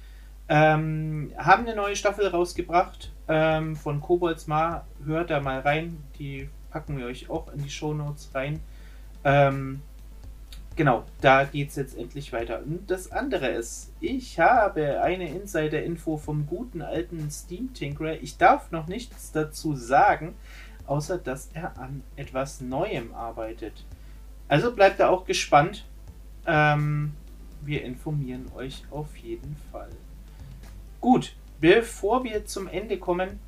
ähm, 0.48 1.32
haben 1.38 1.66
eine 1.66 1.76
neue 1.76 1.96
Staffel 1.96 2.28
rausgebracht 2.28 3.12
ähm, 3.28 3.76
von 3.76 4.02
Kobolds 4.02 4.48
Ma. 4.48 4.86
Hört 5.06 5.30
da 5.30 5.40
mal 5.40 5.60
rein. 5.60 5.98
Die 6.20 6.50
packen 6.70 6.98
wir 6.98 7.06
euch 7.06 7.30
auch 7.30 7.52
in 7.54 7.64
die 7.64 7.70
Shownotes 7.70 8.32
rein. 8.34 8.60
Ähm, 9.24 9.82
genau, 10.76 11.06
da 11.22 11.46
geht 11.46 11.70
es 11.70 11.76
jetzt 11.76 11.98
endlich 11.98 12.34
weiter. 12.34 12.62
Und 12.64 12.90
das 12.92 13.12
andere 13.12 13.48
ist, 13.48 13.92
ich 14.02 14.40
habe 14.40 15.02
eine 15.02 15.30
Insider-Info 15.30 16.18
vom 16.18 16.46
guten 16.48 16.82
alten 16.82 17.32
Steam 17.32 17.74
Tinkerer. 17.74 18.22
Ich 18.22 18.38
darf 18.38 18.72
noch 18.72 18.88
nichts 18.88 19.32
dazu 19.32 19.76
sagen, 19.76 20.36
außer 20.92 21.18
dass 21.18 21.50
er 21.54 21.78
an 21.80 22.04
etwas 22.18 22.60
Neuem 22.60 23.14
arbeitet. 23.14 23.86
Also 24.50 24.76
bleibt 24.76 25.00
da 25.00 25.08
auch 25.08 25.24
gespannt. 25.24 25.86
Ähm, 26.46 27.14
wir 27.62 27.86
informieren 27.86 28.52
euch 28.58 28.84
auf 28.92 29.16
jeden 29.16 29.56
Fall. 29.72 29.92
Gut, 31.00 31.34
bevor 31.62 32.26
wir 32.26 32.46
zum 32.46 32.68
Ende 32.68 32.98
kommen, 32.98 33.40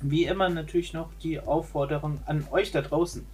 wie 0.00 0.24
immer 0.24 0.48
natürlich 0.48 0.92
noch 0.92 1.10
die 1.22 1.38
Aufforderung 1.38 2.18
an 2.26 2.44
euch 2.50 2.72
da 2.72 2.82
draußen. 2.82 3.24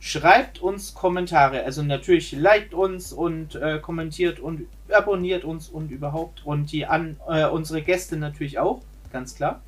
schreibt 0.00 0.60
uns 0.60 0.94
Kommentare. 0.94 1.62
Also 1.64 1.84
natürlich 1.84 2.32
liked 2.32 2.74
uns 2.74 3.12
und 3.12 3.54
äh, 3.54 3.78
kommentiert 3.78 4.40
und 4.40 4.66
abonniert 4.90 5.44
uns 5.44 5.68
und 5.68 5.92
überhaupt. 5.92 6.44
Und 6.44 6.72
die 6.72 6.84
an 6.86 7.16
äh, 7.28 7.46
unsere 7.46 7.82
Gäste 7.82 8.16
natürlich 8.16 8.58
auch, 8.58 8.82
ganz 9.12 9.36
klar. 9.36 9.62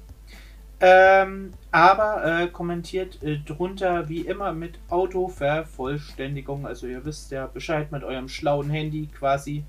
Ähm, 0.83 1.53
aber 1.70 2.24
äh, 2.24 2.47
kommentiert 2.49 3.22
äh, 3.22 3.39
drunter 3.39 4.09
wie 4.09 4.22
immer 4.22 4.53
mit 4.53 4.78
Autovervollständigung. 4.89 6.66
Also 6.66 6.87
ihr 6.87 7.05
wisst 7.05 7.31
ja 7.33 7.47
Bescheid 7.47 7.93
mit 7.93 8.03
eurem 8.03 8.28
schlauen 8.28 8.70
Handy 8.70 9.07
quasi 9.07 9.64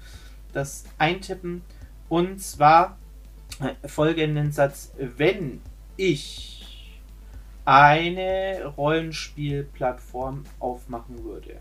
das 0.53 0.85
eintippen. 0.97 1.63
Und 2.07 2.41
zwar 2.41 2.97
äh, 3.59 3.87
folgenden 3.87 4.51
Satz. 4.53 4.93
Wenn 4.97 5.61
ich 5.97 6.61
eine 7.65 8.65
Rollenspielplattform 8.77 10.45
aufmachen 10.59 11.23
würde. 11.23 11.57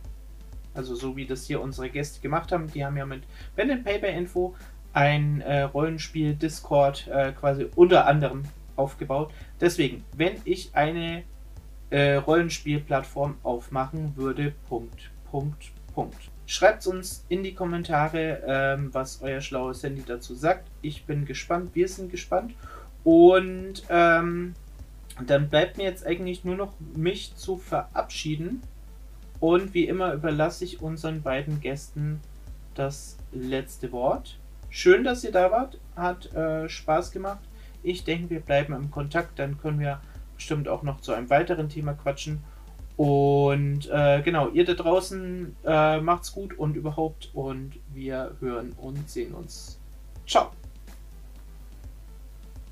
Also 0.74 0.94
so 0.94 1.16
wie 1.16 1.26
das 1.26 1.46
hier 1.46 1.60
unsere 1.60 1.90
Gäste 1.90 2.20
gemacht 2.20 2.52
haben. 2.52 2.70
Die 2.72 2.84
haben 2.84 2.96
ja 2.96 3.04
mit 3.04 3.24
Pen 3.56 3.70
and 3.70 3.84
Paper 3.84 4.08
Info 4.08 4.54
ein 4.92 5.40
äh, 5.40 5.62
Rollenspiel 5.62 6.34
Discord 6.34 7.06
äh, 7.08 7.32
quasi 7.32 7.68
unter 7.74 8.06
anderem 8.06 8.44
aufgebaut. 8.80 9.32
Deswegen, 9.60 10.04
wenn 10.16 10.36
ich 10.44 10.74
eine 10.74 11.22
äh, 11.90 12.14
Rollenspielplattform 12.14 13.36
aufmachen 13.42 14.16
würde, 14.16 14.54
Punkt, 14.68 15.10
Punkt, 15.30 15.72
Punkt. 15.94 16.30
Schreibt 16.46 16.86
uns 16.86 17.24
in 17.28 17.44
die 17.44 17.54
Kommentare, 17.54 18.42
ähm, 18.46 18.90
was 18.92 19.22
euer 19.22 19.40
schlaues 19.40 19.82
Handy 19.82 20.02
dazu 20.04 20.34
sagt. 20.34 20.68
Ich 20.82 21.04
bin 21.04 21.24
gespannt, 21.24 21.70
wir 21.74 21.88
sind 21.88 22.10
gespannt. 22.10 22.54
Und 23.04 23.84
ähm, 23.88 24.54
dann 25.26 25.48
bleibt 25.48 25.76
mir 25.76 25.84
jetzt 25.84 26.06
eigentlich 26.06 26.44
nur 26.44 26.56
noch 26.56 26.72
mich 26.96 27.36
zu 27.36 27.56
verabschieden. 27.56 28.62
Und 29.38 29.74
wie 29.74 29.86
immer 29.86 30.12
überlasse 30.12 30.64
ich 30.64 30.82
unseren 30.82 31.22
beiden 31.22 31.60
Gästen 31.60 32.20
das 32.74 33.16
letzte 33.32 33.92
Wort. 33.92 34.38
Schön, 34.70 35.04
dass 35.04 35.24
ihr 35.24 35.32
da 35.32 35.50
wart. 35.50 35.78
Hat 35.96 36.32
äh, 36.34 36.68
Spaß 36.68 37.10
gemacht. 37.10 37.40
Ich 37.82 38.04
denke, 38.04 38.30
wir 38.30 38.40
bleiben 38.40 38.74
im 38.74 38.90
Kontakt. 38.90 39.38
Dann 39.38 39.58
können 39.58 39.80
wir 39.80 40.00
bestimmt 40.36 40.68
auch 40.68 40.82
noch 40.82 41.00
zu 41.00 41.12
einem 41.12 41.30
weiteren 41.30 41.68
Thema 41.68 41.94
quatschen. 41.94 42.42
Und 42.96 43.88
äh, 43.90 44.20
genau, 44.22 44.48
ihr 44.50 44.64
da 44.64 44.74
draußen 44.74 45.56
äh, 45.64 46.00
macht's 46.00 46.32
gut 46.32 46.58
und 46.58 46.76
überhaupt. 46.76 47.30
Und 47.32 47.72
wir 47.94 48.36
hören 48.40 48.72
und 48.76 49.08
sehen 49.08 49.32
uns. 49.32 49.78
Ciao. 50.26 50.50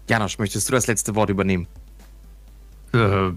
Janosch, 0.09 0.39
möchtest 0.39 0.69
du 0.69 0.73
das 0.73 0.87
letzte 0.87 1.15
Wort 1.15 1.31
übernehmen? 1.31 1.67
Äh, 2.95 3.29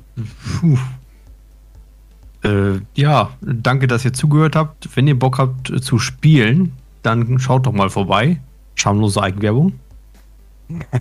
äh, 2.43 2.82
ja, 2.95 3.32
danke, 3.41 3.88
dass 3.88 4.05
ihr 4.05 4.13
zugehört 4.13 4.55
habt. 4.55 4.95
Wenn 4.95 5.07
ihr 5.07 5.17
Bock 5.17 5.38
habt 5.38 5.72
zu 5.82 5.99
spielen, 5.99 6.74
dann 7.03 7.39
schaut 7.39 7.65
doch 7.65 7.74
mal 7.74 7.89
vorbei. 7.89 8.41
Schamlose 8.76 9.22
Eigenwerbung. 9.22 9.80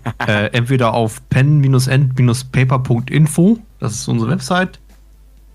äh, 0.27 0.47
entweder 0.53 0.95
auf 0.95 1.21
pen-end-paper.info, 1.29 3.59
das 3.79 3.93
ist 3.95 4.09
unsere 4.09 4.31
Website, 4.31 4.81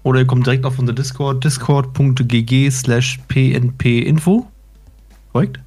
oder 0.03 0.19
ihr 0.19 0.27
kommt 0.27 0.45
direkt 0.45 0.65
auf 0.65 0.79
unser 0.79 0.93
Discord, 0.93 1.43
discord.gg 1.43 2.71
slash 2.71 3.19
pnpinfo. 3.27 4.47
Korrekt? 5.31 5.59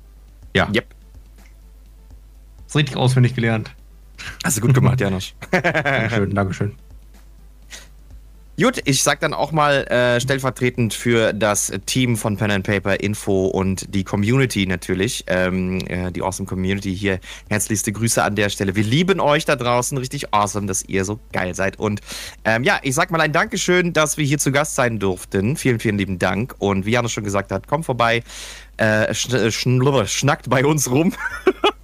Ja. 0.55 0.69
Yep. 0.75 0.87
Ist 2.67 2.77
richtig 2.77 2.97
auswendig 2.97 3.35
gelernt. 3.35 3.71
Hast 4.45 4.59
du 4.59 4.61
gut 4.61 4.75
gemacht, 4.75 5.01
Janosch. 5.01 5.35
Dankeschön, 5.51 6.35
Dankeschön. 6.35 6.75
Gut, 8.61 8.81
ich 8.87 9.05
sag 9.05 9.21
dann 9.21 9.35
auch 9.35 9.53
mal 9.53 9.87
äh, 9.87 10.21
stellvertretend 10.21 10.93
für 10.93 11.33
das 11.33 11.71
Team 11.87 12.17
von 12.17 12.37
Pen 12.37 12.51
and 12.51 12.67
Paper 12.67 12.99
Info 12.99 13.47
und 13.47 13.95
die 13.95 14.03
Community 14.03 14.67
natürlich, 14.67 15.23
ähm, 15.29 15.79
äh, 15.87 16.11
die 16.11 16.23
Awesome 16.23 16.49
Community 16.49 16.97
hier. 16.97 17.21
Herzlichste 17.49 17.93
Grüße 17.93 18.21
an 18.21 18.35
der 18.35 18.49
Stelle. 18.49 18.75
Wir 18.75 18.83
lieben 18.83 19.21
euch 19.21 19.45
da 19.45 19.55
draußen, 19.55 19.97
richtig 19.97 20.35
awesome, 20.35 20.67
dass 20.67 20.83
ihr 20.83 21.05
so 21.05 21.21
geil 21.33 21.55
seid. 21.55 21.79
Und 21.79 22.01
ähm, 22.45 22.65
ja, 22.65 22.81
ich 22.83 22.97
sag 22.97 23.13
mal 23.13 23.21
ein 23.21 23.33
Dankeschön, 23.33 23.93
dass 23.93 24.19
wir 24.19 24.25
hier 24.25 24.39
zu 24.39 24.51
Gast 24.51 24.75
sein 24.75 24.99
durften. 24.99 25.57
Vielen, 25.57 25.79
vielen 25.79 25.97
lieben 25.97 26.19
Dank. 26.19 26.57
Und 26.59 26.85
wie 26.85 26.91
Janus 26.91 27.13
schon 27.13 27.23
gesagt 27.23 27.53
hat, 27.53 27.69
kommt 27.69 27.85
vorbei, 27.85 28.25
äh, 28.79 29.13
schn 29.15 30.07
schnackt 30.07 30.49
bei 30.49 30.65
uns 30.65 30.91
rum. 30.91 31.13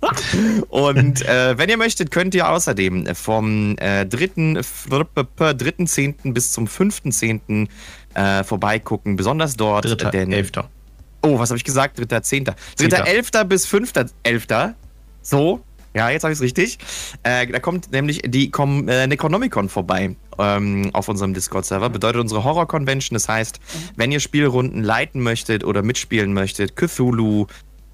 und 0.68 1.22
äh, 1.22 1.58
wenn 1.58 1.68
ihr 1.68 1.76
möchtet, 1.76 2.10
könnt 2.10 2.34
ihr 2.34 2.48
außerdem 2.48 3.14
vom 3.14 3.76
äh, 3.78 4.04
3.10. 4.04 6.32
bis 6.32 6.52
zum 6.52 6.66
5.10. 6.66 7.68
Äh, 8.14 8.44
vorbeigucken, 8.44 9.16
besonders 9.16 9.56
dort. 9.56 9.84
Dritter, 9.84 10.10
denn, 10.10 10.32
Elfter. 10.32 10.70
Oh, 11.22 11.38
was 11.38 11.50
habe 11.50 11.56
ich 11.56 11.64
gesagt? 11.64 11.98
3.10. 11.98 12.54
3.11. 12.78 13.44
bis 13.44 13.66
5.11. 13.66 14.74
So, 15.22 15.64
ja, 15.94 16.10
jetzt 16.10 16.24
habe 16.24 16.32
ich 16.32 16.38
es 16.38 16.42
richtig. 16.42 16.78
Äh, 17.22 17.46
da 17.46 17.60
kommt 17.60 17.92
nämlich 17.92 18.22
die 18.26 18.50
Com 18.50 18.88
äh, 18.88 19.06
Necronomicon 19.06 19.68
vorbei 19.68 20.16
ähm, 20.38 20.90
auf 20.92 21.08
unserem 21.08 21.34
Discord-Server. 21.34 21.88
Bedeutet 21.88 22.20
unsere 22.20 22.42
Horror-Convention. 22.42 23.14
Das 23.14 23.28
heißt, 23.28 23.60
mhm. 23.60 23.78
wenn 23.96 24.12
ihr 24.12 24.20
Spielrunden 24.20 24.82
leiten 24.82 25.20
möchtet 25.20 25.64
oder 25.64 25.82
mitspielen 25.82 26.32
möchtet, 26.32 26.74
Cthulhu, 26.76 27.46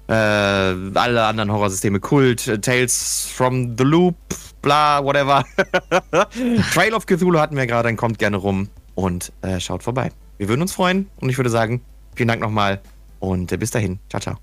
äh, 0.07 0.13
alle 0.13 1.25
anderen 1.25 1.51
Horrorsysteme, 1.51 1.99
Kult, 1.99 2.61
Tales 2.63 3.29
from 3.33 3.77
the 3.77 3.83
Loop, 3.83 4.15
bla, 4.61 5.03
whatever. 5.03 5.45
Trail 6.73 6.93
of 6.93 7.05
Cthulhu 7.05 7.39
hatten 7.39 7.55
wir 7.55 7.67
gerade, 7.67 7.87
dann 7.87 7.97
kommt 7.97 8.17
gerne 8.17 8.37
rum 8.37 8.69
und 8.95 9.31
äh, 9.41 9.59
schaut 9.59 9.83
vorbei. 9.83 10.11
Wir 10.37 10.49
würden 10.49 10.61
uns 10.61 10.73
freuen 10.73 11.07
und 11.19 11.29
ich 11.29 11.37
würde 11.37 11.51
sagen, 11.51 11.81
vielen 12.15 12.27
Dank 12.27 12.41
nochmal 12.41 12.81
und 13.19 13.51
äh, 13.51 13.57
bis 13.57 13.69
dahin. 13.71 13.99
Ciao, 14.09 14.19
ciao. 14.19 14.41